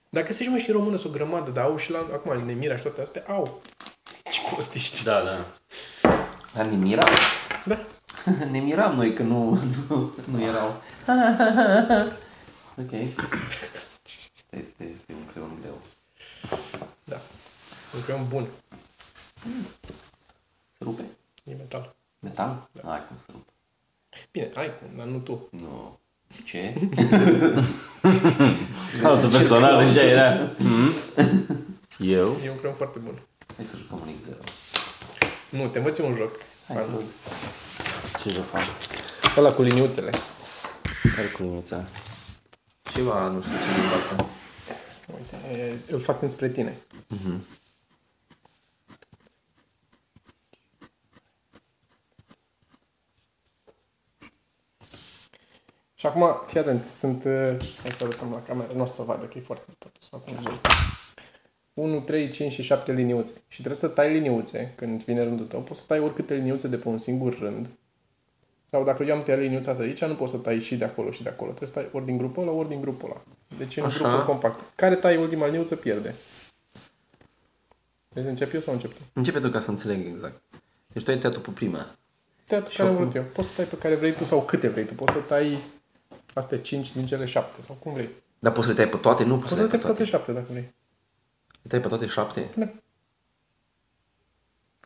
Dar 0.10 0.24
găsești 0.24 0.52
mă 0.52 0.58
și 0.58 0.70
în 0.70 0.76
română 0.76 0.98
sunt 0.98 1.14
o 1.14 1.18
grămadă, 1.18 1.52
dar 1.52 1.64
au 1.64 1.78
și 1.78 1.92
la, 1.92 1.98
acum, 2.00 2.32
în 2.32 2.46
Nemira 2.46 2.78
și 2.78 2.82
toate 2.82 3.02
astea, 3.02 3.24
au. 3.28 3.62
Ce 4.32 4.40
prost 4.54 4.74
ești. 4.74 5.04
Da, 5.04 5.24
da. 5.24 5.46
Dar 6.54 6.66
ne 6.66 6.76
miram. 6.76 7.08
Da. 7.66 7.86
ne 8.52 8.60
miram 8.60 8.96
noi 8.96 9.14
că 9.14 9.24
nu, 9.24 9.60
nu, 9.90 10.14
nu 10.32 10.42
erau. 10.42 10.82
ok. 12.82 12.92
Asta 14.36 14.56
este, 14.58 14.84
este 14.84 15.14
un 15.14 15.26
creion 15.32 15.58
greu. 15.62 15.82
Da. 17.04 17.22
Un 17.96 18.04
creion 18.04 18.28
bun. 18.28 18.48
Se 20.78 20.84
rupe? 20.84 21.04
E 21.44 21.54
metal. 21.54 21.96
Metal? 22.20 22.70
Da. 22.72 22.92
Ai 22.92 23.08
cum 23.08 23.18
să 23.26 23.32
rupe. 23.32 23.52
Bine, 24.32 24.50
ai 24.54 24.72
cum, 24.80 24.98
dar 24.98 25.06
nu 25.06 25.18
tu. 25.18 25.48
Nu. 25.52 26.00
Ce? 26.44 26.74
Altă 29.04 29.28
personal 29.28 29.86
deja 29.86 30.02
era. 30.02 30.52
Mhm. 30.58 30.94
Eu? 32.00 32.40
E 32.44 32.50
un 32.50 32.58
creion 32.58 32.76
foarte 32.76 33.00
bun. 33.04 33.20
Hai 33.56 33.66
să 33.66 33.76
jucăm 33.78 34.00
un 34.02 34.14
X0. 34.14 34.44
Nu, 35.50 35.68
te 35.68 35.78
învăț 35.78 35.98
eu 35.98 36.08
un 36.08 36.16
joc. 36.16 36.32
Hai, 36.68 36.76
Hai, 36.76 36.86
bă. 36.92 37.02
Ce 38.24 38.30
joc 38.30 38.46
fac? 38.46 38.64
Ăla 39.38 39.52
cu 39.52 39.62
liniuțele. 39.62 40.10
Care 41.16 41.28
cu 41.28 41.44
liniuța? 41.44 41.86
Ceva, 42.94 43.28
nu 43.28 43.42
știu 43.42 43.54
ce 43.54 43.78
ne 43.78 43.84
învață. 43.84 44.26
Uite, 45.16 45.62
e, 45.62 45.74
îl 45.94 46.00
fac 46.02 46.22
înspre 46.22 46.50
tine. 46.50 46.78
Și 56.00 56.06
acum, 56.06 56.36
fii 56.48 56.60
atent, 56.60 56.86
sunt... 56.86 57.24
uh, 57.24 57.32
Hai 57.82 57.92
să 57.92 58.04
arătăm 58.04 58.32
la 58.32 58.42
cameră, 58.42 58.74
nu 58.76 58.82
o 58.82 58.86
să 58.86 59.02
vadă 59.02 59.26
că 59.26 59.38
e 59.38 59.42
foarte 59.42 59.66
important 59.68 60.04
să 60.04 60.08
fac 60.12 60.28
un 60.28 60.42
zoom. 60.42 60.58
1, 61.74 62.00
3, 62.00 62.30
5 62.30 62.52
și 62.52 62.62
7 62.62 62.92
liniuțe. 62.92 63.34
Și 63.48 63.58
trebuie 63.58 63.76
să 63.80 63.88
tai 63.88 64.14
liniuțe 64.14 64.74
când 64.76 65.04
vine 65.04 65.24
rândul 65.24 65.46
tău. 65.46 65.60
Poți 65.60 65.80
să 65.80 65.86
tai 65.88 66.00
oricâte 66.00 66.34
liniuțe 66.34 66.68
de 66.68 66.78
pe 66.78 66.88
un 66.88 66.98
singur 66.98 67.40
rând. 67.40 67.70
Sau 68.66 68.84
dacă 68.84 69.04
eu 69.04 69.16
am 69.16 69.24
tăiat 69.24 69.40
liniuța 69.40 69.72
asta 69.72 69.84
de 69.84 69.90
aici, 69.90 70.04
nu 70.04 70.16
poți 70.16 70.32
să 70.32 70.38
tai 70.38 70.60
și 70.60 70.76
de 70.76 70.86
acolo 70.86 71.12
și 71.12 71.24
de 71.24 71.30
acolo. 71.30 71.52
Trebuie 71.52 71.70
să 71.70 71.76
tai 71.80 71.90
ori 71.92 72.06
din 72.06 72.18
grupul 72.18 72.44
ăla, 72.44 72.52
ori 72.52 72.68
din 72.68 72.82
grupul 72.82 73.10
ăla. 73.10 73.22
Deci 73.58 73.78
în 73.78 73.84
Așa. 73.84 74.08
grupul 74.08 74.26
compact. 74.26 74.60
Care 74.76 74.96
tai 74.96 75.18
ultima 75.18 75.46
liniuță 75.46 75.76
pierde. 75.76 76.16
Deci 78.10 78.26
încep 78.26 78.54
eu 78.54 78.60
sau 78.60 78.74
încep 78.74 78.94
tu? 78.94 79.02
Începe 79.14 79.40
tu 79.40 79.50
ca 79.50 79.60
să 79.60 79.70
înțeleg 79.70 80.06
exact. 80.06 80.42
Deci 80.88 81.04
tu 81.04 81.12
ai 81.12 81.18
tăiat 81.18 81.38
pe 81.38 81.52
prima. 81.52 81.96
Teatru 82.46 82.74
care 82.78 82.90
am 82.90 82.96
vrut 82.96 83.16
eu. 83.16 83.24
Poți 83.24 83.48
să 83.48 83.54
tai 83.56 83.66
pe 83.66 83.78
care 83.78 83.96
vrei 83.96 84.14
tu 84.14 84.24
sau 84.24 84.42
câte 84.42 84.68
vrei 84.68 84.86
tu. 84.86 84.94
Poți 84.94 85.14
să 85.14 85.20
tai 85.20 85.58
astea 86.34 86.60
5 86.60 86.94
din 86.94 87.06
cele 87.06 87.26
7 87.26 87.62
sau 87.62 87.76
cum 87.84 87.94
vrei. 87.94 88.10
Dar 88.40 88.52
poți 88.52 88.66
să 88.68 88.72
le 88.74 88.78
tai 88.80 88.90
pe 88.90 88.98
toate? 88.98 89.24
Nu 89.24 89.30
poți 89.38 89.42
Poți 89.42 89.50
să 89.50 89.56
să 89.56 89.62
le 89.62 89.68
tai 89.68 89.80
tai 89.80 89.90
pe 89.90 90.04
pe 90.04 90.04
toate 90.04 90.12
toate. 90.12 90.32
7 90.32 90.32
dacă 90.32 90.46
vrei. 90.50 90.74
Le 91.62 91.70
tai 91.70 91.80
pe 91.80 91.88
toate 91.88 92.08
șapte? 92.08 92.50
Da. 92.56 92.70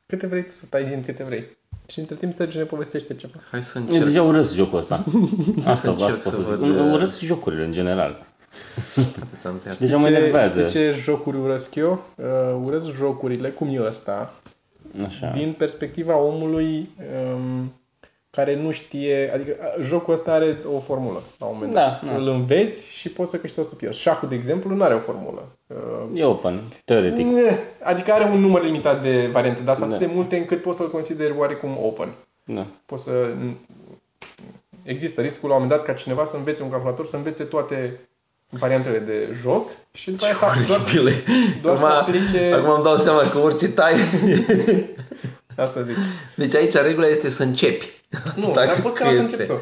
Câte 0.05 0.27
vrei 0.27 0.43
tu 0.43 0.51
să 0.51 0.65
tai 0.69 0.85
din 0.85 1.03
câte 1.03 1.23
vrei. 1.23 1.43
Și 1.87 1.99
între 1.99 2.15
timp 2.15 2.33
Sergiu 2.33 2.57
ne 2.57 2.63
povestește 2.63 3.15
ceva. 3.15 3.33
Hai 3.51 3.63
să 3.63 3.77
Eu 3.77 3.83
încerc. 3.85 4.03
deja 4.03 4.23
urăsc 4.23 4.53
jocul 4.53 4.77
ăsta. 4.77 4.95
Asta 5.65 5.89
încerc 5.89 5.95
vreau 5.95 6.09
să 6.09 6.15
pot 6.15 6.23
să 6.23 6.29
să 6.29 6.35
zic. 6.35 6.45
văd, 6.45 6.61
uh, 6.61 6.91
Urăsc 6.93 7.19
jocurile 7.19 7.63
în 7.65 7.71
general. 7.71 8.25
Atât 8.95 9.45
am 9.45 9.59
tăiat. 9.63 9.77
Deja 9.79 9.97
mă 9.97 10.07
Ce, 10.07 10.13
enervează. 10.15 10.67
știi 10.67 10.71
ce 10.81 10.99
jocuri 11.01 11.37
urăsc 11.37 11.75
eu? 11.75 12.05
Uh, 12.15 12.25
urăsc 12.63 12.91
jocurile, 12.91 13.49
cum 13.49 13.67
e 13.67 13.83
ăsta, 13.83 14.33
Așa. 15.05 15.31
din 15.31 15.53
perspectiva 15.53 16.17
omului 16.17 16.89
um, 17.35 17.73
care 18.35 18.55
nu 18.55 18.71
știe, 18.71 19.31
adică 19.33 19.55
a, 19.61 19.81
jocul 19.81 20.13
ăsta 20.13 20.31
are 20.31 20.57
o 20.75 20.79
formulă 20.79 21.21
la 21.39 21.45
un 21.45 21.51
moment 21.55 21.73
Da, 21.73 21.81
dat. 21.81 22.03
da. 22.05 22.15
Îl 22.15 22.27
înveți 22.27 22.89
și 22.91 23.09
poți 23.09 23.29
să 23.31 23.37
câștigi 23.37 23.61
sau 23.61 23.69
să 23.69 23.75
pierzi. 23.75 23.99
Șahul, 23.99 24.29
de 24.29 24.35
exemplu, 24.35 24.75
nu 24.75 24.83
are 24.83 24.93
o 24.93 24.99
formulă. 24.99 25.47
Uh, 25.67 26.19
E 26.19 26.23
open, 26.25 26.59
teoretic. 26.85 27.25
ne, 27.25 27.57
adică 27.83 28.11
are 28.11 28.23
un 28.23 28.39
număr 28.39 28.63
limitat 28.63 29.01
de 29.03 29.29
variante, 29.31 29.61
dar 29.61 29.75
sunt 29.75 29.89
Da. 29.89 29.95
atât 29.95 30.07
de 30.07 30.13
multe 30.15 30.37
încât 30.37 30.61
poți 30.61 30.77
să-l 30.77 30.89
consideri 30.91 31.33
oarecum 31.37 31.77
open. 31.81 32.09
Da. 32.43 32.65
Poți 32.85 33.03
să... 33.03 33.27
Există 34.83 35.21
riscul 35.21 35.49
la 35.49 35.55
un 35.55 35.61
moment 35.61 35.79
dat 35.79 35.87
ca 35.95 36.01
cineva 36.01 36.25
să 36.25 36.37
învețe 36.37 36.63
un 36.63 36.69
calculator, 36.69 37.07
să 37.07 37.15
învețe 37.15 37.43
toate 37.43 37.99
variantele 38.49 38.97
de 38.99 39.29
joc 39.41 39.69
și 39.93 40.11
după 40.11 40.25
aia 40.25 40.33
să, 40.33 40.45
doar, 40.67 40.79
Oribile. 40.79 41.13
doar 41.61 41.77
să 41.77 41.85
Acum, 41.85 41.97
aplice... 41.99 42.51
acum 42.53 42.73
îmi 42.73 42.83
dau 42.83 42.97
seama 42.97 43.29
că 43.29 43.37
orice 43.37 43.67
tai... 43.69 43.93
Asta 45.55 45.81
zic. 45.81 45.95
Deci 46.35 46.55
aici 46.55 46.73
regula 46.73 47.07
este 47.07 47.29
să 47.29 47.43
începi. 47.43 47.91
Nu, 48.35 48.47
Asta 48.47 48.53
dar 48.53 48.67
cred 48.69 48.81
poți 48.81 48.95
că 48.95 49.03
ca 49.03 49.09
să 49.09 49.15
este. 49.15 49.31
începi 49.31 49.45
tu. 49.51 49.57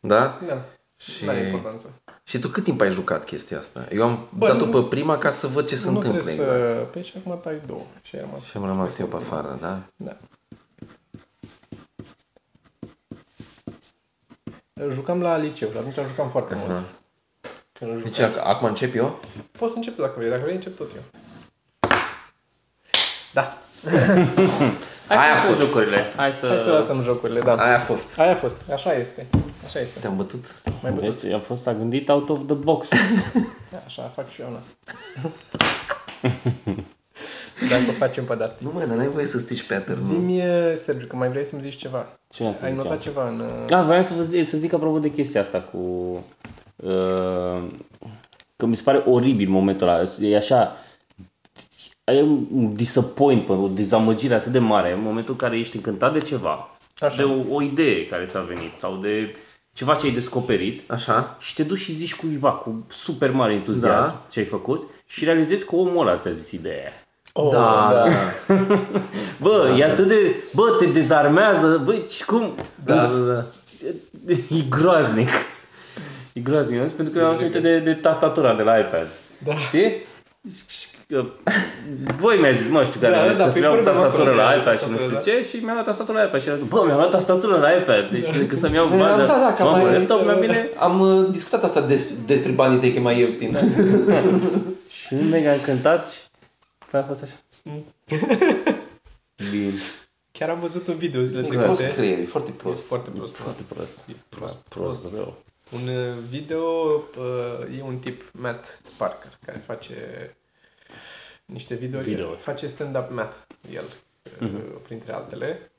Da? 0.00 0.40
Da. 0.46 0.64
Și- 0.96 1.24
Nu 1.24 1.30
are 1.30 1.44
importanță. 1.44 2.02
Și 2.24 2.38
tu 2.38 2.48
cât 2.48 2.64
timp 2.64 2.80
ai 2.80 2.90
jucat 2.92 3.24
chestia 3.24 3.58
asta? 3.58 3.86
Eu 3.90 4.02
am 4.02 4.28
Bă, 4.38 4.46
dat-o 4.46 4.64
nu- 4.64 4.80
pe 4.82 4.88
prima 4.88 5.18
ca 5.18 5.30
să 5.30 5.46
văd 5.46 5.66
ce 5.68 5.76
se 5.76 5.90
nu 5.90 5.96
întâmplă 5.96 6.20
trebuie 6.20 6.44
exact. 6.46 6.58
să... 6.60 6.86
Păi 6.92 7.02
și 7.02 7.12
acum 7.16 7.40
tai 7.42 7.60
două. 7.66 7.82
Și 8.02 8.14
ai 8.16 8.20
rămas. 8.20 8.44
Și 8.44 8.56
am 8.56 8.64
rămas 8.64 8.98
eu 8.98 9.06
pe 9.06 9.16
afară, 9.16 9.58
da? 9.60 9.78
Da. 9.96 10.16
Jucam 14.90 15.20
la 15.22 15.36
liceu 15.36 15.70
și 15.70 15.76
atunci 15.76 15.98
am 15.98 16.06
jucat 16.08 16.30
foarte 16.30 16.54
mult. 16.54 16.70
Aha. 16.70 16.84
Când 17.72 17.90
jucam. 17.98 18.02
Deci 18.12 18.20
ac- 18.20 18.42
acum 18.42 18.68
încep 18.68 18.94
eu? 18.94 19.20
Poți 19.58 19.72
să 19.72 19.78
începi 19.78 20.00
dacă 20.00 20.14
vrei. 20.16 20.30
Dacă 20.30 20.42
vrei, 20.42 20.54
încep 20.54 20.76
tot 20.76 20.90
eu. 20.94 21.02
Da. 23.32 23.58
Hai 25.08 25.16
Aia 25.16 25.34
a 25.34 25.36
să 25.40 25.46
fost. 25.46 25.58
jocurile. 25.60 26.04
Hai 26.16 26.32
să... 26.32 26.46
Hai 26.46 26.58
să 26.64 26.70
lăsăm 26.70 27.02
jocurile, 27.02 27.40
da. 27.40 27.54
Aia 27.54 27.76
a 27.76 27.78
fost. 27.78 28.18
Aia 28.18 28.30
a 28.30 28.34
fost. 28.34 28.62
Așa 28.72 28.92
este. 28.92 29.26
Așa 29.64 29.78
este. 29.80 29.98
Te-am 30.00 30.16
bătut. 30.16 30.44
Mai 30.82 30.92
bătut. 30.92 31.00
Vezi, 31.20 31.34
a 31.34 31.38
fost 31.38 31.66
a 31.66 31.72
gândit 31.74 32.08
out 32.08 32.28
of 32.28 32.38
the 32.46 32.54
box. 32.54 32.88
Da, 33.70 33.78
așa 33.86 34.12
fac 34.14 34.30
și 34.32 34.40
eu, 34.40 34.48
na. 34.50 34.60
Dacă 37.70 37.82
o 37.88 37.92
facem 37.92 38.24
pe 38.24 38.34
de-asta. 38.34 38.56
Nu 38.58 38.70
mă, 38.74 38.84
dar 38.88 38.96
n-ai 38.96 39.08
voie 39.08 39.26
să 39.26 39.38
strici 39.38 39.66
pattern. 39.66 39.98
nu? 39.98 40.04
Zi-mi, 40.06 40.42
Sergiu, 40.76 41.06
că 41.06 41.16
mai 41.16 41.28
vrei 41.28 41.46
să-mi 41.46 41.62
zici 41.62 41.76
ceva. 41.76 42.06
Ce 42.28 42.36
vreau 42.38 42.52
să 42.52 42.64
Ai 42.64 42.70
ziceam? 42.70 42.86
notat 42.86 43.02
ceva 43.02 43.28
în... 43.28 43.38
uh, 43.40 43.66
Da, 43.66 43.82
voiam 43.82 44.02
să, 44.02 44.14
vă 44.14 44.22
zic, 44.22 44.48
să 44.48 44.56
zic 44.56 44.72
apropo 44.72 44.98
de 44.98 45.10
chestia 45.10 45.40
asta 45.40 45.58
cu... 45.60 45.78
Uh, 46.76 47.62
că 48.56 48.66
mi 48.66 48.76
se 48.76 48.82
pare 48.82 49.02
oribil 49.06 49.48
momentul 49.48 49.88
ăla. 49.88 50.02
E 50.20 50.36
așa... 50.36 50.76
Ai 52.04 52.20
un 52.54 52.74
disappointment, 52.74 53.60
o 53.60 53.68
dezamăgire 53.68 54.34
atât 54.34 54.52
de 54.52 54.58
mare 54.58 54.92
în 54.92 55.02
momentul 55.02 55.32
în 55.32 55.38
care 55.38 55.58
ești 55.58 55.76
încântat 55.76 56.12
de 56.12 56.18
ceva. 56.18 56.68
Așa. 56.98 57.14
De 57.16 57.22
o, 57.22 57.54
o 57.54 57.62
idee 57.62 58.06
care 58.06 58.26
ți-a 58.30 58.40
venit 58.40 58.76
sau 58.78 58.96
de 58.96 59.36
ceva 59.72 59.94
ce 59.94 60.06
ai 60.06 60.12
descoperit 60.12 60.90
Așa? 60.90 61.36
și 61.40 61.54
te 61.54 61.62
duci 61.62 61.78
și 61.78 61.92
zici 61.92 62.14
cuiva 62.14 62.50
cu 62.50 62.86
super 62.88 63.30
mare 63.30 63.52
entuziasm 63.52 64.06
Da. 64.06 64.22
ce 64.30 64.38
ai 64.38 64.44
făcut 64.44 64.90
și 65.06 65.24
realizezi 65.24 65.64
că 65.64 65.76
omul 65.76 66.08
ăla 66.08 66.18
ți-a 66.18 66.30
zis 66.30 66.50
ideea 66.50 66.74
aia. 66.78 66.92
Oh, 67.32 67.52
da, 67.52 67.92
da. 67.94 68.54
Bă, 69.42 69.74
e 69.78 69.84
atât 69.84 70.08
de... 70.08 70.34
Bă, 70.54 70.76
te 70.78 70.86
dezarmează, 70.86 71.82
bă, 71.84 71.94
și 72.08 72.24
cum... 72.24 72.54
Da, 72.84 72.94
da, 72.94 73.32
da. 73.32 73.44
E 74.56 74.60
groaznic. 74.68 75.28
E 76.32 76.40
groaznic, 76.40 76.80
nu? 76.80 76.86
pentru 76.86 77.14
că 77.14 77.18
eu 77.20 77.26
am 77.26 77.36
aminte 77.36 77.60
de, 77.60 77.78
de 77.78 77.94
tastatura 77.94 78.54
de 78.54 78.62
la 78.62 78.78
iPad. 78.78 79.06
Da. 79.44 79.56
Știi? 79.56 80.04
Și 80.66 80.86
că- 81.08 81.26
Voi 82.18 82.36
mi-a 82.40 82.52
zis, 82.52 82.68
mă 82.70 82.84
știu 82.84 83.00
care, 83.00 83.12
Da, 83.14 83.20
da, 83.20 83.32
da, 83.32 83.38
da, 83.38 83.44
pe 83.44 83.50
să 83.52 83.58
iau 83.58 83.74
vorbeam 83.74 83.94
tastatură 83.94 84.22
acolo 84.22 84.36
de 84.36 84.42
la 84.42 84.54
iPad 84.60 84.76
și 84.78 84.84
nu 84.90 84.96
tastatură, 84.96 85.20
știu 85.20 85.32
da. 85.32 85.38
ce 85.40 85.48
și 85.48 85.56
mi-am 85.64 85.74
luat 85.74 85.86
tastatura 85.86 86.18
la 86.20 86.24
iPad 86.26 86.40
și 86.42 86.48
am 86.48 86.56
zis, 86.56 86.66
bă, 86.68 86.82
mi-am 86.86 86.96
luat 86.96 87.10
tastatură 87.10 87.56
la 87.56 87.70
iPad, 87.80 88.10
deci 88.10 88.36
decât 88.42 88.58
să-mi 88.58 88.74
iau 88.74 88.88
Da, 88.88 88.96
bani, 88.96 89.16
da, 89.18 89.26
da, 89.46 89.54
că 89.56 89.62
mamă, 89.62 89.82
mai- 89.84 89.92
laptop 89.98 90.24
mai 90.24 90.38
bine. 90.40 90.68
Am 90.78 91.00
uh, 91.00 91.26
discutat 91.30 91.64
asta 91.64 91.80
des, 91.80 92.02
despre 92.26 92.52
banii 92.52 92.78
tăi 92.80 92.92
că 92.92 92.98
e 92.98 93.02
mai 93.02 93.18
ieftin. 93.18 93.50
Și 94.98 95.14
mega 95.14 95.52
încântat 95.52 96.08
și 96.08 96.18
păi 96.90 97.00
a 97.00 97.02
fost 97.02 97.22
așa. 97.22 97.36
Bine. 99.50 99.72
Chiar 100.32 100.48
am 100.48 100.58
văzut 100.60 100.86
un 100.86 100.94
video 100.96 101.22
zilele 101.22 101.46
E 101.52 101.58
prost 101.58 101.80
trecute. 101.80 102.00
creier, 102.00 102.18
e 102.18 102.24
foarte 102.24 102.50
E 102.56 102.60
prost. 102.62 102.86
foarte 102.86 103.10
prost. 103.16 103.36
Foarte 103.36 103.62
prost. 103.68 104.04
E 104.08 104.12
prost, 104.28 104.56
Prost, 104.68 105.06
rău. 105.14 105.36
Un 105.72 105.88
uh, 105.88 106.04
video, 106.30 106.62
uh, 107.18 107.78
e 107.78 107.82
un 107.86 107.96
tip, 107.96 108.22
Matt 108.32 108.64
Parker, 108.96 109.30
care 109.46 109.62
face 109.66 109.94
niște 111.44 111.74
video, 111.74 112.00
Videouri. 112.00 112.40
face 112.40 112.66
stand-up 112.66 113.10
math, 113.10 113.36
el, 113.72 113.84
uh, 114.40 114.60
printre 114.82 115.12
altele. 115.12 115.70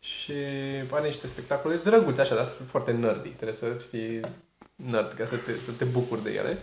Și 0.00 0.32
are 0.90 1.06
niște 1.06 1.26
spectacole 1.26 1.76
sunt 1.76 1.86
drăguțe, 1.86 2.20
așa, 2.20 2.34
dar 2.34 2.44
sunt 2.44 2.68
foarte 2.68 2.92
nerdy. 2.92 3.28
Trebuie 3.28 3.56
să 3.56 3.66
fii 3.66 4.20
nerd 4.74 5.12
ca 5.12 5.24
să 5.24 5.36
te, 5.36 5.52
să 5.52 5.72
te 5.72 5.84
bucuri 5.84 6.22
de 6.22 6.30
ele. 6.30 6.58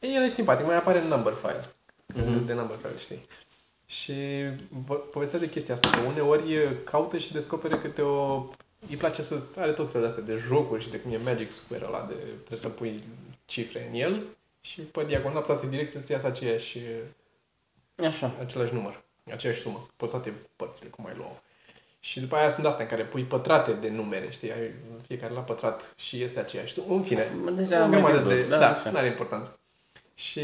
E, 0.00 0.06
el 0.06 0.22
e 0.22 0.28
simpatic, 0.28 0.66
mai 0.66 0.76
apare 0.76 0.98
în 0.98 1.08
number 1.08 1.32
file. 1.32 1.64
De 2.46 2.52
number 2.52 2.76
file, 2.76 2.98
știi? 2.98 3.26
Și 3.86 4.14
vă, 4.86 4.94
povestea 4.94 5.38
de 5.38 5.48
chestia 5.48 5.74
asta, 5.74 5.90
că 5.90 6.06
uneori 6.06 6.54
e, 6.54 6.76
caută 6.84 7.18
și 7.18 7.32
descopere 7.32 7.76
câte 7.76 8.02
o... 8.02 8.46
Îi 8.88 8.96
place 8.96 9.22
să 9.22 9.42
are 9.56 9.72
tot 9.72 9.90
felul 9.90 10.06
de 10.06 10.12
astea 10.12 10.34
de 10.34 10.42
jocuri 10.46 10.82
și 10.82 10.90
de 10.90 11.00
cum 11.00 11.12
e 11.12 11.16
Magic 11.16 11.52
Square 11.52 11.84
ăla, 11.86 12.06
de 12.08 12.14
trebuie 12.14 12.58
să 12.58 12.68
pui 12.68 13.02
cifre 13.44 13.88
în 13.88 14.00
el 14.00 14.22
și 14.60 14.80
pe 14.80 15.04
diagonal, 15.04 15.40
pe 15.40 15.46
toate 15.46 15.66
direcțiile 15.66 16.04
să 16.04 16.12
iasă 16.12 16.26
aceeași, 16.26 16.78
Așa. 18.06 18.30
același 18.44 18.74
număr, 18.74 19.02
aceeași 19.32 19.60
sumă, 19.60 19.86
pe 19.96 20.06
toate 20.06 20.32
părțile, 20.56 20.88
cum 20.88 21.06
ai 21.06 21.12
luat 21.16 21.42
Și 22.00 22.20
după 22.20 22.36
aia 22.36 22.50
sunt 22.50 22.66
astea 22.66 22.84
în 22.84 22.90
care 22.90 23.02
pui 23.02 23.22
pătrate 23.22 23.72
de 23.72 23.88
numere, 23.88 24.28
știi, 24.30 24.52
ai 24.52 24.70
fiecare 25.06 25.32
la 25.32 25.40
pătrat 25.40 25.94
și 25.96 26.18
iese 26.20 26.40
aceeași 26.40 26.72
sumă. 26.72 26.94
În 26.94 27.02
fine, 27.02 27.26
Deja 27.56 27.76
o 27.76 27.80
mai 27.80 27.90
grămadă 27.90 28.22
greu, 28.22 28.36
de... 28.36 28.42
da, 28.48 28.58
Da, 28.58 28.70
așa. 28.70 28.90
nu 28.90 28.96
are 28.96 29.06
importanță. 29.06 29.58
Și 30.16 30.40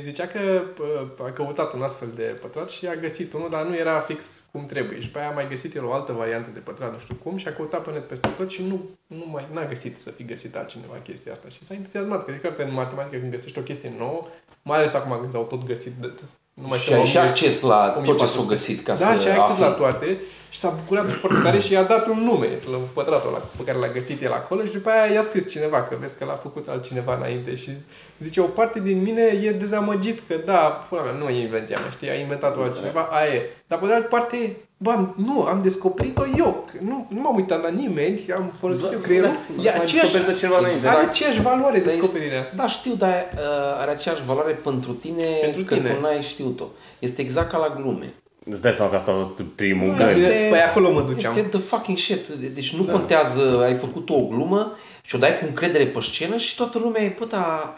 zicea 0.00 0.26
că 0.26 0.62
pă, 0.74 1.24
a 1.24 1.30
căutat 1.32 1.72
un 1.72 1.82
astfel 1.82 2.08
de 2.14 2.22
pătrat 2.22 2.70
și 2.70 2.86
a 2.86 2.94
găsit 2.94 3.32
unul, 3.32 3.50
dar 3.50 3.66
nu 3.66 3.76
era 3.76 4.00
fix 4.00 4.48
cum 4.52 4.66
trebuie. 4.66 5.00
Și 5.00 5.08
pe 5.10 5.18
aia 5.18 5.28
a 5.28 5.32
mai 5.32 5.48
găsit 5.48 5.74
el 5.74 5.84
o 5.84 5.92
altă 5.92 6.12
variantă 6.12 6.50
de 6.52 6.58
pătrat, 6.58 6.92
nu 6.92 6.98
știu 6.98 7.14
cum, 7.14 7.36
și 7.36 7.48
a 7.48 7.52
căutat 7.52 7.84
pe 7.84 7.90
net 7.90 8.08
peste 8.08 8.28
tot 8.36 8.50
și 8.50 8.62
nu, 8.62 8.84
nu 9.06 9.26
mai, 9.32 9.48
n-a 9.52 9.66
găsit 9.66 9.98
să 9.98 10.10
fi 10.10 10.24
găsit 10.24 10.56
altcineva 10.56 10.94
chestia 11.04 11.32
asta. 11.32 11.48
Și 11.48 11.64
s-a 11.64 11.74
entuziasmat, 11.74 12.24
că 12.24 12.30
de 12.30 12.36
fiecare 12.38 12.54
dată 12.56 12.68
în 12.68 12.74
matematică 12.74 13.16
când 13.16 13.30
găsești 13.30 13.58
o 13.58 13.62
chestie 13.62 13.92
nouă, 13.98 14.26
mai 14.62 14.78
ales 14.78 14.94
acum 14.94 15.18
când 15.20 15.32
s-au 15.32 15.42
tot 15.42 15.66
găsit, 15.66 15.92
de, 15.92 16.12
nu 16.54 16.66
mai 16.68 16.78
Și 16.78 16.84
știu, 16.84 16.96
ai 16.96 17.04
și 17.04 17.16
1000 17.16 17.28
acces 17.28 17.60
la 17.60 17.88
tot 17.88 18.04
ce 18.04 18.10
1400. 18.10 18.42
s-a 18.42 18.48
găsit 18.48 18.84
ca 18.84 18.94
da, 18.94 19.14
să 19.14 19.20
și 19.20 19.28
ai 19.28 19.36
acces 19.36 19.50
afli. 19.50 19.62
la 19.62 19.70
toate 19.70 20.20
și 20.50 20.58
s-a 20.58 20.68
bucurat 20.68 21.18
foarte 21.20 21.40
tare 21.42 21.58
și 21.60 21.72
i-a 21.72 21.82
dat 21.82 22.06
un 22.06 22.18
nume 22.24 22.48
la 22.70 22.76
pătratul 22.92 23.28
ăla 23.28 23.42
pe 23.56 23.64
care 23.64 23.78
l-a 23.78 23.88
găsit 23.88 24.22
el 24.22 24.32
acolo 24.32 24.64
și 24.64 24.72
după 24.72 24.90
aia 24.90 25.12
i-a 25.12 25.22
scris 25.22 25.50
cineva, 25.50 25.82
că 25.82 25.96
vezi 26.00 26.18
că 26.18 26.24
l-a 26.24 26.40
făcut 26.42 26.68
altcineva 26.68 27.16
înainte 27.16 27.54
și 27.56 27.70
zice, 28.18 28.40
o 28.40 28.44
parte 28.44 28.80
din 28.80 29.02
mine 29.02 29.22
e 29.22 29.52
dezamăgit 29.52 30.20
că 30.28 30.36
da, 30.44 30.86
pula 30.88 31.02
mea, 31.02 31.12
nu 31.12 31.28
e 31.28 31.40
invenția 31.40 31.78
mea, 31.80 31.90
știi, 31.90 32.10
a 32.10 32.14
inventat-o 32.14 32.62
altcineva, 32.62 33.00
aia 33.00 33.34
e. 33.34 33.50
Dar 33.74 33.82
pe 33.82 33.88
de 33.88 33.94
altă 33.98 34.08
parte, 34.08 34.56
bă, 34.76 34.90
am, 34.90 35.14
nu, 35.16 35.42
am 35.42 35.60
descoperit-o 35.62 36.24
eu, 36.36 36.64
că 36.70 36.78
nu, 36.80 37.06
nu 37.10 37.20
m-am 37.20 37.34
uitat 37.36 37.62
la 37.62 37.68
nimeni, 37.68 38.24
am 38.36 38.52
folosit 38.58 38.92
eu 38.92 38.98
creierul, 38.98 39.28
da, 39.56 39.62
e 39.62 39.74
mai 39.76 39.84
aceeași, 39.84 40.12
descoperit 40.12 40.38
ceva 40.40 40.58
înainte. 40.58 40.86
are 40.86 40.96
Exact. 40.96 41.08
aceeași 41.10 41.40
valoare 41.42 41.78
Dar 41.78 41.86
descoperirea 41.86 42.40
asta. 42.40 42.52
Da, 42.56 42.68
știu, 42.68 42.94
dar 42.94 43.14
uh, 43.34 43.40
are 43.80 43.90
aceeași 43.90 44.24
valoare 44.24 44.52
pentru 44.52 44.92
tine 44.92 45.24
Pentru 45.40 45.62
că 45.62 45.74
tine. 45.74 45.90
tu 45.90 46.00
n-ai 46.00 46.22
știut-o. 46.22 46.64
Este 46.98 47.20
exact 47.22 47.50
ca 47.50 47.56
la 47.58 47.74
glume. 47.80 48.14
Îți 48.44 48.62
dai 48.62 48.72
seama 48.72 48.90
că 48.90 48.96
asta 48.96 49.10
a 49.12 49.22
fost 49.22 49.42
primul 49.54 49.88
Nu, 49.88 49.96
gând. 49.96 50.10
este- 50.10 50.46
Păi 50.50 50.60
acolo 50.60 50.90
mă 50.92 51.00
duceam. 51.02 51.36
Este 51.36 51.48
the 51.48 51.58
fucking 51.60 51.98
shit. 51.98 52.26
Deci 52.54 52.74
nu 52.76 52.84
da. 52.84 52.92
contează, 52.92 53.60
ai 53.62 53.74
făcut 53.74 54.10
o 54.10 54.20
glumă 54.26 54.72
și 55.02 55.14
o 55.14 55.18
dai 55.18 55.38
cu 55.38 55.44
încredere 55.48 55.84
pe 55.84 56.00
scenă 56.00 56.36
și 56.36 56.56
toată 56.56 56.78
lumea 56.78 57.02
e, 57.02 57.16
bă, 57.18 57.24
da, 57.24 57.74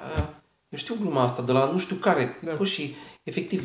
eu 0.69 0.79
știu 0.79 0.97
gluma 1.01 1.23
asta 1.23 1.43
de 1.47 1.53
la 1.53 1.71
nu 1.73 1.79
știu 1.79 1.97
care. 1.97 2.37
Da. 2.45 2.53
Bă, 2.59 2.65
și 2.65 2.95
efectiv, 3.23 3.63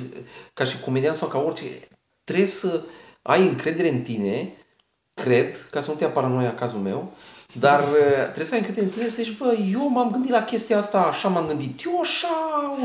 ca 0.54 0.64
și 0.64 0.80
comedian 0.80 1.14
sau 1.14 1.28
ca 1.28 1.38
orice, 1.46 1.64
trebuie 2.24 2.48
să 2.48 2.80
ai 3.22 3.42
încredere 3.48 3.90
în 3.90 4.02
tine, 4.02 4.54
cred, 5.22 5.68
ca 5.72 5.80
să 5.80 5.90
nu 5.92 5.96
te 5.98 6.04
ia 6.04 6.10
paranoia 6.10 6.50
în 6.50 6.56
cazul 6.56 6.80
meu, 6.80 7.12
dar 7.60 7.80
uh, 7.80 8.24
trebuie 8.24 8.46
să 8.46 8.54
ai 8.54 8.60
încredere 8.60 8.86
în 8.86 8.92
tine 8.92 9.08
să 9.08 9.22
zici, 9.24 9.38
bă, 9.38 9.54
eu 9.72 9.90
m-am 9.90 10.12
gândit 10.12 10.32
la 10.32 10.44
chestia 10.44 10.78
asta, 10.78 11.00
așa 11.02 11.28
m-am 11.28 11.48
gândit, 11.48 11.82
eu 11.86 12.00
așa 12.02 12.28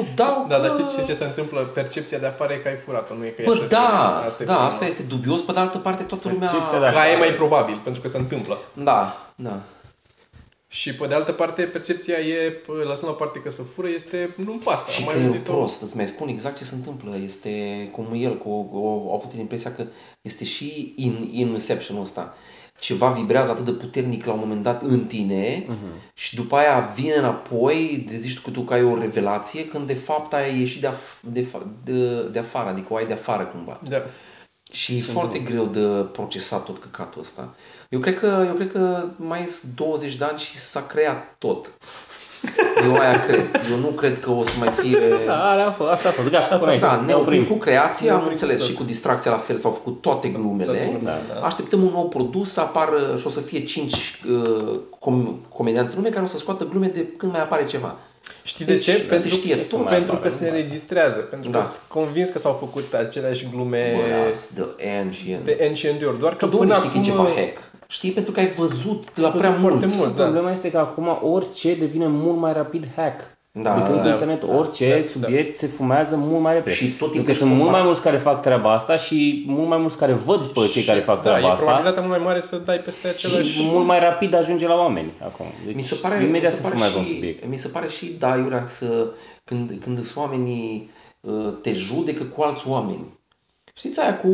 o 0.00 0.04
dau, 0.14 0.46
Da, 0.48 0.58
dar 0.58 0.68
că- 0.70 0.74
știi, 0.76 0.90
știi 0.90 1.04
ce 1.04 1.14
se 1.14 1.24
întâmplă? 1.24 1.60
Percepția 1.60 2.18
de 2.18 2.26
afară 2.26 2.52
e 2.52 2.56
că 2.56 2.68
ai 2.68 2.76
furat-o, 2.76 3.14
nu 3.14 3.24
e 3.24 3.28
că 3.28 3.42
e 3.42 3.44
Bă, 3.44 3.52
așa. 3.52 3.66
da, 3.66 4.16
Asta 4.16 4.42
e 4.42 4.46
da, 4.46 4.52
problema. 4.52 4.64
asta 4.64 4.84
este 4.86 5.02
dubios, 5.02 5.40
pe 5.40 5.52
de 5.52 5.58
altă 5.58 5.78
parte 5.78 6.02
toată 6.02 6.28
lumea... 6.28 6.48
Percepția 6.50 6.78
de 6.80 6.94
Ca 6.94 7.10
e 7.10 7.16
mai 7.16 7.28
probabil, 7.34 7.80
pentru 7.84 8.02
că 8.02 8.08
se 8.08 8.16
întâmplă. 8.18 8.58
Da, 8.72 9.26
da. 9.34 9.58
Și 10.76 10.94
pe 10.94 11.06
de 11.06 11.14
altă 11.14 11.32
parte, 11.32 11.62
percepția 11.62 12.14
e, 12.18 12.50
pă, 12.50 12.72
lăsând 12.72 13.10
la 13.10 13.16
parte 13.16 13.38
că 13.38 13.50
să 13.50 13.62
fură, 13.62 13.88
este 13.88 14.30
nu-mi 14.44 14.58
pasă. 14.58 14.90
Și 14.90 14.98
Am 14.98 15.04
mai 15.04 15.14
creierul 15.14 15.36
auzit-o. 15.36 15.52
prost, 15.52 15.82
îți 15.82 15.96
mai 15.96 16.06
spun 16.06 16.28
exact 16.28 16.56
ce 16.56 16.64
se 16.64 16.74
întâmplă. 16.74 17.16
Este 17.24 17.50
cum 17.92 18.06
el, 18.14 18.38
cu, 18.38 18.62
cu, 18.64 18.76
au 18.76 19.14
avut 19.14 19.38
impresia 19.38 19.72
că 19.74 19.84
este 20.20 20.44
și 20.44 20.92
in, 20.96 21.30
inception 21.32 22.00
ăsta. 22.00 22.36
Ceva 22.78 23.08
vibrează 23.08 23.50
atât 23.50 23.64
de 23.64 23.70
puternic 23.70 24.24
la 24.24 24.32
un 24.32 24.38
moment 24.38 24.62
dat 24.62 24.82
în 24.82 25.04
tine 25.04 25.62
uh-huh. 25.64 26.12
și 26.14 26.34
după 26.34 26.56
aia 26.56 26.92
vine 26.96 27.14
înapoi, 27.14 28.06
de 28.10 28.16
zici 28.16 28.34
tu 28.34 28.40
că 28.44 28.50
tu 28.50 28.60
că 28.60 28.74
ai 28.74 28.82
o 28.84 28.98
revelație, 28.98 29.66
când 29.66 29.86
de 29.86 29.94
fapt 29.94 30.32
ai 30.32 30.60
ieșit 30.60 30.80
de, 30.80 30.88
af- 30.88 31.20
de, 31.32 31.46
fa- 31.46 31.84
de, 31.84 32.22
de 32.32 32.38
afară, 32.38 32.68
adică 32.68 32.86
o 32.90 32.96
ai 32.96 33.06
de 33.06 33.12
afară 33.12 33.44
cumva. 33.44 33.80
Da. 33.88 34.02
Și 34.76 34.96
e 34.96 35.02
foarte 35.02 35.38
greu 35.38 35.64
de 35.64 35.80
procesat 36.12 36.64
tot 36.64 36.80
căcatul 36.80 37.20
ăsta. 37.20 37.54
Eu 37.88 38.00
cred 38.00 38.18
că, 38.18 38.44
eu 38.46 38.52
cred 38.52 38.72
că 38.72 39.04
mai 39.16 39.46
sunt 39.46 39.72
20 39.74 40.14
de 40.14 40.24
ani 40.24 40.38
și 40.38 40.56
s-a 40.58 40.82
creat 40.82 41.34
tot. 41.38 41.70
Eu 42.84 42.96
aia 42.96 43.24
cred. 43.24 43.60
Eu 43.70 43.78
nu 43.78 43.86
cred 43.86 44.20
că 44.20 44.30
o 44.30 44.44
să 44.44 44.52
mai 44.58 44.68
fie... 44.68 44.98
Da, 45.26 45.50
alea 45.50 45.66
a 45.66 45.70
fost, 45.70 45.90
asta 45.90 46.08
a 46.08 46.12
fost, 46.12 46.30
gata, 46.30 46.56
până 46.56 46.70
aici. 46.70 46.80
Da, 46.80 47.02
ne 47.06 47.14
oprim 47.14 47.40
oprim. 47.40 47.44
cu 47.44 47.54
creația, 47.64 48.12
am 48.12 48.18
oprim 48.18 48.32
înțeles, 48.32 48.56
cu 48.56 48.60
tot. 48.60 48.70
și 48.70 48.76
cu 48.76 48.84
distracția 48.84 49.30
la 49.30 49.36
fel, 49.36 49.58
s-au 49.58 49.70
făcut 49.70 50.00
toate 50.00 50.28
glumele. 50.28 51.00
Da, 51.02 51.18
da. 51.28 51.40
Așteptăm 51.46 51.82
un 51.82 51.92
nou 51.92 52.08
produs, 52.08 52.52
să 52.52 52.60
apară 52.60 53.16
și 53.20 53.26
o 53.26 53.30
să 53.30 53.40
fie 53.40 53.64
cinci 53.64 54.20
uh, 54.30 54.80
com- 54.98 55.48
comedianți 55.48 55.94
în 55.94 56.00
lume 56.00 56.12
care 56.12 56.24
o 56.24 56.28
să 56.28 56.38
scoată 56.38 56.68
glume 56.68 56.86
de 56.86 57.06
când 57.06 57.32
mai 57.32 57.40
apare 57.40 57.66
ceva. 57.66 57.96
Știi 58.42 58.64
de 58.64 58.72
Deci, 58.72 58.84
ce? 58.84 58.92
se 58.92 59.02
Pentru, 59.02 59.28
știe 59.28 59.56
tot. 59.56 59.66
pentru 59.66 59.76
mai 59.88 60.04
că 60.06 60.12
apare, 60.12 60.30
se 60.30 60.44
nu 60.44 60.50
mai 60.50 60.60
înregistrează. 60.60 61.18
Pentru 61.18 61.50
Da. 61.50 61.58
că 61.58 61.64
sunt 61.64 61.82
convins 61.88 62.28
că 62.30 62.38
s-au 62.38 62.52
făcut 62.52 62.94
aceleași 62.94 63.48
glume 63.52 63.92
Bă, 63.94 64.26
las 64.28 64.52
de 64.54 64.64
ancient. 65.02 65.44
de 65.44 65.58
ancient 65.68 66.02
ori. 66.04 66.18
Doar 66.18 66.36
că 66.36 66.48
Că 66.48 66.56
până 66.56 66.74
știi 66.74 66.88
acum... 66.88 67.02
că 67.02 67.08
e 67.08 67.10
ceva 67.10 67.22
hack. 67.36 67.58
Știi? 67.88 68.10
Pentru 68.10 68.32
că 68.32 68.40
ai 68.40 68.48
văzut 68.56 69.04
la 69.14 69.22
văzut 69.28 69.38
prea 69.40 69.52
foarte 69.52 69.78
mulți. 69.78 69.96
mult. 69.96 70.16
Da. 70.16 70.22
Problema 70.22 70.50
este 70.52 70.70
că 70.70 70.78
acum 70.78 71.18
orice 71.22 71.74
devine 71.74 72.06
mult 72.06 72.38
mai 72.38 72.52
rapid 72.52 72.86
hack. 72.96 73.35
Da, 73.62 73.74
Decât 73.74 73.94
da, 73.94 74.00
pe 74.00 74.06
da. 74.06 74.12
internet, 74.12 74.42
orice 74.42 74.96
da, 75.00 75.06
subiect 75.08 75.56
se 75.56 75.66
fumează 75.66 76.16
mult 76.16 76.42
mai 76.42 76.52
repede. 76.54 76.74
Și 76.74 76.84
tot 76.84 76.98
Pentru 76.98 77.08
timpul 77.10 77.32
că 77.32 77.38
sunt 77.38 77.50
ești 77.50 77.60
mult 77.62 77.70
mai 77.70 77.80
compact. 77.80 77.84
mulți 77.84 78.02
care 78.02 78.16
fac 78.16 78.42
treaba 78.42 78.72
asta 78.72 78.96
și 78.96 79.44
mult 79.46 79.68
mai 79.68 79.78
mulți 79.78 79.96
care 79.96 80.12
văd 80.12 80.46
pe 80.46 80.60
cei 80.72 80.82
care 80.82 81.00
fac 81.00 81.14
Da, 81.16 81.20
treaba 81.22 81.46
e 81.48 81.50
asta 81.50 81.64
probabilitatea 81.64 82.02
mult 82.02 82.14
mai 82.16 82.26
mare 82.26 82.40
să 82.40 82.56
dai 82.56 82.78
peste 82.78 83.08
același... 83.08 83.48
și 83.48 83.60
mult 83.62 83.86
mai 83.86 83.98
rapid 83.98 84.34
ajunge 84.34 84.66
la 84.66 84.74
oameni 84.74 85.12
acum. 85.24 85.46
Deci 85.66 85.74
Mi 85.74 85.82
se 85.82 85.98
pare, 86.02 86.22
imediat 86.24 86.42
mi 86.42 86.48
se 86.48 86.54
se 86.56 86.62
pare 86.62 86.74
fumează 86.74 86.98
un 86.98 87.04
și, 87.04 87.14
subiect. 87.14 87.48
Mi 87.48 87.56
se 87.58 87.68
pare 87.68 87.88
și, 87.88 88.16
da, 88.18 88.36
Iurea, 88.36 88.64
să, 88.68 89.06
când, 89.44 89.72
când 89.82 90.02
sunt 90.04 90.16
oamenii 90.24 90.90
uh, 91.20 91.32
te 91.62 91.72
judecă 91.72 92.24
cu 92.24 92.42
alți 92.42 92.68
oameni. 92.68 93.04
Știți 93.74 94.00
aia 94.00 94.16
cu, 94.16 94.30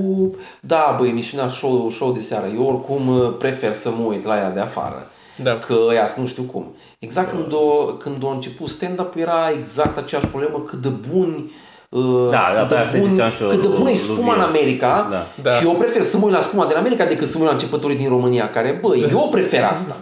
da, 0.61 0.95
bă, 0.99 1.07
emisiunea 1.07 1.49
show, 1.49 1.91
show 1.91 2.13
de 2.13 2.21
seară, 2.21 2.47
eu 2.55 2.67
oricum 2.67 3.09
uh, 3.19 3.33
prefer 3.39 3.73
să 3.73 3.91
mă 3.91 4.05
uit 4.05 4.25
la 4.25 4.37
ea 4.37 4.51
de 4.51 4.61
afară. 4.61 5.11
Da. 5.43 5.59
Că 5.59 5.75
ăia 5.89 6.09
nu 6.17 6.27
știu 6.27 6.43
cum. 6.43 6.75
Exact 7.05 7.31
când, 7.31 7.53
o, 7.53 7.85
când 7.85 8.25
a 8.25 8.33
început 8.33 8.69
stand-up 8.69 9.17
era 9.17 9.51
exact 9.51 9.97
aceeași 9.97 10.27
problemă, 10.27 10.61
cât 10.61 10.81
de 10.81 10.89
buni 10.89 11.35
uh, 11.37 11.51
Da, 12.31 12.45
da, 12.55 12.59
cât 12.61 12.69
pe 12.69 12.75
de 12.75 12.81
asta 12.81 12.99
bun, 12.99 13.09
ziceam 13.09 13.31
și 13.31 13.43
eu, 13.43 13.49
cât 13.49 13.61
de 13.61 13.67
bună 13.67 13.79
e 13.91 13.93
lui 13.93 13.97
spuma 13.97 14.33
în 14.35 14.39
Vio. 14.39 14.49
America 14.49 15.09
Da. 15.11 15.27
Da. 15.43 15.53
și 15.57 15.65
eu 15.65 15.71
prefer 15.71 16.03
să 16.03 16.17
mă 16.19 16.25
uit 16.25 16.35
la 16.35 16.41
spuma 16.41 16.67
din 16.67 16.77
America 16.77 17.05
decât 17.05 17.27
să 17.29 17.35
mă 17.39 17.43
uit 17.43 17.49
la 17.53 17.57
începătorii 17.59 17.97
din 17.97 18.09
România, 18.09 18.51
care, 18.51 18.79
bă, 18.83 18.97
eu 19.11 19.29
prefer 19.31 19.65
asta. 19.65 19.97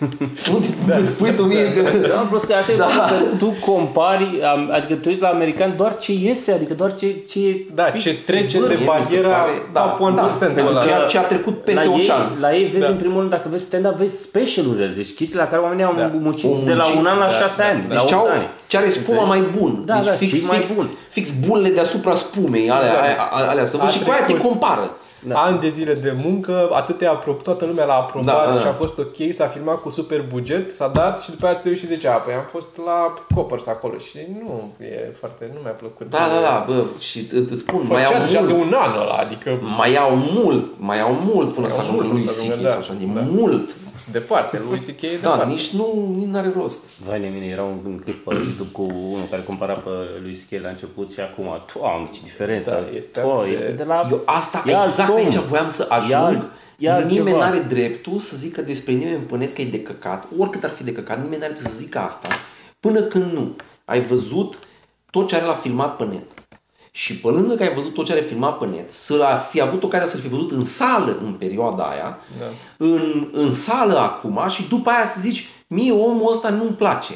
nu 0.52 0.58
te 0.58 0.68
da. 0.86 1.02
spui 1.02 1.30
tu 1.36 1.42
mie 1.42 1.72
că... 1.74 1.80
Da, 2.08 2.20
în 2.20 2.26
plus 2.28 2.42
că 2.42 2.52
asta 2.54 2.72
Da. 2.78 2.88
da. 2.98 3.04
că 3.10 3.14
tu 3.38 3.54
compari, 3.70 4.28
am- 4.52 4.68
adică 4.72 4.94
tu 4.94 5.08
uiți 5.08 5.20
la 5.20 5.28
american 5.28 5.74
doar 5.76 5.96
ce 5.96 6.12
iese, 6.12 6.52
adică 6.52 6.74
doar 6.74 6.94
ce, 6.94 7.06
ce 7.30 7.38
e 7.48 7.66
Da, 7.74 7.84
fix 7.92 8.04
ce 8.04 8.16
trece 8.26 8.58
vârf. 8.58 8.68
de 8.70 8.74
mi 8.74 8.80
se 8.80 8.86
bariera 8.86 9.28
pare- 9.28 9.62
da, 9.72 9.80
top 9.80 9.98
1% 10.00 10.38
da, 10.38 10.46
pentru 10.54 10.66
ăla. 10.74 10.84
ceea 10.84 11.00
ce 11.06 11.18
a 11.18 11.22
trecut 11.22 11.56
peste 11.64 11.84
la 11.84 11.90
ocean. 11.90 12.20
Ei, 12.34 12.40
la 12.40 12.54
ei 12.56 12.64
vezi 12.64 12.84
Da. 12.84 12.88
în 12.88 12.96
primul 12.96 13.18
rând, 13.18 13.30
dacă 13.30 13.48
vezi 13.50 13.64
stand-up, 13.64 13.94
vezi 13.96 14.22
specialurile, 14.22 14.92
deci 14.96 15.10
chestiile 15.14 15.42
la 15.42 15.48
care 15.48 15.62
oamenii 15.62 15.84
au 15.84 15.94
Da. 15.96 16.10
muncit 16.20 16.44
Au 16.44 16.62
de 16.64 16.72
la 16.72 16.82
muncit, 16.84 17.00
un 17.00 17.06
an 17.06 17.18
la 17.18 17.24
da, 17.24 17.30
șase 17.30 17.62
da. 17.62 17.68
ani, 17.68 17.80
Deci 17.88 17.96
la 17.96 18.04
ce, 18.04 18.14
8 18.14 18.26
au, 18.26 18.32
ani. 18.36 18.46
ce 18.66 18.76
are 18.76 18.88
spuma 18.88 19.22
mai 19.24 19.42
bun. 19.58 19.82
Da, 19.86 19.94
deci 19.94 20.04
da, 20.04 20.12
fix, 20.12 20.32
și 20.38 20.46
mai 20.46 20.56
fix, 20.58 20.74
bun. 20.74 20.88
Fix 21.08 21.24
vedeți 21.28 21.31
bulele 21.46 21.68
deasupra 21.74 22.14
spumei, 22.14 22.70
alea, 22.70 22.84
Exact. 22.88 23.02
alea, 23.32 23.50
alea 23.50 23.64
să 23.64 23.76
văd 23.76 23.86
A 23.86 23.90
și 23.90 24.02
cu 24.04 24.10
aia 24.10 24.18
te 24.20 24.32
trecut. 24.32 24.48
compară. 24.48 24.90
Da. 25.26 25.40
Ani 25.42 25.60
de 25.60 25.68
zile 25.68 25.94
de 25.94 26.16
muncă, 26.24 26.68
atâtea 26.72 27.10
apro- 27.20 27.42
toată 27.42 27.64
lumea 27.64 27.84
l-a 27.84 27.94
aprobat 27.94 28.34
Da, 28.34 28.42
da, 28.46 28.54
da. 28.54 28.60
și 28.60 28.66
a 28.66 28.72
fost 28.72 28.98
ok, 28.98 29.16
s-a 29.30 29.46
filmat 29.46 29.80
cu 29.80 29.90
super 29.90 30.24
buget, 30.32 30.74
s-a 30.74 30.88
dat 30.88 31.22
și 31.22 31.30
după 31.30 31.46
aia 31.46 31.54
te 31.54 31.68
uiți 31.68 31.80
și 31.80 31.86
zice, 31.86 32.08
a, 32.08 32.12
păi 32.12 32.34
am 32.34 32.44
fost 32.50 32.76
la 32.86 33.14
Coppers 33.34 33.66
acolo 33.66 33.94
și 33.98 34.18
nu 34.42 34.84
e 34.84 35.14
foarte, 35.18 35.50
nu 35.54 35.60
mi-a 35.62 35.70
plăcut. 35.82 36.10
Da, 36.10 36.18
da, 36.34 36.40
da, 36.48 36.64
bă, 36.68 36.82
și 36.98 37.18
î- 37.18 37.50
îți 37.50 37.60
spun, 37.60 37.80
mai 37.88 38.02
Făcea 38.02 38.16
au 38.18 38.24
deja 38.24 38.40
de 38.42 38.52
mult, 38.52 38.64
un 38.66 38.74
an 38.84 38.92
ăla, 39.02 39.14
adică 39.14 39.50
mai 39.78 39.94
au 39.96 40.10
mult, 40.36 40.64
mai 40.76 41.00
au 41.00 41.14
mult 41.32 41.48
până 41.54 41.66
Mai 41.66 41.70
să 41.70 41.76
au 41.80 41.82
ajungă 41.84 42.02
mult 42.02 42.12
lui 42.12 42.20
până 42.20 42.32
să 42.32 42.42
C.K. 42.42 42.50
ajungă, 42.50 42.66
da. 42.68 42.70
sau 42.70 42.80
așa, 42.80 42.92
e 43.02 43.06
Da. 43.14 43.20
mult. 43.38 43.66
Departe, 44.10 44.60
lui 44.70 44.78
C.K. 44.78 45.02
e 45.02 45.06
Da, 45.08 45.16
departe. 45.30 45.46
nici 45.46 45.70
nu, 45.70 46.12
nici 46.16 46.26
n-are 46.28 46.52
rost. 46.56 46.78
Vai 47.06 47.20
de 47.20 47.26
mine, 47.26 47.46
era 47.46 47.62
un, 47.62 47.78
un 47.86 47.98
clip 47.98 48.24
pe 48.24 48.34
YouTube 48.34 48.68
cu 48.72 48.82
unul 48.82 49.26
care 49.30 49.42
compara 49.42 49.72
pe 49.72 49.90
lui 50.22 50.34
C.K. 50.50 50.62
la 50.62 50.68
început 50.68 51.10
și 51.12 51.20
acum, 51.20 51.44
doamne, 51.74 52.08
ce 52.12 52.20
diferență. 52.24 52.70
Da, 52.90 52.96
este 52.96 53.20
Toa, 53.20 53.34
atât 53.38 53.46
de- 53.48 53.52
este 53.54 53.70
de 53.72 53.84
la... 53.84 54.08
Eu 54.10 54.22
asta, 54.24 54.64
E 54.66 54.74
alt 54.76 54.88
exact 54.88 55.10
om. 55.10 55.16
aici 55.16 55.34
voiam 55.36 55.68
să 55.68 55.86
E 55.90 55.94
ajung. 55.94 56.12
alt- 56.12 56.50
e 56.78 56.90
altceva. 56.90 57.14
nimeni 57.14 57.36
nu 57.36 57.42
are 57.42 57.58
dreptul 57.58 58.18
să 58.18 58.36
zică 58.36 58.60
despre 58.62 58.92
nimeni 58.92 59.16
pe 59.18 59.36
net 59.36 59.54
că 59.54 59.60
e 59.62 59.70
de 59.70 59.82
căcat, 59.82 60.24
oricât 60.38 60.64
ar 60.64 60.70
fi 60.70 60.84
de 60.84 60.92
căcat, 60.92 61.16
nimeni 61.22 61.38
nu 61.38 61.44
are 61.44 61.52
dreptul 61.52 61.72
să 61.72 61.78
zică 61.82 61.98
asta, 61.98 62.28
până 62.80 63.00
când 63.00 63.32
nu. 63.32 63.56
Ai 63.84 64.00
văzut 64.04 64.58
tot 65.10 65.28
ce 65.28 65.36
are 65.36 65.44
la 65.44 65.52
filmat 65.54 65.96
pe 65.96 66.04
net. 66.04 66.22
Și 66.94 67.16
pe 67.18 67.28
lângă 67.28 67.54
că 67.54 67.62
ai 67.62 67.74
văzut 67.74 67.94
tot 67.94 68.04
ce 68.06 68.12
are 68.12 68.20
filmat 68.20 68.58
pe 68.58 68.66
net, 68.66 68.92
să 68.94 69.38
fi 69.50 69.60
avut 69.60 69.82
ocazia 69.82 70.06
să-l 70.06 70.20
fi 70.20 70.28
văzut 70.28 70.50
în 70.50 70.64
sală 70.64 71.18
în 71.24 71.32
perioada 71.32 71.82
aia, 71.82 72.18
Da. 72.38 72.44
în, 72.76 73.28
în 73.32 73.52
sală 73.52 73.98
acum 73.98 74.40
și 74.48 74.68
după 74.68 74.90
aia 74.90 75.06
să 75.06 75.20
zici, 75.20 75.48
mie 75.66 75.92
omul 75.92 76.32
ăsta 76.32 76.48
nu-mi 76.48 76.70
place. 76.70 77.12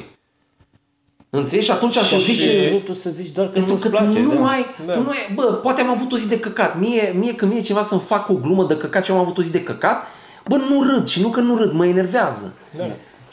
Înțelegi? 1.30 1.66
Și 1.66 1.72
atunci 1.72 1.92
să 1.94 2.04
Și 2.04 2.22
zici... 2.22 2.36
zice 2.38 2.68
dreptul 2.68 2.94
să 2.94 3.10
zici 3.10 3.30
doar 3.30 3.46
că 3.46 3.52
Pentru 3.52 3.70
nu-ți 3.72 3.82
că 3.82 3.88
place. 3.88 4.12
tu 4.16 4.20
nu 4.22 4.34
da. 4.34 4.48
ai, 4.48 4.64
Da. 4.86 4.92
tu 4.92 5.00
nu 5.00 5.08
ai, 5.08 5.32
bă, 5.34 5.42
poate 5.42 5.80
am 5.80 5.90
avut 5.90 6.12
o 6.12 6.18
zi 6.18 6.28
de 6.28 6.40
căcat. 6.40 6.78
Mie, 6.78 7.12
mie 7.16 7.34
când 7.34 7.50
vine 7.50 7.62
cineva 7.62 7.82
să-mi 7.82 8.00
facă 8.00 8.32
o 8.32 8.34
glumă 8.34 8.64
de 8.64 8.76
căcat 8.76 9.04
și 9.04 9.10
eu 9.10 9.16
am 9.16 9.22
avut 9.22 9.38
o 9.38 9.42
zi 9.42 9.50
de 9.50 9.62
căcat, 9.62 10.02
bă, 10.48 10.56
nu 10.56 10.82
râd 10.82 11.06
și 11.06 11.20
nu 11.20 11.28
că 11.28 11.40
nu 11.40 11.56
râd, 11.56 11.72
mă 11.72 11.86
enervează. 11.86 12.54
Da. 12.76 12.84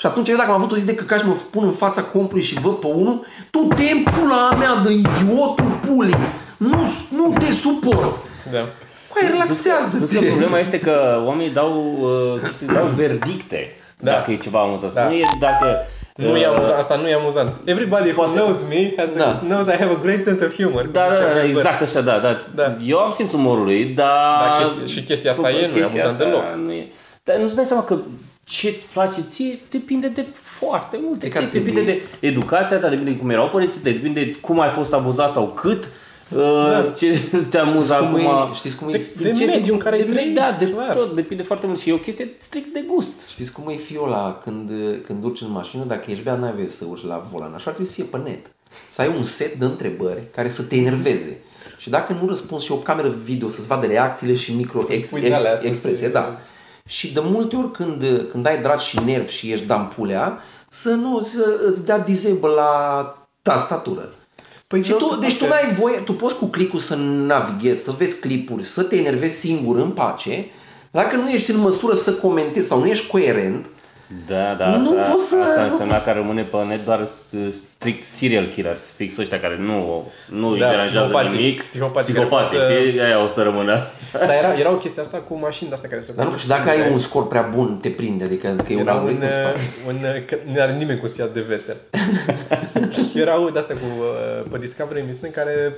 Și 0.03 0.09
atunci 0.09 0.29
eu 0.29 0.35
dacă 0.37 0.49
am 0.49 0.55
avut 0.55 0.71
o 0.71 0.75
zi 0.77 0.85
de 0.85 0.95
căcat 0.95 1.19
și 1.19 1.25
mă 1.25 1.35
pun 1.51 1.63
în 1.63 1.71
fața 1.71 2.01
compului 2.03 2.43
și 2.43 2.59
văd 2.59 2.73
pe 2.73 2.87
unul, 2.87 3.25
tu 3.51 3.67
te 3.75 4.09
pula 4.11 4.49
mea 4.57 4.75
de 4.85 4.91
idiotul 4.91 5.79
pulii. 5.87 6.15
Nu, 6.57 6.77
nu 7.15 7.33
te 7.39 7.45
suport. 7.53 8.15
Da. 8.51 8.59
Păi 9.13 9.27
relaxează 9.29 9.97
Plus 9.97 10.09
că 10.11 10.19
problema 10.19 10.59
este 10.59 10.79
că 10.79 11.23
oamenii 11.25 11.53
dau, 11.53 11.97
uh, 12.01 12.69
dau 12.73 12.85
verdicte 12.95 13.75
Da. 13.99 14.11
dacă 14.11 14.31
e 14.31 14.35
ceva 14.35 14.59
amuzant. 14.59 14.93
Da. 14.93 15.03
Nu 15.07 15.13
e 15.13 15.23
dacă... 15.39 15.77
Nu 16.15 16.37
e 16.37 16.47
uh, 16.47 16.53
amuzant, 16.55 16.77
asta 16.79 16.95
nu 16.95 17.07
e 17.07 17.13
amuzant. 17.13 17.51
Everybody 17.65 18.09
who 18.09 18.15
Poate- 18.23 18.37
knows 18.39 18.57
me 18.69 18.93
has 18.97 19.15
a, 19.15 19.17
Da. 19.17 19.39
knows 19.47 19.67
I 19.67 19.71
have 19.79 19.91
a 19.97 19.99
great 20.01 20.23
sense 20.23 20.45
of 20.45 20.55
humor. 20.55 20.87
Da, 20.91 21.07
da, 21.09 21.33
da, 21.33 21.43
exact 21.43 21.81
așa, 21.81 22.01
da, 22.01 22.19
da. 22.19 22.37
Da. 22.55 22.75
Eu 22.85 22.97
am 22.97 23.11
simțul 23.11 23.39
umorului, 23.39 23.85
dar... 23.85 24.07
Da, 24.07 24.57
chestia- 24.63 24.85
și 24.93 25.03
chestia 25.03 25.31
asta 25.31 25.49
e, 25.49 25.53
nu 25.53 25.59
e 25.59 25.63
chestia 25.63 25.85
amuzant 25.85 26.11
asta 26.11 26.23
deloc. 26.23 26.43
Nu 26.65 26.71
e. 26.71 26.87
Dar 27.23 27.35
nu-ți 27.37 27.55
dai 27.55 27.65
seama 27.65 27.83
că 27.83 27.97
ce-ți 28.43 28.85
place 28.93 29.21
ție 29.29 29.59
depinde 29.69 30.07
de 30.07 30.25
foarte 30.33 30.99
multe 31.01 31.25
E 31.25 31.29
că 31.29 31.37
ar 31.37 31.43
chestii. 31.43 31.59
Depinde 31.59 31.81
trebui- 31.83 32.01
de 32.19 32.27
educația 32.27 32.77
ta, 32.77 32.89
depinde 32.89 33.11
de 33.11 33.17
cum 33.17 33.29
erau 33.29 33.49
părinții 33.49 33.79
tăi, 33.79 33.91
depinde 33.93 34.23
de 34.23 34.31
cum 34.41 34.59
ai 34.59 34.69
fost 34.69 34.93
abuzat 34.93 35.33
sau 35.33 35.47
cât. 35.47 35.89
uh, 36.35 36.91
Ce 36.97 37.19
te 37.49 37.57
amuză 37.57 37.93
Cum 37.93 38.05
acum. 38.27 38.51
e, 38.51 38.55
știți 38.55 38.75
cum 38.75 38.87
e, 38.89 38.91
De- 38.91 39.23
de 39.23 39.31
ce- 39.31 39.45
mediul 39.45 39.73
în 39.75 39.79
care 39.81 39.95
ai 39.95 40.03
de, 40.03 40.11
trăit, 40.11 40.35
Da, 40.35 40.55
de 40.59 40.69
clar. 40.71 40.95
tot, 40.95 41.15
depinde 41.15 41.43
foarte 41.43 41.67
mult 41.67 41.79
și 41.79 41.89
e 41.89 41.93
o 41.93 41.97
chestie 41.97 42.29
strict 42.39 42.73
de 42.73 42.83
gust. 42.87 43.27
știți 43.31 43.51
cum 43.51 43.69
e 43.69 43.75
fiul 43.75 44.07
ăla 44.07 44.39
când, 44.43 44.69
când 45.05 45.23
urci 45.23 45.41
în 45.41 45.51
mașină, 45.51 45.83
dacă 45.83 46.11
ești 46.11 46.23
bea, 46.23 46.35
n-ai 46.35 46.51
voie 46.53 46.67
să 46.69 46.85
urci 46.89 47.05
la 47.05 47.27
volan. 47.31 47.53
Așa 47.53 47.63
ar 47.65 47.73
trebui 47.73 47.85
să 47.85 47.93
fie 47.93 48.03
pe 48.03 48.17
net. 48.23 48.45
Să 48.91 49.01
ai 49.01 49.07
un 49.17 49.23
set 49.23 49.53
de 49.53 49.65
întrebări 49.65 50.23
care 50.35 50.49
să 50.49 50.63
te 50.63 50.75
enerveze. 50.75 51.37
Și 51.77 51.89
dacă 51.89 52.17
nu 52.21 52.27
răspunzi 52.27 52.65
și 52.65 52.71
o 52.71 52.75
cameră 52.75 53.15
video 53.23 53.49
să-ți 53.49 53.67
vadă 53.67 53.85
reacțiile 53.87 54.35
și 54.35 54.53
micro 54.55 54.79
Să-ți 54.79 54.93
ex, 54.93 55.09
pui 55.09 55.21
de 55.21 55.33
alea, 55.33 55.51
ex, 55.51 55.61
să-ți- 55.61 55.67
expresie, 55.67 56.07
da. 56.07 56.39
Și 56.89 57.13
de 57.13 57.19
multe 57.23 57.55
ori 57.55 57.71
când, 57.71 58.03
când 58.31 58.45
ai 58.45 58.61
drag 58.61 58.79
și 58.79 58.99
nerv 59.05 59.27
și 59.29 59.51
ești 59.51 59.65
dampulea, 59.65 60.39
să 60.69 60.89
nu 60.89 61.21
să 61.21 61.59
îți 61.67 61.85
dea 61.85 61.99
disable 61.99 62.49
la 62.49 63.13
tastatură. 63.41 64.13
Păi 64.67 64.83
și 64.83 64.91
eu 64.91 64.97
tu, 64.97 65.05
să 65.05 65.17
deci 65.19 65.37
tu 65.37 65.45
fac- 65.45 65.49
n-ai 65.49 65.73
voie, 65.79 65.97
tu 65.97 66.13
poți 66.13 66.35
cu 66.35 66.45
clicul 66.45 66.79
să 66.79 66.95
navighezi, 66.95 67.83
să 67.83 67.91
vezi 67.97 68.19
clipuri, 68.19 68.63
să 68.63 68.83
te 68.83 68.95
enervezi 68.95 69.39
singur 69.39 69.77
în 69.77 69.89
pace, 69.89 70.45
dacă 70.91 71.15
nu 71.15 71.29
ești 71.29 71.51
în 71.51 71.57
măsură 71.57 71.93
să 71.93 72.13
comentezi 72.13 72.67
sau 72.67 72.79
nu 72.79 72.85
ești 72.85 73.07
coerent, 73.07 73.65
Da, 74.27 74.53
da, 74.57 74.67
Nu 74.77 74.89
asta, 74.99 75.11
poți 75.11 75.27
să- 75.29 75.37
asta 75.43 75.61
nu 75.65 75.69
însemna 75.71 75.93
poți- 75.93 76.05
că 76.05 76.11
rămâne 76.11 76.43
pe 76.43 76.57
net 76.67 76.85
doar 76.85 77.05
s- 77.05 77.35
strict 77.77 78.03
serial 78.03 78.45
killers, 78.47 78.89
fix 78.95 79.17
ăștia 79.17 79.39
care 79.39 79.57
nu, 79.57 80.11
nu 80.29 80.47
îi 80.47 80.59
Da, 80.59 80.69
deranjează 80.69 80.99
psihopații. 81.07 81.37
nimic. 81.37 81.63
Psihopații 81.63 82.13
care 82.13 82.25
Psihopații, 82.25 82.57
pot 82.57 82.67
să- 82.67 82.73
știi? 82.73 83.01
Aia 83.01 83.23
o 83.23 83.27
să 83.27 83.41
rămână. 83.43 83.81
Dar 84.27 84.29
era, 84.29 84.53
era 84.53 84.71
o 84.71 84.75
chestie 84.77 85.01
asta 85.01 85.17
cu 85.17 85.37
mașini 85.41 85.69
de 85.69 85.75
astea 85.75 85.89
care 85.89 86.01
se 86.01 86.07
dar 86.13 86.17
nu 86.25 86.29
conduc 86.29 86.39
știu, 86.45 86.55
dacă 86.55 86.69
ai 86.69 86.75
singure. 86.75 86.95
un 86.95 87.01
scor 87.01 87.27
prea 87.27 87.49
bun, 87.55 87.77
te 87.81 87.89
prinde, 87.89 88.23
adică 88.23 88.47
că 88.65 88.71
e 88.71 88.75
un 88.75 88.81
Era 88.81 88.91
un, 88.91 88.97
algoritm 88.97 89.21
în 89.23 89.31
spate. 89.31 89.59
un, 89.87 89.95
că 90.25 90.35
nu 90.53 90.61
are 90.61 90.73
nimeni 90.73 90.99
cum 90.99 91.07
să 91.07 91.13
fie 91.13 91.23
atât 91.23 91.33
de 91.35 91.41
vesel. 91.53 91.75
Erau 93.23 93.49
de 93.49 93.59
astea 93.59 93.75
cu, 93.75 93.85
uh, 93.99 94.45
pe 94.51 94.57
Discovery 94.57 94.99
emisiuni 94.99 95.33
care 95.33 95.75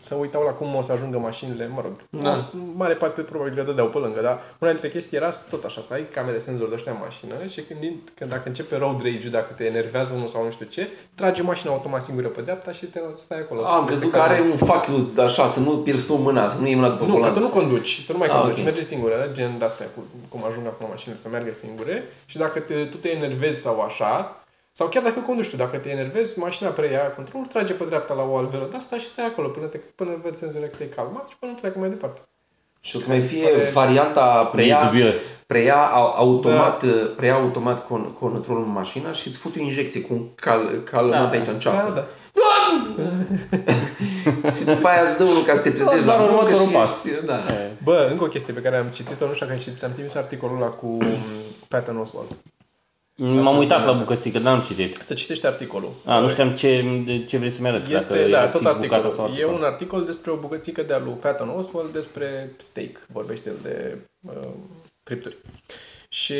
se 0.00 0.14
uitau 0.14 0.42
la 0.42 0.50
cum 0.52 0.74
o 0.74 0.82
să 0.82 0.92
ajungă 0.92 1.18
mașinile, 1.18 1.70
mă 1.74 1.80
rog, 1.82 2.22
Da. 2.22 2.30
în 2.32 2.72
mare 2.76 2.94
parte 2.94 3.20
probabil 3.20 3.52
le 3.56 3.62
dădeau 3.62 3.86
pe 3.86 3.98
lângă, 3.98 4.20
dar 4.20 4.40
una 4.58 4.70
dintre 4.70 4.90
chestii 4.90 5.16
era 5.16 5.30
tot 5.50 5.64
așa, 5.64 5.80
să 5.80 5.94
ai 5.94 6.04
camere 6.14 6.38
senzor 6.38 6.68
de 6.68 6.74
ăștia 6.74 6.92
în 6.92 6.98
mașină 7.02 7.34
și 7.48 7.60
când, 7.60 7.80
când 8.18 8.30
dacă 8.30 8.42
începe 8.48 8.76
road 8.76 9.02
rage 9.02 9.28
dacă 9.28 9.52
te 9.56 9.64
enervează 9.64 10.14
unul 10.16 10.28
sau 10.28 10.44
nu 10.44 10.50
știu 10.50 10.66
ce, 10.66 10.88
trage 11.14 11.42
mașina 11.42 11.72
automat 11.72 12.02
singură 12.04 12.26
pe 12.28 12.40
dreapta 12.40 12.72
și 12.72 12.84
te 12.86 13.00
stai 13.16 13.38
acolo. 13.38 13.64
Am 13.66 13.84
crezut 13.86 14.10
că 14.10 14.18
are 14.18 14.40
un 14.40 14.56
fuck 14.56 14.86
you 14.86 15.24
așa, 15.24 15.48
să 15.48 15.60
nu 15.60 15.70
pierzi 15.76 16.06
tu 16.06 16.14
mâna, 16.14 16.48
să 16.48 16.60
nu 16.60 16.66
iei 16.66 16.74
mâna 16.74 16.88
după 16.88 17.04
Nu, 17.04 17.12
că 17.12 17.18
volan. 17.18 17.34
tu 17.34 17.40
nu 17.40 17.48
conduci, 17.48 18.04
tu 18.06 18.12
nu 18.12 18.18
mai 18.18 18.28
Ah, 18.28 18.34
conduci, 18.34 18.58
ok. 18.58 18.64
merge 18.64 18.82
singură, 18.82 19.30
gen 19.32 19.58
de 19.58 19.64
astea, 19.64 19.86
cu, 19.94 20.04
cum 20.28 20.44
ajung 20.50 20.66
acum 20.66 20.86
mașinile 20.90 21.20
să 21.20 21.28
meargă 21.28 21.52
singure 21.52 22.04
și 22.26 22.36
dacă 22.38 22.58
te, 22.58 22.74
tu 22.84 22.96
te 22.96 23.08
enervezi 23.10 23.60
sau 23.60 23.80
așa, 23.80 24.40
sau 24.78 24.86
chiar 24.88 25.02
dacă 25.02 25.20
conduci 25.20 25.48
tu, 25.50 25.56
dacă 25.56 25.76
te 25.76 25.88
enervezi, 25.90 26.38
mașina 26.38 26.68
preia 26.68 27.00
controlul, 27.16 27.46
trage 27.46 27.72
pe 27.72 27.84
dreapta 27.84 28.14
la 28.14 28.22
o 28.30 28.36
alveolă 28.36 28.68
de 28.70 28.76
asta 28.76 28.96
și 28.98 29.06
stai 29.06 29.26
acolo 29.26 29.48
până, 29.48 29.66
te, 29.66 29.76
până 29.76 30.10
vezi 30.22 30.38
senzurile 30.38 30.68
că 30.68 30.76
te-ai 30.76 30.88
calmat 30.96 31.26
și 31.28 31.36
până 31.40 31.52
pleacă 31.60 31.78
mai 31.78 31.88
departe. 31.88 32.20
Și 32.80 32.96
o 32.96 32.98
să 32.98 33.08
mai 33.08 33.20
fie 33.20 33.48
pare- 33.48 33.70
varianta 33.72 34.44
E 34.46 34.54
preia, 34.56 34.84
dubios. 34.84 35.16
preia 35.46 35.76
au- 35.86 36.12
automat, 36.16 36.84
Da. 36.84 36.92
preia 37.16 37.34
automat 37.34 37.86
con, 37.86 38.12
controlul 38.20 38.62
în 38.62 38.70
mașină 38.72 39.12
și 39.12 39.28
îți 39.28 39.36
fute 39.38 39.58
o 39.60 39.62
injecție 39.62 40.00
cu 40.00 40.12
un 40.14 40.26
cal, 40.34 40.68
calmant 40.90 41.30
Da. 41.30 41.36
aici 41.38 41.46
în 41.46 41.58
ceafă. 41.58 41.92
Da, 41.94 41.94
da. 41.94 42.06
și 44.56 44.64
după 44.64 44.88
aia 44.88 45.00
îți 45.02 45.18
dă 45.18 45.24
unul 45.24 45.42
ca 45.42 45.54
să 45.54 45.60
te 45.60 45.70
trezești 45.70 46.04
Doar 46.04 46.18
la 46.18 46.24
muncă 46.24 46.34
următorul 46.42 46.66
și 46.66 46.72
pas. 46.72 47.04
ești, 47.04 47.24
da. 47.24 47.38
Bă, 47.84 48.08
încă 48.10 48.24
o 48.24 48.26
chestie 48.26 48.52
pe 48.54 48.60
care 48.60 48.76
am 48.76 48.86
citit-o, 48.94 49.26
nu 49.26 49.32
știu 49.34 49.46
dacă 49.46 49.58
ai 49.58 49.64
citit, 49.64 49.84
am 49.84 49.92
trimis 49.92 50.14
articolul 50.14 50.56
ăla 50.56 50.66
cu 50.70 50.86
um, 50.86 51.00
Patton 51.68 51.96
Oswalt. 51.96 52.30
M-am 53.18 53.56
uitat 53.56 53.84
la 53.86 53.92
bucățică, 53.92 54.38
dar 54.38 54.52
n-am 54.52 54.62
citit. 54.62 54.96
Să 54.96 55.14
citești 55.14 55.46
articolul. 55.46 55.92
A, 56.04 56.18
nu 56.18 56.28
știam 56.28 56.50
ce, 56.54 56.84
de 57.04 57.24
ce 57.24 57.36
vrei 57.38 57.50
să-mi 57.50 57.68
arăți. 57.68 57.94
Este, 57.94 58.28
dacă 58.28 58.30
da, 58.30 58.42
e 58.42 58.46
tot 58.46 58.60
fix 58.60 58.72
bucata 58.74 58.94
articolul. 58.94 59.12
sau 59.16 59.24
E 59.26 59.30
articol. 59.30 59.54
un 59.54 59.62
articol 59.62 60.04
despre 60.04 60.30
o 60.30 60.36
bucățică 60.36 60.82
de-a 60.82 60.98
lui 60.98 61.12
Patton 61.12 61.48
Oswalt 61.48 61.92
despre 61.92 62.50
steak. 62.56 63.06
Vorbește 63.12 63.48
el 63.48 63.56
de 63.62 63.98
uh, 64.20 64.48
cripturi. 65.02 65.36
Și 66.08 66.34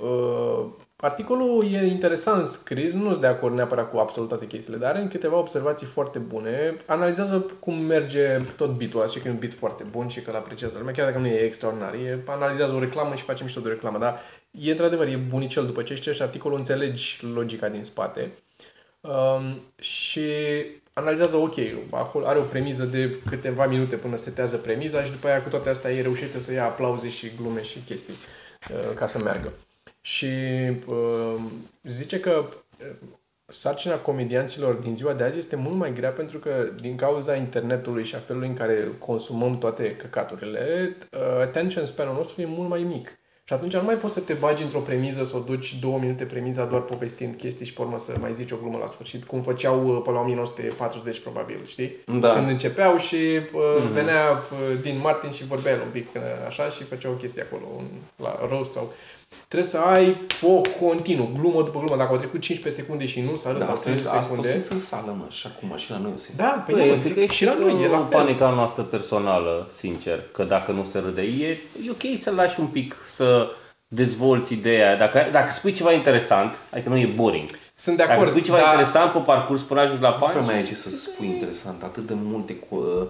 uh, 0.00 0.64
articolul 0.96 1.64
e 1.72 1.86
interesant 1.86 2.48
scris, 2.48 2.92
nu 2.92 3.08
sunt 3.08 3.20
de 3.20 3.26
acord 3.26 3.54
neapărat 3.54 3.90
cu 3.90 3.98
absolut 3.98 4.28
toate 4.28 4.46
chestiile, 4.46 4.78
dar 4.78 4.90
are 4.90 5.06
câteva 5.10 5.36
observații 5.36 5.86
foarte 5.86 6.18
bune. 6.18 6.76
Analizează 6.86 7.46
cum 7.60 7.74
merge 7.74 8.38
tot 8.56 8.70
bitul 8.70 9.00
ăsta 9.00 9.12
și 9.12 9.22
că 9.22 9.28
e 9.28 9.32
un 9.32 9.38
bit 9.38 9.54
foarte 9.54 9.84
bun 9.90 10.08
și 10.08 10.20
că 10.20 10.30
îl 10.30 10.36
apreciază 10.36 10.74
lumea, 10.78 10.92
chiar 10.92 11.06
dacă 11.06 11.18
nu 11.18 11.26
e 11.26 11.44
extraordinar. 11.44 11.94
E, 11.94 12.18
analizează 12.26 12.74
o 12.74 12.78
reclamă 12.78 13.14
și 13.14 13.22
face 13.22 13.42
mișto 13.42 13.60
de 13.60 13.68
o 13.68 13.72
reclamă, 13.72 13.98
dar 13.98 14.20
e 14.50 14.70
într-adevăr, 14.70 15.06
e 15.06 15.16
bunicel 15.16 15.66
după 15.66 15.82
ce 15.82 15.94
citești 15.94 16.22
articolul, 16.22 16.58
înțelegi 16.58 17.18
logica 17.34 17.68
din 17.68 17.82
spate. 17.82 18.32
Um, 19.00 19.60
și 19.80 20.22
analizează, 20.92 21.36
ok, 21.36 21.54
acolo 21.90 22.26
are 22.26 22.38
o 22.38 22.42
premiză 22.42 22.84
de 22.84 23.18
câteva 23.28 23.66
minute 23.66 23.96
până 23.96 24.16
setează 24.16 24.56
premiza 24.56 25.04
și 25.04 25.10
după 25.10 25.26
aia 25.26 25.42
cu 25.42 25.48
toate 25.48 25.68
astea 25.68 25.92
ei 25.92 26.02
reușește 26.02 26.40
să 26.40 26.52
ia 26.52 26.64
aplauze 26.64 27.08
și 27.08 27.30
glume 27.40 27.62
și 27.62 27.78
chestii 27.78 28.14
uh, 28.70 28.94
ca 28.94 29.06
să 29.06 29.18
meargă. 29.18 29.52
Și 30.00 30.26
uh, 30.86 31.34
zice 31.82 32.20
că 32.20 32.44
uh, 32.48 32.86
sarcina 33.46 33.96
comedianților 33.96 34.74
din 34.74 34.96
ziua 34.96 35.12
de 35.12 35.22
azi 35.22 35.38
este 35.38 35.56
mult 35.56 35.76
mai 35.76 35.92
grea 35.92 36.10
pentru 36.10 36.38
că 36.38 36.68
din 36.80 36.96
cauza 36.96 37.34
internetului 37.34 38.04
și 38.04 38.14
a 38.14 38.18
felului 38.18 38.48
în 38.48 38.54
care 38.54 38.88
consumăm 38.98 39.58
toate 39.58 39.96
căcaturile, 39.96 40.96
uh, 41.12 41.40
attention 41.40 41.84
span-ul 41.84 42.14
nostru 42.14 42.40
e 42.40 42.46
mult 42.46 42.68
mai 42.68 42.82
mic. 42.82 43.18
Și 43.50 43.56
atunci 43.56 43.74
nu 43.74 43.82
mai 43.84 43.94
poți 43.94 44.14
să 44.14 44.20
te 44.20 44.32
bagi 44.32 44.62
într-o 44.62 44.78
premiză, 44.78 45.24
să 45.24 45.36
o 45.36 45.40
duci 45.40 45.78
două 45.80 45.98
minute 45.98 46.24
premiza 46.24 46.64
doar 46.64 46.80
povestind 46.80 47.34
chestii 47.36 47.66
și 47.66 47.72
pe 47.72 47.82
urmă 47.82 47.98
să 47.98 48.16
mai 48.20 48.34
zici 48.34 48.50
o 48.50 48.56
glumă 48.60 48.78
la 48.80 48.86
sfârșit, 48.86 49.24
cum 49.24 49.42
făceau 49.42 49.86
uh, 49.86 50.02
pe 50.04 50.10
la 50.10 50.20
1940 50.20 51.20
probabil, 51.20 51.56
știi? 51.66 51.96
Da. 52.20 52.32
Când 52.32 52.48
începeau 52.48 52.98
și 52.98 53.14
uh, 53.16 53.40
mm-hmm. 53.40 53.92
venea 53.92 54.30
uh, 54.30 54.78
din 54.82 54.98
Martin 55.02 55.30
și 55.30 55.46
vorbea 55.46 55.72
el 55.72 55.80
un 55.80 55.90
pic 55.92 56.08
uh, 56.14 56.22
așa 56.46 56.68
și 56.68 56.82
făcea 56.82 57.08
o 57.08 57.12
chestie 57.12 57.42
acolo, 57.42 57.62
un, 57.76 57.84
la 58.16 58.46
roast 58.48 58.72
sau... 58.72 58.92
Trebuie 59.48 59.70
să 59.70 59.78
ai 59.78 60.20
foc 60.26 60.66
continuu, 60.68 61.30
glumă 61.38 61.62
după 61.62 61.78
glumă. 61.78 61.96
Dacă 61.96 62.10
au 62.12 62.16
trecut 62.18 62.40
15 62.40 62.82
secunde 62.82 63.06
și 63.06 63.20
nu 63.20 63.34
s-a 63.34 63.50
râs 63.50 63.58
Da, 63.58 63.64
sau 63.64 63.74
asta, 63.74 63.84
15 63.90 64.08
asta 64.08 64.20
o 64.20 64.24
secunde... 64.24 64.52
simți 64.52 64.72
în 64.72 64.78
sală, 64.78 65.16
mă, 65.18 65.24
și 65.28 65.46
acum, 65.46 65.76
și 65.76 65.90
la 65.90 65.98
noi 65.98 66.12
o 66.14 66.18
simți. 66.18 66.36
Da, 66.36 66.64
pe 66.66 66.72
Păi, 66.72 66.80
nu, 66.86 66.92
eu 66.92 66.98
cred 67.00 67.12
că 67.14 67.20
e 67.20 67.26
și 67.26 67.44
la 67.44 67.54
noi, 67.54 67.82
e 67.84 67.88
la 67.88 67.96
fel. 67.96 68.06
panica 68.06 68.50
noastră 68.50 68.82
personală, 68.82 69.70
sincer, 69.78 70.22
că 70.32 70.42
dacă 70.44 70.72
nu 70.72 70.84
se 70.90 70.98
râde, 70.98 71.22
e, 71.22 71.48
e 71.86 71.90
ok 71.90 72.18
să 72.20 72.30
lași 72.30 72.60
un 72.60 72.66
pic 72.66 72.96
să 73.14 73.48
dezvolți 73.88 74.52
ideea. 74.52 74.96
Dacă, 74.96 75.28
dacă 75.32 75.50
spui 75.52 75.72
ceva 75.72 75.92
interesant, 75.92 76.54
adică 76.72 76.88
nu 76.88 76.96
e 76.96 77.12
boring. 77.16 77.48
Sunt 77.74 77.96
de 77.96 78.02
Dacă 78.02 78.14
acord, 78.14 78.28
spui 78.30 78.42
ceva 78.42 78.56
dar- 78.56 78.66
interesant 78.70 79.12
pe 79.12 79.18
parcurs 79.18 79.60
până 79.60 79.80
ajungi 79.80 80.02
la 80.02 80.10
Nu 80.10 80.16
prea 80.16 80.28
punch, 80.30 80.46
mai 80.46 80.54
ai 80.56 80.64
ce 80.66 80.74
să 80.74 80.90
spui 80.90 81.26
interesant, 81.26 81.82
atât 81.82 82.02
de 82.02 82.14
multe 82.22 82.54
cu... 82.54 82.74
uh, 82.76 83.06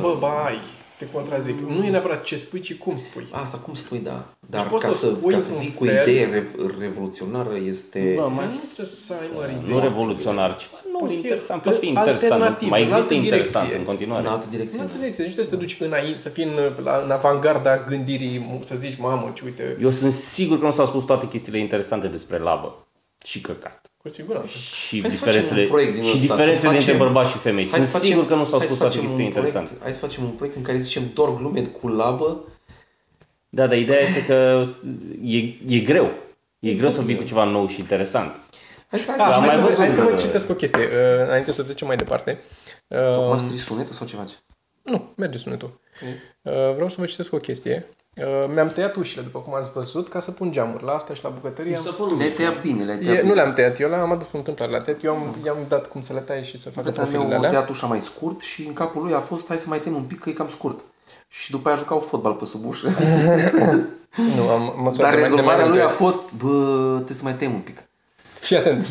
Bă, 0.00 0.16
ba, 0.18 0.44
ai, 0.44 0.58
te 0.98 1.06
contrazic. 1.12 1.54
Nu 1.60 1.84
e 1.84 1.90
neapărat 1.90 2.22
ce 2.22 2.36
spui, 2.36 2.60
ci 2.60 2.74
cum 2.74 2.96
spui. 2.96 3.26
Asta 3.30 3.56
cum 3.58 3.74
spui, 3.74 3.98
da. 3.98 4.26
Dar 4.50 4.68
poți 4.68 4.84
ca 4.84 4.90
să 4.90 4.96
să, 4.96 5.06
spui 5.06 5.32
ca 5.32 5.38
să 5.40 5.46
într-un 5.48 5.64
vii 5.66 5.74
cu 5.74 5.84
o 5.84 5.86
fel- 5.86 6.08
idee 6.08 6.24
re- 6.26 6.48
revoluționară 6.78 7.56
este... 7.68 8.12
bă, 8.16 8.20
Dar 8.20 8.30
mai 8.30 8.44
nu 8.46 8.60
trebuie 8.74 8.86
să 8.86 9.14
ai 9.20 9.28
mări 9.36 9.70
nu 9.72 9.78
revoluționar, 9.80 10.56
ceva 10.56 10.76
nou, 10.92 11.00
Poți 11.00 11.14
fi 11.14 11.20
interesant, 11.20 11.62
poate 11.62 11.78
fi 11.78 11.86
interesant, 11.88 12.32
alternativ, 12.32 12.68
mai 12.68 12.80
în 12.82 12.86
există 12.86 13.02
altă 13.02 13.14
interesant 13.24 13.64
direcție. 13.64 13.78
în 13.78 13.84
continuare. 13.84 14.22
în 14.26 14.32
altă 14.32 14.46
direcție. 14.50 14.74
În 14.78 14.84
altă 14.84 14.96
direcție. 14.98 15.24
Deci 15.24 15.32
trebuie 15.34 15.50
să 15.52 15.56
te 15.56 15.64
duci 15.64 15.80
înainte, 15.90 16.18
să 16.18 16.28
fii 16.28 16.44
în, 16.44 16.56
la, 16.84 17.00
în 17.04 17.10
avangarda 17.10 17.84
gândirii, 17.88 18.60
să 18.64 18.74
zici, 18.78 18.96
mamă, 18.98 19.32
ce 19.34 19.42
uite, 19.44 19.76
Eu 19.80 19.90
sunt 19.90 20.12
sigur 20.12 20.58
că 20.58 20.64
nu 20.64 20.70
s-au 20.70 20.86
spus 20.86 21.04
toate 21.04 21.26
chestiile 21.28 21.58
interesante 21.58 22.06
despre 22.06 22.38
labă 22.38 22.86
și 23.24 23.40
căcat. 23.40 23.82
cu 23.96 24.08
siguranță. 24.08 24.48
Și 24.48 25.00
Hai 25.00 25.10
să 25.10 25.16
diferențele, 25.16 25.48
facem 25.48 25.62
un 25.62 25.68
proiect 25.68 25.94
din 25.94 26.02
și 26.02 26.08
ăsta, 26.14 26.20
diferențele 26.20 26.60
să 26.60 26.68
dintre 26.68 26.92
facem- 26.92 26.98
bărbați 26.98 27.30
și 27.30 27.38
femei. 27.38 27.68
Hai 27.68 27.80
Sunt 27.80 27.90
să 27.92 27.98
sigur 27.98 28.26
că 28.26 28.34
nu 28.34 28.44
s-au 28.44 28.58
hai 28.58 28.66
spus 28.66 28.78
să 28.78 28.82
toate 28.84 28.96
facem 28.96 29.00
chestiile 29.08 29.26
un 29.26 29.32
proiect- 29.32 29.54
interesante. 29.54 29.82
Hai 29.82 29.92
să 29.92 29.98
facem 29.98 30.22
un 30.24 30.30
proiect 30.30 30.56
în 30.56 30.62
care 30.62 30.78
zicem 30.78 31.02
doar 31.14 31.30
glume 31.36 31.60
cu 31.62 31.88
labă. 31.88 32.44
Da, 33.48 33.66
dar 33.66 33.76
ideea 33.76 34.00
este 34.00 34.24
că 34.26 34.64
e, 35.24 35.36
e 35.66 35.78
greu. 35.78 36.10
E 36.58 36.74
greu 36.74 36.90
să 36.90 37.02
vii 37.02 37.16
cu 37.16 37.22
ceva 37.22 37.44
nou 37.44 37.68
și 37.68 37.80
interesant. 37.80 38.34
Hai 38.90 38.98
să, 39.00 39.06
hai 39.10 39.18
Da, 39.18 39.24
să, 39.24 39.32
am 39.32 39.38
hai, 39.40 39.46
mai 39.48 39.56
să, 39.56 39.62
văzut 39.62 39.78
hai 39.78 39.94
să 39.94 40.00
vă 40.02 40.08
că- 40.08 40.16
citesc 40.20 40.50
o 40.50 40.54
chestie, 40.54 40.80
uh, 40.84 41.24
înainte 41.26 41.52
să 41.52 41.62
trecem 41.62 41.86
mai 41.86 41.96
departe. 41.96 42.42
Uh, 42.88 43.12
Tocmai 43.12 43.38
stri 43.38 43.56
sunetul 43.56 43.92
sau 43.94 44.06
ce 44.06 44.16
faci? 44.16 44.30
nu, 44.82 45.12
merge 45.16 45.38
sunetul. 45.38 45.80
Uh, 46.42 46.52
vreau 46.74 46.88
să 46.88 46.96
vă 47.00 47.06
citesc 47.06 47.32
o 47.32 47.36
chestie. 47.36 47.86
Uh, 48.18 48.50
mi-am 48.54 48.68
tăiat 48.68 48.96
ușile, 48.96 49.22
după 49.22 49.38
cum 49.38 49.54
ați 49.54 49.70
văzut, 49.72 50.08
ca 50.08 50.20
să 50.20 50.30
pun 50.30 50.52
geamuri. 50.52 50.84
La 50.84 50.92
asta 50.92 51.14
și 51.14 51.24
la 51.24 51.28
bucătărie 51.28 51.76
am... 51.76 52.14
Le-ai 52.18 52.30
tăiat 52.30 52.60
bine, 52.62 52.84
le-ai 52.84 52.98
tăiat 52.98 53.14
E, 53.16 53.20
bine. 53.20 53.28
nu 53.28 53.34
le-am 53.34 53.52
tăiat, 53.52 53.80
eu 53.80 53.88
le-am 53.88 54.12
adus 54.12 54.32
o 54.32 54.36
întâmplare 54.36 54.70
la 54.72 54.80
tăiat. 54.80 55.02
Eu 55.04 55.12
am, 55.12 55.36
i-am 55.44 55.56
dat 55.68 55.86
cum 55.86 56.00
să 56.00 56.12
le 56.12 56.18
tai 56.20 56.44
și 56.44 56.58
să 56.58 56.70
facă 56.70 56.86
Fata 56.86 57.00
profilele 57.00 57.24
meu 57.28 57.34
a 57.34 57.38
alea. 57.38 57.50
tăiat 57.50 57.68
ușa 57.68 57.86
mai 57.86 58.00
scurt 58.00 58.40
și 58.40 58.66
în 58.66 58.72
capul 58.72 59.02
lui 59.02 59.14
a 59.14 59.20
fost 59.20 59.46
hai 59.48 59.58
să 59.58 59.66
mai 59.68 59.78
tem 59.78 59.94
un 59.94 60.02
pic 60.02 60.18
că 60.20 60.28
e 60.28 60.32
cam 60.32 60.48
scurt. 60.48 60.80
Și 61.28 61.50
după 61.50 61.68
aia 61.68 61.76
jucau 61.78 62.00
fotbal 62.00 62.32
pe 62.32 62.44
sub 62.44 62.66
ușă. 62.66 62.88
Nu, 64.36 64.48
am 64.48 64.74
măsurat 64.82 65.10
Dar 65.10 65.20
de 65.20 65.20
mai- 65.20 65.36
de 65.36 65.40
mai 65.42 65.56
rezolvarea 65.56 65.56
lui 65.66 65.68
multe 65.68 65.82
a 65.82 65.86
ori. 65.86 65.94
fost, 65.94 66.32
bă, 66.32 66.92
trebuie 66.94 67.16
să 67.16 67.22
mai 67.24 67.34
tem 67.34 67.52
un 67.54 67.60
pic. 67.60 67.82
Fii 68.40 68.56
atent. 68.56 68.86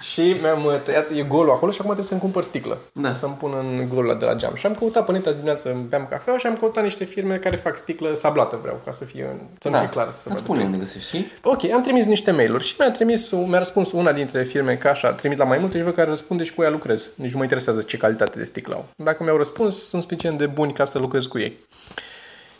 și 0.00 0.36
mi-am 0.40 0.64
uh, 0.64 0.80
tăiat, 0.84 1.10
e 1.10 1.22
golul 1.22 1.50
acolo 1.50 1.70
și 1.70 1.76
acum 1.80 1.90
trebuie 1.90 2.06
să-mi 2.06 2.20
cumpăr 2.20 2.42
sticlă. 2.42 2.78
Da. 2.92 3.12
Să-mi 3.12 3.34
pun 3.38 3.54
în 3.60 3.88
golul 3.88 4.10
ăla 4.10 4.18
de 4.18 4.24
la 4.24 4.34
geam. 4.34 4.54
Și 4.54 4.66
am 4.66 4.74
căutat 4.74 5.04
pe 5.06 5.12
net 5.12 5.26
azi 5.26 5.34
dimineață, 5.34 5.86
beam 5.88 6.06
cafea 6.10 6.36
și 6.36 6.46
am 6.46 6.56
căutat 6.56 6.84
niște 6.84 7.04
firme 7.04 7.36
care 7.36 7.56
fac 7.56 7.76
sticlă 7.76 8.14
sablată, 8.14 8.58
vreau, 8.62 8.80
ca 8.84 8.90
să 8.90 9.04
fie, 9.04 9.36
să 9.60 9.68
nu 9.68 9.78
fie 9.78 9.88
clar. 9.88 10.10
Să 10.10 10.18
se 10.20 10.28
Da. 10.28 10.34
Îți 10.34 10.42
vadă. 10.42 10.52
spune 10.52 10.64
unde 10.64 10.76
găsești, 10.76 11.06
știi? 11.08 11.32
Ok, 11.42 11.70
am 11.70 11.80
trimis 11.82 12.04
niște 12.04 12.30
mail-uri 12.30 12.64
și 12.64 12.74
mi-a 12.78 12.90
trimis, 12.90 13.30
mi-a 13.30 13.58
răspuns 13.58 13.92
una 13.92 14.12
dintre 14.12 14.42
firme 14.42 14.74
ca 14.74 14.90
așa, 14.90 15.12
trimit 15.12 15.38
la 15.38 15.44
mai 15.44 15.58
multe 15.58 15.78
și 15.78 15.84
văd 15.84 15.94
care 15.94 16.08
răspunde 16.08 16.44
și 16.44 16.54
cu 16.54 16.62
ea 16.62 16.70
lucrez. 16.70 17.10
Nici 17.14 17.30
nu 17.30 17.36
mă 17.36 17.42
interesează 17.42 17.82
ce 17.82 17.96
calitate 17.96 18.38
de 18.38 18.44
sticlă 18.44 18.74
au. 18.74 18.86
Dacă 18.96 19.22
mi-au 19.22 19.36
răspuns, 19.36 19.88
sunt 19.88 20.02
suficient 20.02 20.38
de 20.38 20.46
buni 20.46 20.72
ca 20.72 20.84
să 20.84 20.98
lucrez 20.98 21.24
cu 21.26 21.38
ei. 21.38 21.58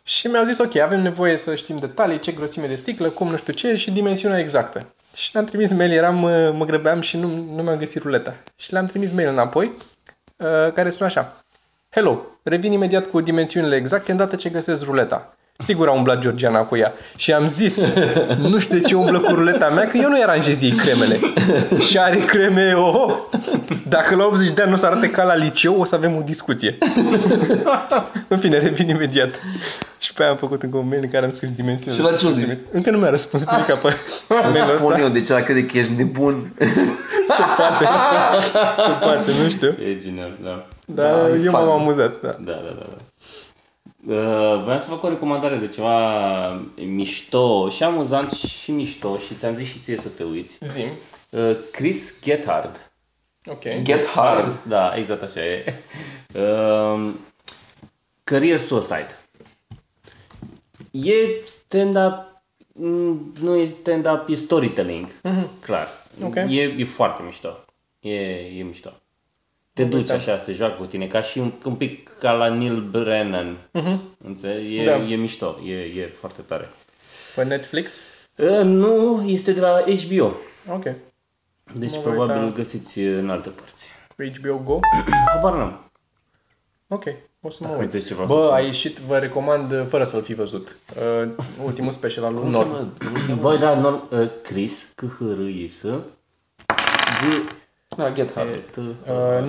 Și 0.02 0.26
mi-au 0.26 0.44
zis, 0.44 0.58
ok, 0.58 0.76
avem 0.76 1.00
nevoie 1.02 1.36
să 1.36 1.54
știm 1.54 1.78
detalii, 1.78 2.20
ce 2.20 2.32
grosime 2.32 2.66
de 2.66 2.74
sticlă, 2.74 3.08
cum 3.08 3.28
nu 3.30 3.36
știu 3.36 3.52
ce 3.52 3.76
și 3.76 3.90
dimensiunea 3.90 4.38
exactă. 4.38 4.86
Și 5.14 5.30
le-am 5.32 5.44
trimis 5.44 5.72
mail, 5.72 5.90
eram, 5.90 6.14
mă, 6.14 6.52
mă 6.56 6.64
grăbeam 6.64 7.00
și 7.00 7.16
nu, 7.16 7.26
nu 7.28 7.62
mi-am 7.62 7.78
găsit 7.78 8.02
ruleta. 8.02 8.36
Și 8.56 8.72
le-am 8.72 8.84
trimis 8.84 9.12
mail 9.12 9.28
înapoi, 9.28 9.76
uh, 10.36 10.72
care 10.72 10.90
sună 10.90 11.08
așa. 11.08 11.44
Hello, 11.90 12.26
revin 12.42 12.72
imediat 12.72 13.06
cu 13.06 13.20
dimensiunile 13.20 13.76
exacte 13.76 14.10
îndată 14.10 14.36
ce 14.36 14.48
găsesc 14.48 14.84
ruleta. 14.84 15.36
Sigur 15.60 15.88
a 15.88 15.92
umblat 15.92 16.18
Georgiana 16.18 16.58
cu 16.60 16.76
ea. 16.76 16.92
Și 17.16 17.32
am 17.32 17.46
zis, 17.46 17.84
nu 18.38 18.58
știu 18.58 18.78
de 18.78 18.80
ce 18.86 18.94
umblă 18.94 19.18
cu 19.18 19.34
ruleta 19.34 19.68
mea, 19.68 19.86
că 19.86 19.96
eu 19.96 20.08
nu 20.08 20.22
aranjez 20.22 20.62
ei 20.62 20.70
cremele. 20.70 21.18
Și 21.78 21.98
are 21.98 22.16
creme, 22.18 22.72
oh, 22.72 23.14
dacă 23.88 24.14
la 24.16 24.24
80 24.24 24.50
de 24.50 24.60
ani 24.60 24.70
nu 24.70 24.76
o 24.76 24.78
să 24.78 24.86
arate 24.86 25.10
ca 25.10 25.22
la 25.22 25.34
liceu, 25.34 25.80
o 25.80 25.84
să 25.84 25.94
avem 25.94 26.16
o 26.16 26.22
discuție. 26.24 26.78
în 28.28 28.38
fine, 28.38 28.58
revin 28.58 28.88
imediat. 28.88 29.40
Și 29.98 30.12
pe 30.12 30.22
aia 30.22 30.30
am 30.30 30.36
făcut 30.36 30.62
încă 30.62 30.76
un 30.76 30.88
mail 30.88 31.00
în 31.02 31.08
care 31.10 31.24
am 31.24 31.30
scris 31.30 31.50
dimensiunile. 31.52 32.04
Și 32.04 32.10
la 32.10 32.16
ce 32.16 32.26
a 32.26 32.30
zis? 32.30 32.56
Încă 32.72 32.90
nu 32.90 32.98
mi-a 32.98 33.10
răspuns 33.10 33.44
nimic 33.50 33.64
pe 33.66 33.94
mail-ul 34.28 34.76
Spun 34.76 34.90
ăsta. 34.90 35.00
eu 35.02 35.08
de 35.08 35.20
ce 35.20 35.32
ăla 35.32 35.42
crede 35.42 35.64
că 35.66 35.78
ești 35.78 35.92
nebun. 35.96 36.52
Se 37.26 37.42
poate. 37.56 37.84
Se 38.74 38.90
poate, 39.00 39.30
nu 39.42 39.48
știu. 39.48 39.68
E 39.68 39.96
genial, 40.02 40.32
da. 40.42 40.66
Dar 40.84 41.10
Da, 41.12 41.28
e 41.28 41.40
eu 41.44 41.50
m-am 41.50 41.64
fun. 41.68 41.80
amuzat, 41.80 42.20
da. 42.20 42.28
Da, 42.28 42.52
da, 42.52 42.52
da. 42.78 42.86
da. 42.88 42.96
Uh, 44.06 44.62
vreau 44.62 44.78
să 44.78 44.88
fac 44.88 45.02
o 45.02 45.08
recomandare 45.08 45.56
de 45.56 45.68
ceva 45.68 46.48
mișto 46.76 47.68
și 47.68 47.82
amuzant 47.82 48.30
și 48.30 48.70
mișto 48.70 49.18
și 49.18 49.34
ți-am 49.34 49.56
zis 49.56 49.68
și 49.68 49.78
ție 49.78 49.96
să 49.96 50.08
te 50.08 50.24
uiți. 50.24 50.58
Zim. 50.60 50.88
Uh, 51.30 51.56
Chris 51.72 52.20
Gethard. 52.22 52.90
Ok. 53.46 53.82
Get 53.82 54.06
hard. 54.06 54.58
Da, 54.68 54.92
exact 54.96 55.22
așa 55.22 55.44
e. 55.44 55.82
Uh, 56.34 57.10
Career 58.24 58.58
Suicide. 58.58 59.18
E 60.90 61.14
stand-up, 61.44 62.42
mm, 62.72 63.34
nu 63.40 63.56
e 63.56 63.68
stand-up, 63.68 64.28
e 64.28 64.34
storytelling. 64.34 65.08
Clar. 65.60 65.88
Ok. 66.22 66.34
E, 66.34 66.62
e 66.62 66.84
foarte 66.84 67.22
mișto. 67.22 67.64
E, 68.00 68.14
e 68.58 68.62
mișto. 68.62 68.92
Te 69.82 69.88
duci 69.96 70.10
așa, 70.10 70.40
se 70.44 70.52
joacă 70.52 70.74
cu 70.78 70.84
tine, 70.84 71.06
ca 71.06 71.22
și 71.22 71.38
un, 71.38 71.52
un 71.64 71.74
pic 71.74 72.08
ca 72.18 72.32
la 72.32 72.48
Neil 72.48 72.80
Brennan. 72.90 73.56
Înțelegi? 74.24 74.76
E, 74.76 74.84
Da. 74.84 74.96
e 74.96 75.16
mișto, 75.16 75.58
e, 75.66 75.72
e 75.72 76.12
foarte 76.20 76.40
tare. 76.42 76.68
Pe 77.34 77.44
Netflix? 77.44 77.92
Uh, 78.36 78.60
nu, 78.62 79.22
este 79.26 79.52
de 79.52 79.60
la 79.60 79.84
HBO. 80.06 80.32
Ok. 80.72 80.82
Deci 81.74 81.90
Mă 81.90 81.98
voi 82.02 82.12
probabil 82.12 82.42
uita. 82.42 82.54
găsiți 82.54 82.98
în 83.00 83.30
alte 83.30 83.48
părți. 83.48 83.88
Pe 84.16 84.32
HBO 84.40 84.56
Go? 84.64 84.78
Habar 85.34 85.52
n-am. 85.52 85.90
Ok. 86.88 87.04
O 87.40 87.50
să 87.50 87.58
mă 87.60 87.68
Dacă 87.68 87.80
uit. 87.80 87.92
uiți 87.92 88.06
ceva 88.06 88.26
să 88.26 88.32
Bă, 88.34 88.40
spun. 88.40 88.54
a 88.54 88.58
ieșit, 88.58 88.96
vă 88.96 89.18
recomand, 89.18 89.72
uh, 89.72 89.86
fără 89.88 90.04
să-l 90.04 90.22
fi 90.22 90.34
văzut, 90.34 90.76
uh, 91.22 91.28
ultimul 91.64 91.90
special 91.90 92.24
al 92.24 92.32
lui 92.34 92.50
Norm. 92.50 92.92
Băi, 93.40 93.58
da, 93.58 93.78
non, 93.80 94.02
uh, 94.10 94.28
Chris, 94.42 94.92
c 94.96 95.02
h 95.04 95.18
r 95.36 95.40
i 95.40 95.68
s 95.68 95.82
G 97.20 97.50
Da, 97.96 98.12
get 98.12 98.34
hard. 98.34 98.54
E, 98.54 98.58
T. 98.58 98.76
Uh, 98.76 98.94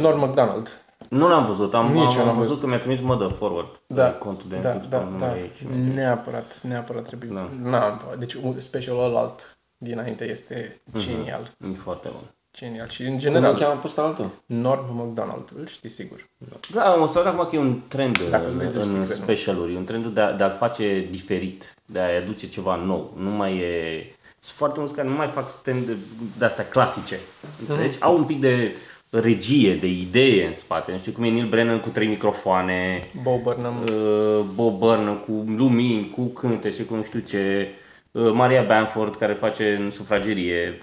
Norm 0.01 0.19
MacDonald. 0.19 0.67
Nu 1.09 1.27
l-am 1.27 1.45
văzut, 1.45 1.73
am, 1.73 1.91
Nici 1.91 2.01
am, 2.03 2.11
eu 2.11 2.17
n-am 2.17 2.27
am 2.27 2.33
văzut 2.35 2.47
văzut. 2.47 2.59
că 2.59 2.67
mi-a 2.67 2.79
trimis 2.79 2.99
mă 3.01 3.15
de 3.17 3.33
forward 3.37 3.79
Da, 3.87 4.03
pe 4.05 4.17
contul 4.17 4.45
de 4.49 4.55
da, 4.55 4.67
Netflix, 4.71 4.91
da, 4.91 4.97
pe 4.97 5.03
numele 5.03 5.25
da. 5.31 5.37
ei 5.37 5.51
și 5.57 5.65
Neapărat, 5.93 6.59
neapărat 6.61 7.05
trebuie. 7.05 7.29
Da. 7.33 7.49
Na, 7.69 8.01
deci 8.19 8.33
un 8.33 8.59
specialul 8.59 9.03
ăla 9.03 9.19
alt 9.19 9.57
dinainte 9.77 10.29
este 10.29 10.81
Mhm. 10.91 10.99
genial. 10.99 11.51
E 11.71 11.75
foarte 11.83 12.07
bun. 12.11 12.21
Genial. 12.53 12.87
Și 12.87 13.01
în 13.01 13.07
Cum 13.07 13.15
îl 13.15 13.21
general, 13.21 13.55
cheamă 13.57 13.73
pe 13.79 13.87
ăsta 13.87 14.01
altul? 14.01 14.29
Norm 14.45 14.95
MacDonald, 14.95 15.49
îl 15.57 15.67
știi 15.67 15.89
sigur. 15.89 16.27
Da, 16.73 16.91
am 16.91 17.01
observat 17.01 17.33
acum 17.33 17.45
că 17.47 17.55
e 17.55 17.59
un 17.59 17.79
trend 17.87 18.29
Dacă 18.29 18.47
în, 18.47 18.57
vezi, 18.57 18.75
în 18.75 18.81
știi 18.81 18.93
că 18.93 18.99
nu. 18.99 19.05
specialuri, 19.05 19.73
e 19.73 19.77
un 19.77 19.83
trend 19.83 20.05
de, 20.05 20.21
a, 20.21 20.31
de 20.33 20.43
a-l 20.43 20.55
face 20.59 21.07
diferit, 21.11 21.75
de 21.85 21.99
a-i 21.99 22.17
aduce 22.17 22.47
ceva 22.49 22.75
nou. 22.75 23.13
Nu 23.17 23.29
mai 23.29 23.57
e... 23.57 24.15
Sunt 24.43 24.57
foarte 24.57 24.79
mulți 24.79 24.93
care 24.93 25.07
nu 25.07 25.15
mai 25.15 25.27
fac 25.27 25.49
stand 25.49 25.97
de 26.37 26.45
astea 26.45 26.65
clasice. 26.67 27.19
Înțelegi? 27.59 27.97
Au 27.99 28.17
un 28.17 28.23
pic 28.23 28.39
de 28.39 28.75
regie, 29.09 29.75
de 29.75 29.87
idee 29.87 30.47
în 30.47 30.53
spate. 30.53 30.91
Nu 30.91 30.97
știu 30.97 31.11
cum 31.11 31.23
e 31.23 31.29
Neil 31.29 31.47
Brennan 31.49 31.79
cu 31.79 31.89
trei 31.89 32.07
microfoane, 32.07 32.99
Bo 33.21 33.39
Burnham. 33.43 33.83
uh, 33.83 34.45
Bob 34.53 34.77
Burnham 34.77 35.15
cu 35.17 35.31
lumini, 35.55 36.09
cu 36.09 36.21
cântece, 36.21 36.83
cu 36.83 36.95
nu 36.95 37.03
știu 37.03 37.19
ce, 37.19 37.69
uh, 38.11 38.31
Maria 38.33 38.63
Bamford 38.63 39.15
care 39.15 39.33
face 39.33 39.75
în 39.79 39.91
sufragerie. 39.91 40.81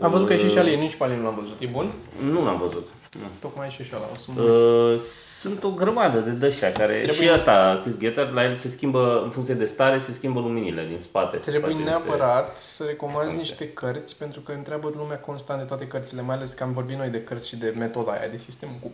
Am 0.00 0.10
văzut 0.10 0.26
că 0.26 0.32
e 0.32 0.38
și 0.38 0.48
și 0.50 0.58
al 0.58 0.66
ei, 0.66 0.80
nici 0.80 0.94
pe 0.94 1.04
al 1.04 1.10
ei 1.10 1.16
nu 1.16 1.22
l-am 1.22 1.38
văzut. 1.40 1.56
E 1.60 1.66
bun? 1.66 1.92
Nu 2.30 2.44
l-am 2.44 2.58
văzut. 2.58 2.88
Nu. 3.20 3.26
Tocmai 3.40 3.66
e 3.66 3.70
și 3.70 3.82
și 3.82 3.92
ăla. 3.96 4.08
O 4.12 4.16
să 4.16 4.30
mă... 4.34 4.42
Uh, 4.42 5.00
sunt 5.40 5.62
o 5.62 5.70
grămadă 5.70 6.18
de 6.18 6.30
dăștia 6.30 6.72
care 6.72 7.02
Trebuie- 7.02 7.26
și 7.26 7.30
asta, 7.30 7.80
Chris 7.82 7.98
Getter, 7.98 8.30
la 8.30 8.44
el 8.44 8.54
se 8.54 8.68
schimbă, 8.68 9.20
în 9.24 9.30
funcție 9.30 9.54
de 9.54 9.66
stare, 9.66 9.98
se 9.98 10.12
schimbă 10.12 10.40
luminile 10.40 10.84
din 10.88 11.00
spate. 11.00 11.36
se 11.36 11.50
Trebuie 11.50 11.72
face 11.72 11.82
neapărat 11.82 12.56
să 12.56 12.84
recomanzi 12.84 13.36
niște 13.36 13.72
cărți, 13.72 14.18
pentru 14.18 14.40
că 14.40 14.52
întreabă 14.52 14.92
lumea 14.96 15.18
constant 15.18 15.60
de 15.60 15.66
toate 15.66 15.86
cărțile, 15.86 16.22
mai 16.22 16.36
ales 16.36 16.52
că 16.52 16.62
am 16.62 16.72
vorbit 16.72 16.96
noi 16.96 17.08
de 17.08 17.22
cărți 17.24 17.48
și 17.48 17.56
de 17.56 17.74
metoda 17.76 18.12
aia, 18.12 18.28
de 18.28 18.36
sistem 18.36 18.68
cu 18.80 18.92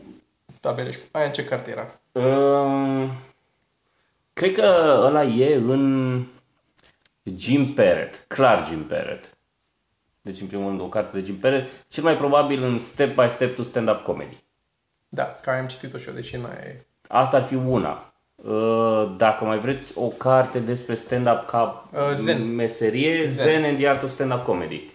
tabele 0.60 0.90
și 0.90 0.98
cu... 0.98 1.04
Aia 1.10 1.26
în 1.26 1.32
ce 1.32 1.44
carte 1.44 1.70
era? 1.70 2.00
Niște... 2.12 2.28
Uh, 2.28 3.10
cred 4.32 4.52
că 4.52 5.00
ăla 5.04 5.22
e 5.22 5.54
în 5.54 6.24
Jim 7.36 7.74
Perret, 7.74 8.24
clar 8.26 8.66
Jim 8.66 8.84
Perret. 8.84 9.36
Deci, 10.20 10.40
în 10.40 10.46
primul 10.46 10.68
rând, 10.68 10.80
o 10.80 10.88
carte 10.88 11.18
de 11.18 11.24
Jim 11.24 11.36
Perret, 11.36 11.66
cel 11.88 12.02
mai 12.02 12.16
probabil 12.16 12.62
în 12.62 12.78
Step 12.78 13.14
by 13.14 13.28
Step 13.28 13.54
to 13.56 13.62
Stand-Up 13.62 14.02
Comedy. 14.02 14.43
Da, 15.14 15.38
că 15.42 15.50
aia 15.50 15.60
am 15.60 15.66
citit-o 15.66 15.98
și 15.98 16.08
eu, 16.08 16.14
deși 16.14 16.36
n-aia 16.36 16.60
e. 16.66 16.84
Asta 17.08 17.36
ar 17.36 17.42
fi 17.42 17.54
una. 17.54 18.12
Uh, 18.34 19.14
dacă 19.16 19.44
mai 19.44 19.58
vreți 19.58 19.98
o 19.98 20.06
carte 20.08 20.58
despre 20.58 20.94
stand-up 20.94 21.46
ca 21.46 21.88
Uh, 21.92 22.12
Zen. 22.14 22.54
meserie, 22.54 23.28
Zen. 23.28 23.44
Zen, 23.46 23.64
and 23.64 23.76
the 23.78 23.88
Art 23.88 24.02
of 24.02 24.10
Stand-up 24.10 24.44
Comedy. 24.44 24.90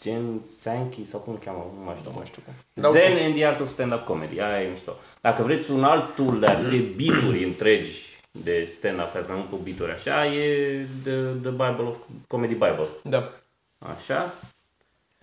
Zen 0.00 0.40
Sankey 0.60 1.04
sau 1.04 1.20
cum 1.20 1.32
îl 1.32 1.38
cheamă, 1.44 1.66
nu 1.78 1.84
mai 1.84 1.94
știu. 1.98 2.10
Nu 2.10 2.16
mai 2.16 2.26
știu 2.26 2.42
cum. 2.44 2.54
Dar 2.72 2.90
Zen 2.90 3.24
and 3.24 3.34
the 3.34 3.44
Art 3.44 3.60
of 3.60 3.68
Stand-up 3.68 4.04
Comedy, 4.04 4.40
aia 4.40 4.62
e 4.62 4.68
mișto. 4.68 4.92
Dacă 5.20 5.42
vreți 5.42 5.70
un 5.70 5.84
alt 5.84 6.14
tool 6.14 6.38
de 6.38 6.46
a 6.46 6.56
scrie 6.56 6.80
beaturi 6.96 7.44
întregi 7.44 8.04
de 8.30 8.64
stand-up, 8.76 9.12
care 9.12 9.24
mai 9.28 9.36
mult 9.36 9.50
cu 9.50 9.56
beaturi 9.56 9.92
așa, 9.92 10.26
e 10.26 10.86
The, 11.02 11.12
the 11.42 11.50
Bible 11.50 11.84
of 11.88 11.96
Comedy 12.28 12.52
Bible. 12.52 12.86
Da. 13.02 13.32
Așa. 13.78 14.34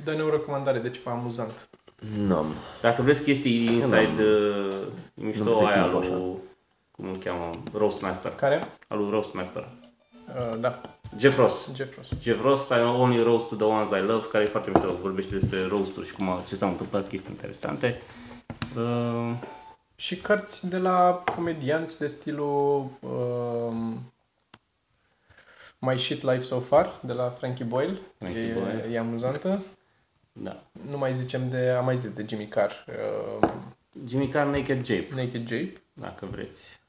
Dă-ne 0.04 0.22
o 0.22 0.30
recomandare 0.30 0.80
de 0.80 0.90
ceva 0.90 1.12
amuzant. 1.12 1.70
Nu. 2.18 2.46
Dacă 2.82 3.02
vreți 3.02 3.24
chestii 3.24 3.66
inside, 3.66 4.24
uh, 4.24 4.88
e 5.14 5.24
mișto 5.26 5.44
Nu-mi 5.44 5.58
dă 5.60 5.66
aia 5.66 5.82
timp 5.82 5.92
lui, 5.94 6.02
așa. 6.02 6.16
cum 6.92 7.06
îl 7.10 7.18
cheamă, 7.18 7.50
Roastmaster. 7.74 8.32
Care? 8.32 8.64
Al 8.88 8.98
lui 8.98 9.10
Roastmaster. 9.10 9.68
Uh, 10.28 10.60
da. 10.60 10.82
Jeff 11.18 11.38
Ross. 11.38 11.70
Jeff 11.76 11.96
Ross. 11.98 12.10
Jeff 12.22 12.42
Ross, 12.42 12.70
I 12.70 12.74
only 12.98 13.24
roast 13.24 13.48
to 13.48 13.56
the 13.56 13.66
ones 13.66 13.90
I 13.90 14.06
love, 14.08 14.28
care 14.32 14.44
e 14.44 14.48
foarte 14.48 14.70
mișto, 14.74 14.94
vorbește 15.02 15.36
despre 15.36 15.66
roasturi 15.68 16.08
și 16.08 16.14
cum, 16.14 16.30
a- 16.30 16.44
ce 16.48 16.56
s-au 16.56 16.70
întâmplat, 16.70 17.08
chestii 17.08 17.32
interesante. 17.32 18.02
Uh, 18.78 19.32
Și 19.96 20.16
cărți 20.16 20.70
de 20.70 20.78
la 20.78 21.24
comedianți 21.36 22.00
de 22.00 22.08
stilul 22.08 22.86
um, 23.00 24.12
My 25.80 26.00
Shit 26.00 26.22
Life 26.22 26.42
So 26.42 26.60
Far, 26.60 26.92
de 27.02 27.14
la 27.14 27.24
Frankie 27.38 27.66
Boyle. 27.66 27.98
Frankie 28.18 28.42
e, 28.42 28.54
Boyle. 28.54 28.88
e 28.92 29.00
amuzantă. 29.00 29.62
Da. 30.34 30.64
Nu 30.90 30.98
mai 30.98 31.16
zicem 31.16 31.50
de, 31.50 31.70
am 31.70 31.86
mai 31.86 31.98
zis 31.98 32.14
de 32.14 32.26
Jimmy 32.28 32.48
Carr, 32.48 32.72
uh, 33.42 33.50
Jimmy 34.08 34.28
Carr 34.28 34.48
Naked 34.48 34.86
Jape, 34.86 35.10
Naked 35.16 35.48
Jape. 35.48 35.82
dacă 35.94 36.26
vreți. 36.26 36.82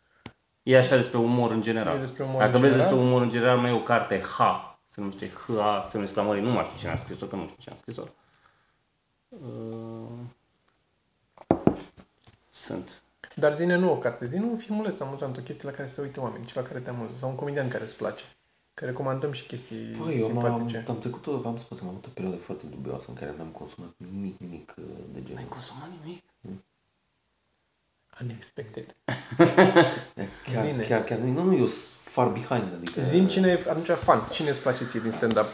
E 0.62 0.78
așa 0.78 0.96
despre 0.96 1.18
umor 1.18 1.50
în 1.50 1.62
general. 1.62 1.96
E 1.96 2.00
despre 2.00 2.22
umor 2.22 2.38
dacă 2.38 2.54
în 2.54 2.60
vreți 2.60 2.74
general. 2.74 2.90
despre 2.90 3.08
umor 3.08 3.22
în 3.22 3.30
general, 3.30 3.58
mai 3.58 3.70
e 3.70 3.74
o 3.74 3.82
carte 3.82 4.20
H, 4.20 4.38
se 4.88 5.00
numește 5.00 5.28
H, 5.28 5.46
se 5.88 5.90
numește 5.92 6.16
la 6.16 6.22
mării, 6.22 6.42
nu 6.42 6.50
mai 6.50 6.64
știu 6.64 6.78
cine 6.78 6.90
a 6.90 6.96
scris-o, 6.96 7.26
că 7.26 7.36
nu 7.36 7.46
știu 7.46 7.56
cine 7.62 7.74
a 7.74 7.78
scris-o. 7.78 8.02
Uh, 9.28 10.18
sunt. 12.50 13.02
Dar 13.34 13.56
zine 13.56 13.76
nu 13.76 13.90
o 13.92 13.96
carte, 13.96 14.26
zine 14.26 14.44
un 14.44 14.56
filmuleț 14.56 15.00
amuzant, 15.00 15.36
o 15.36 15.40
chestie 15.40 15.68
la 15.68 15.74
care 15.76 15.88
se 15.88 16.00
uită 16.00 16.20
oameni, 16.20 16.44
ceva 16.44 16.66
care 16.66 16.80
te 16.80 16.90
amuză, 16.90 17.12
sau 17.18 17.28
un 17.28 17.34
comedian 17.34 17.68
care 17.68 17.84
îți 17.84 17.96
place. 17.96 18.22
Că 18.74 18.84
recomandăm 18.84 19.32
și 19.32 19.46
chestii 19.46 19.76
Păi, 19.76 20.18
eu 20.18 20.32
m-am, 20.32 20.44
simpatice. 20.54 20.84
am 20.88 20.98
trecut, 20.98 21.26
o- 21.26 21.38
v-am 21.38 21.56
spus, 21.56 21.80
am 21.80 21.88
avut 21.88 22.06
o 22.06 22.08
perioadă 22.14 22.36
foarte 22.38 22.66
dubioasă 22.66 23.06
în 23.08 23.14
care 23.14 23.34
n-am 23.38 23.46
consumat 23.46 23.90
nimic, 23.96 24.38
nimic 24.38 24.74
uh, 24.78 24.84
de 25.12 25.18
genul. 25.22 25.34
N-ai 25.34 25.48
consumat 25.48 25.88
nimic? 26.02 26.22
Unexpected. 28.22 28.96
Chiar, 30.52 30.64
Zine. 30.66 30.82
chiar, 30.88 31.04
chiar, 31.04 31.18
nu, 31.18 31.42
nu, 31.44 31.56
eu 31.56 31.66
sunt 31.66 31.92
far 32.00 32.28
behind, 32.28 32.72
adică... 32.76 33.02
Zim 33.02 33.26
cine 33.26 33.48
e 33.48 33.70
atunci 33.70 33.86
fan, 33.98 34.28
cine 34.32 34.48
îți 34.50 34.60
place 34.60 34.86
ție 34.86 35.00
din 35.00 35.10
stand-up? 35.10 35.44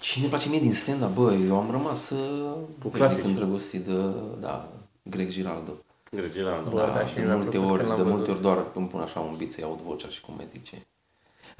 Cine 0.00 0.22
îmi 0.24 0.32
place 0.32 0.48
mie 0.48 0.60
din 0.60 0.74
stand-up, 0.74 1.08
bă, 1.14 1.32
eu 1.32 1.56
am 1.56 1.70
rămas 1.70 2.10
uh, 2.10 2.52
Cu 2.82 2.88
veșnic 2.88 2.96
clasici. 2.96 3.24
îndrăgostit 3.24 3.84
de, 3.84 3.92
da, 4.40 4.68
Greg 5.02 5.28
Giraldo. 5.28 5.72
Gregeral, 6.10 6.64
Bă, 6.70 6.76
da. 6.80 6.86
da, 6.86 7.06
și 7.06 7.14
de 7.14 7.20
mi-a 7.22 7.36
multe 7.36 7.50
plăcut 7.50 7.70
ori, 7.70 7.82
când 7.84 7.96
de 7.96 8.02
l-am 8.02 8.10
multe 8.10 8.30
văzut. 8.30 8.44
ori 8.46 8.54
doar 8.54 8.66
îmi 8.74 8.88
pun 8.88 9.00
așa 9.00 9.20
un 9.20 9.34
beat 9.36 9.50
să 9.50 9.64
aud 9.64 9.78
vocea 9.80 10.08
și 10.08 10.20
cum 10.20 10.34
mai 10.34 10.46
zice. 10.50 10.86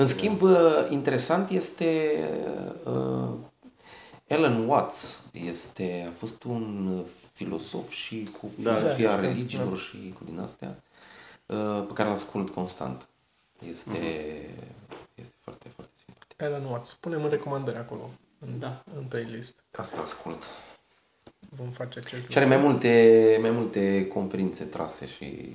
În 0.00 0.06
schimb, 0.06 0.42
uh, 0.42 0.86
interesant 0.90 1.50
este 1.50 2.18
uh, 2.84 3.28
Alan 4.28 4.68
Watts. 4.68 5.22
Este, 5.32 6.08
a 6.08 6.18
fost 6.18 6.42
un 6.44 6.86
uh, 6.98 7.04
filosof 7.32 7.90
și 7.90 8.28
cu 8.40 8.50
Da, 8.58 8.74
filozofia 8.74 9.10
da, 9.10 9.16
știu, 9.16 9.28
religiilor 9.28 9.78
și 9.78 10.14
cu 10.18 10.24
din 10.24 10.38
astea, 10.38 10.82
uh, 11.46 11.84
pe 11.86 11.92
care 11.92 12.08
l-ascult 12.08 12.50
constant. 12.50 13.08
Este, 13.68 13.98
este 15.14 15.34
foarte, 15.40 15.68
foarte 15.74 15.92
simpatic. 16.04 16.42
Alan 16.42 16.64
Watts. 16.64 16.92
Punem 17.00 17.24
în 17.24 17.30
recomandări 17.30 17.76
acolo, 17.76 18.10
în, 18.38 18.58
Da. 18.58 18.84
în 18.98 19.04
playlist. 19.04 19.54
Asta 19.76 20.00
ascult. 20.00 20.44
Vom 21.48 21.68
face 21.68 21.98
acest 21.98 22.28
Și 22.28 22.36
are 22.38 22.46
mai 22.46 22.56
multe, 22.56 23.38
mai 23.40 23.50
multe 23.50 24.06
conferințe 24.06 24.64
trase 24.64 25.08
și... 25.08 25.52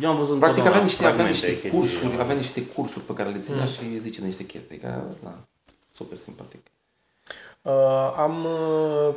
Eu 0.00 0.10
am 0.10 0.16
văzut 0.16 0.38
Practic 0.38 0.64
avea 0.64 0.80
întotdeauna 0.80 0.84
niște, 0.84 1.04
avea 1.04 1.14
fragmente, 1.14 1.46
niște 1.46 1.60
chestii. 1.60 1.78
cursuri, 1.78 2.20
avea 2.20 2.34
niște 2.34 2.66
cursuri 2.66 3.04
pe 3.04 3.12
care 3.12 3.30
le 3.30 3.40
ținea 3.40 3.66
și 3.66 3.98
zice 3.98 4.20
de 4.20 4.26
niște 4.26 4.46
chestii. 4.46 4.78
Ca, 4.78 5.04
da, 5.22 5.38
super 5.92 6.18
simpatic. 6.18 6.60
Uh, 7.62 8.14
am 8.16 8.44
uh, 8.44 9.14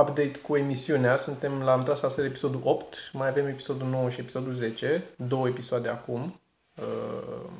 update 0.00 0.38
cu 0.42 0.56
emisiunea, 0.56 1.16
suntem 1.16 1.62
la, 1.62 1.72
am 1.72 1.82
tras 1.82 2.02
astăzi 2.02 2.26
episodul 2.26 2.60
8, 2.64 2.96
mai 3.12 3.28
avem 3.28 3.46
episodul 3.46 3.88
9 3.88 4.10
și 4.10 4.20
episodul 4.20 4.52
10, 4.52 5.04
două 5.16 5.48
episoade 5.48 5.88
acum. 5.88 6.40
Uh, 6.74 7.50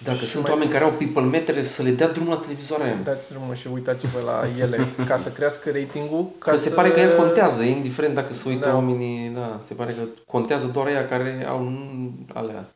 Și 0.00 0.06
dacă 0.06 0.18
Și 0.18 0.26
sunt 0.26 0.42
mai- 0.42 0.52
oameni 0.52 0.70
care 0.70 0.84
au 0.84 0.90
people 0.90 1.22
metere, 1.22 1.62
să 1.62 1.82
le 1.82 1.90
dea 1.90 2.08
drumul 2.08 2.32
la 2.32 2.38
televizoare. 2.40 2.98
dați 3.04 3.30
drumul 3.32 3.54
și 3.54 3.68
uitați-vă 3.72 4.18
la 4.26 4.48
ele 4.58 4.88
ca 5.06 5.16
să 5.16 5.30
crească 5.30 5.70
ratingul. 5.70 6.24
Ca 6.38 6.50
Că 6.50 6.56
să... 6.56 6.68
se 6.68 6.74
pare 6.74 6.90
că 6.90 7.00
ea 7.00 7.16
contează, 7.16 7.62
indiferent 7.62 8.14
dacă 8.14 8.32
se 8.32 8.48
uită 8.48 8.66
Da. 8.68 8.74
oamenii, 8.74 9.28
da, 9.34 9.58
se 9.60 9.74
pare 9.74 9.92
că 9.92 10.02
contează 10.26 10.66
doar 10.66 10.86
ea 10.88 11.08
care 11.08 11.46
au 11.48 11.72
n- 11.72 12.32
alea. 12.34 12.68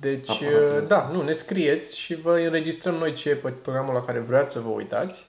Deci, 0.00 0.30
aparatele 0.30 0.64
uh, 0.76 0.82
astea. 0.82 0.96
da, 0.96 1.10
nu, 1.12 1.22
ne 1.22 1.32
scrieți 1.32 1.98
și 1.98 2.14
vă 2.14 2.32
înregistrăm 2.46 2.94
noi 2.94 3.12
ce 3.12 3.28
e 3.30 3.34
pe 3.34 3.48
programul 3.48 3.94
la 3.94 4.02
care 4.04 4.18
vreați 4.18 4.52
să 4.52 4.60
vă 4.60 4.68
uitați. 4.70 5.24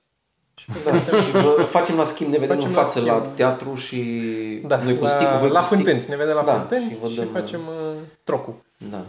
Da, 0.85 1.19
și 1.21 1.31
vă 1.31 1.65
facem 1.69 1.95
la 1.97 2.03
schimb, 2.03 2.31
ne 2.31 2.37
vedem 2.37 2.55
Facem 2.55 2.69
în 2.69 2.75
la 2.75 2.81
față 2.81 2.99
schimb. 2.99 3.07
la 3.15 3.19
teatru 3.35 3.75
și 3.75 3.99
Da, 4.67 4.75
noi 4.83 4.97
cu 4.97 5.03
la, 5.03 5.09
sticul, 5.09 5.37
voi 5.39 5.49
la 5.49 5.59
cu 5.59 5.65
stick. 5.65 5.83
Fântâni, 5.83 6.05
ne 6.09 6.15
vedem 6.15 6.35
la 6.35 6.43
Da, 6.43 6.53
Fântâni 6.53 6.83
și 6.83 6.89
și, 6.89 6.97
vă 7.01 7.07
dăm, 7.21 7.27
facem 7.41 7.59
uh, 7.67 7.93
trocul. 8.23 8.53
Da. 8.91 9.03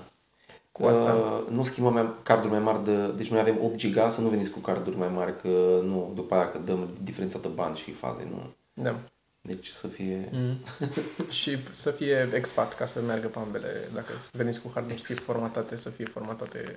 Cu 0.81 0.87
asta. 0.87 1.13
Uh, 1.13 1.43
nu 1.49 1.65
schimbăm 1.65 1.93
mai, 1.93 2.15
carduri 2.23 2.53
mai 2.53 2.61
mari 2.61 2.85
de... 2.85 3.07
Deci 3.17 3.31
noi 3.31 3.41
avem 3.41 3.59
8 3.63 3.77
giga, 3.77 4.09
să 4.09 4.21
nu 4.21 4.29
veniți 4.29 4.51
cu 4.51 4.59
carduri 4.59 4.97
mai 4.97 5.09
mari, 5.15 5.41
că 5.41 5.81
nu, 5.85 6.13
după 6.15 6.35
aia 6.35 6.51
că 6.51 6.59
dăm 6.59 6.89
diferența 7.03 7.39
de 7.39 7.49
bani 7.49 7.77
și 7.77 7.93
faze, 7.93 8.27
nu. 8.31 8.53
Da. 8.83 8.97
Deci 9.41 9.69
să 9.69 9.87
fie... 9.87 10.29
Mm. 10.33 10.57
și 11.41 11.59
să 11.73 11.91
fie 11.91 12.29
exfat 12.35 12.77
ca 12.77 12.87
să 12.87 13.01
meargă 13.07 13.27
pe 13.27 13.39
ambele. 13.39 13.69
Dacă 13.95 14.13
veniți 14.33 14.61
cu 14.61 14.71
hard 14.75 14.89
disk 14.89 15.21
formatate, 15.21 15.77
să 15.77 15.89
fie 15.89 16.05
formatate 16.05 16.73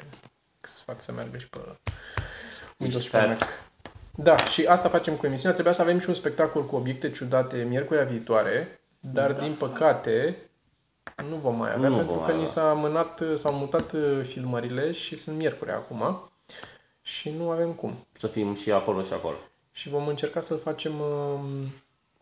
exfat 0.60 1.02
să 1.02 1.12
meargă 1.12 1.38
și 1.38 1.50
pe 1.50 1.60
Windows 2.78 3.04
și 3.04 3.10
pe 3.10 3.18
fat. 3.18 3.28
Mac. 3.28 3.50
Da, 4.16 4.38
și 4.38 4.66
asta 4.66 4.90
facem 4.90 5.16
cu 5.16 5.26
emisiunea. 5.26 5.54
Trebuia 5.54 5.74
să 5.74 5.82
avem 5.82 6.00
și 6.00 6.08
un 6.08 6.16
spectacol 6.16 6.66
cu 6.66 6.76
obiecte 6.76 7.12
ciudate 7.12 7.66
miercurea 7.70 8.04
viitoare, 8.04 8.80
dar 9.00 9.32
da. 9.32 9.42
din 9.42 9.54
păcate 9.54 10.38
nu 11.22 11.36
vom 11.36 11.58
mai 11.58 11.74
avea, 11.74 11.90
Nu 11.90 11.96
pentru 11.96 12.14
vom 12.14 12.24
că 12.24 12.32
mai 12.32 12.34
ni 12.34 12.48
avea. 12.48 12.52
s-a 12.52 12.70
amânat, 12.70 13.22
s-au 13.36 13.54
mutat 13.54 13.92
uh, 13.92 14.22
filmările 14.24 14.92
și 14.92 15.16
sunt 15.18 15.38
miercuri 15.38 15.72
acum 15.72 16.30
și 17.02 17.30
nu 17.30 17.50
avem 17.50 17.72
cum. 17.72 17.94
Să 18.12 18.28
fim 18.28 18.56
și 18.56 18.72
acolo 18.72 19.04
și 19.04 19.14
acolo. 19.14 19.36
Și 19.72 19.90
vom 19.90 20.08
încerca 20.08 20.40
să-l 20.40 20.58
facem 20.58 21.00
um, 21.00 21.44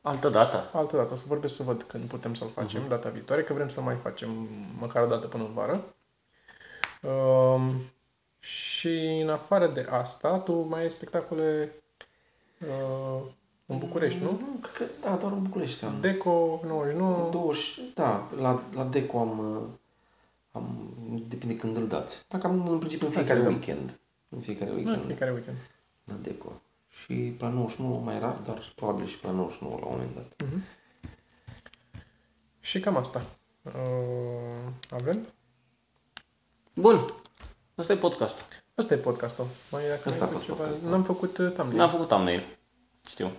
Altă 0.02 0.30
dată. 0.30 0.70
altă 0.74 0.96
dată. 0.96 1.14
O 1.14 1.16
să 1.16 1.24
vorbesc 1.28 1.56
să 1.56 1.64
văd 1.64 1.84
când 1.84 2.04
putem 2.10 2.34
să-l 2.34 2.50
facem, 2.54 2.86
uh-huh. 2.86 2.90
data 2.90 3.10
viitoare, 3.10 3.44
că 3.44 3.54
vrem 3.54 3.68
să 3.68 3.82
mai 3.82 3.96
facem 3.96 4.30
măcar 4.80 5.04
o 5.04 5.08
dată 5.08 5.28
până 5.28 5.44
în 5.44 5.54
vară. 5.54 5.84
Um, 7.02 7.82
și 8.40 9.20
în 9.22 9.30
afară 9.30 9.68
de 9.68 9.88
asta, 9.90 10.38
tu 10.38 10.54
mai 10.54 10.82
ai 10.82 10.92
spectacole 10.92 11.74
uh, 12.60 13.22
în 13.72 13.78
București, 13.78 14.24
nu? 14.24 14.32
Nu, 14.32 14.60
cred 14.62 14.74
că, 14.88 14.94
da, 15.02 15.16
doar 15.16 15.32
în 15.32 15.42
București 15.44 15.86
am. 15.86 15.98
Deco 16.02 16.60
99. 16.68 17.30
20, 17.32 17.80
da, 17.96 18.30
la, 18.40 18.64
la 18.76 18.84
Deco 18.84 19.20
am, 19.20 19.40
uh, 19.40 19.68
am, 20.52 20.94
depinde 21.28 21.56
când 21.58 21.78
îl 21.78 21.88
dați. 21.88 22.26
Dacă 22.28 22.48
am 22.48 22.68
în 22.70 22.78
principiu 22.80 23.08
în 23.08 23.14
Hai 23.14 23.24
să 23.24 23.34
fiecare 23.34 23.54
vedem. 23.56 23.68
weekend. 23.76 24.00
În 24.30 24.40
fiecare 24.40 24.70
Nu, 24.72 24.78
weekend 24.78 25.06
fiecare 25.06 25.32
weekend. 25.32 25.58
la 26.04 26.14
Deco. 26.22 26.52
Și 27.04 27.14
pe 27.14 27.44
la 27.44 27.50
99 27.50 28.00
mai 28.00 28.20
rar, 28.20 28.36
dar 28.46 28.72
probabil 28.76 29.06
și 29.06 29.18
pe 29.20 29.28
la 29.28 29.34
99 29.34 29.78
la 29.80 29.86
un 29.86 29.92
moment 29.92 30.16
dat. 30.16 30.48
Și 32.60 32.80
cam 32.80 32.98
asta. 32.98 33.22
Uh, 33.62 33.72
avem? 34.90 35.26
Bun. 36.74 37.14
Asta 37.76 37.94
e 37.94 37.98
podcastul. 37.98 38.44
Asta 38.76 38.94
e 38.94 38.98
podcastul. 38.98 39.46
Mai 39.72 39.82
dacă 39.88 40.10
Asta 40.10 40.22
a 40.24 40.26
mai 40.26 40.34
fost 40.34 40.46
ceva- 40.46 40.58
podcastul. 40.58 40.90
N-am 40.90 41.04
făcut 41.04 41.38
uh, 41.38 41.52
thumbnail. 41.52 41.78
N-am 41.78 41.90
făcut 41.90 42.08
thumbnail. 42.08 42.44
Știu. 43.10 43.32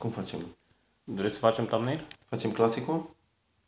Cum 0.00 0.10
facem? 0.10 0.38
Vreți 1.04 1.32
să 1.34 1.38
facem 1.40 1.66
thumbnail? 1.66 2.06
Facem 2.28 2.50
clasicul? 2.52 3.10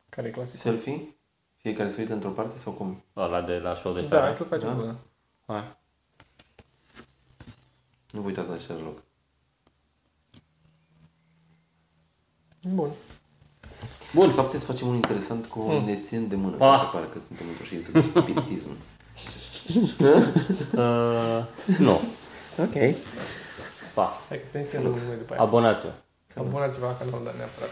Care 0.09 0.29
e 0.29 0.31
clasic? 0.31 0.59
Selfie? 0.59 1.17
Fiecare 1.57 1.91
se 1.91 2.01
uită 2.01 2.13
într-o 2.13 2.29
parte 2.31 2.59
sau 2.59 2.73
cum? 2.73 3.03
Ăla 3.17 3.43
de 3.43 3.53
la 3.59 3.75
show 3.75 3.93
de 3.93 4.01
Da, 4.01 4.07
seară. 4.07 4.25
hai 4.25 4.35
să-l 4.35 4.47
facem. 4.47 4.77
Da? 4.79 4.85
Da? 4.85 4.97
Hai. 5.53 5.77
Nu 8.11 8.21
vă 8.21 8.27
uitați 8.27 8.49
la 8.49 8.55
același 8.55 8.85
loc. 8.85 9.03
Bun. 12.63 12.91
Bun. 14.15 14.33
Sau 14.33 14.45
puteți 14.45 14.65
să 14.65 14.73
facem 14.73 14.89
un 14.89 14.95
interesant 14.95 15.47
cu 15.47 15.61
Hmm. 15.61 15.85
ne 15.85 16.01
țin 16.01 16.29
de 16.29 16.37
mână. 16.37 16.65
Ah. 16.65 16.73
Mi 16.81 16.85
se 16.85 16.91
pare 16.97 17.07
că 17.13 17.19
suntem 17.21 17.47
într-o 17.49 17.65
ședință 17.65 17.91
de 17.91 18.01
spiritism. 18.01 18.71
Uh, 20.73 21.45
nu. 21.79 22.01
ok. 22.59 22.95
Pa. 23.95 24.21
Hai 24.29 24.39
că 24.39 24.45
pensăm 24.53 24.83
mai 24.83 25.17
după 25.19 25.33
aia. 25.33 25.43
Abonați-vă. 25.43 25.93
Abonați-vă 26.37 26.87
la 26.87 26.97
canal, 26.97 27.25
dar 27.25 27.35
neapărat. 27.35 27.71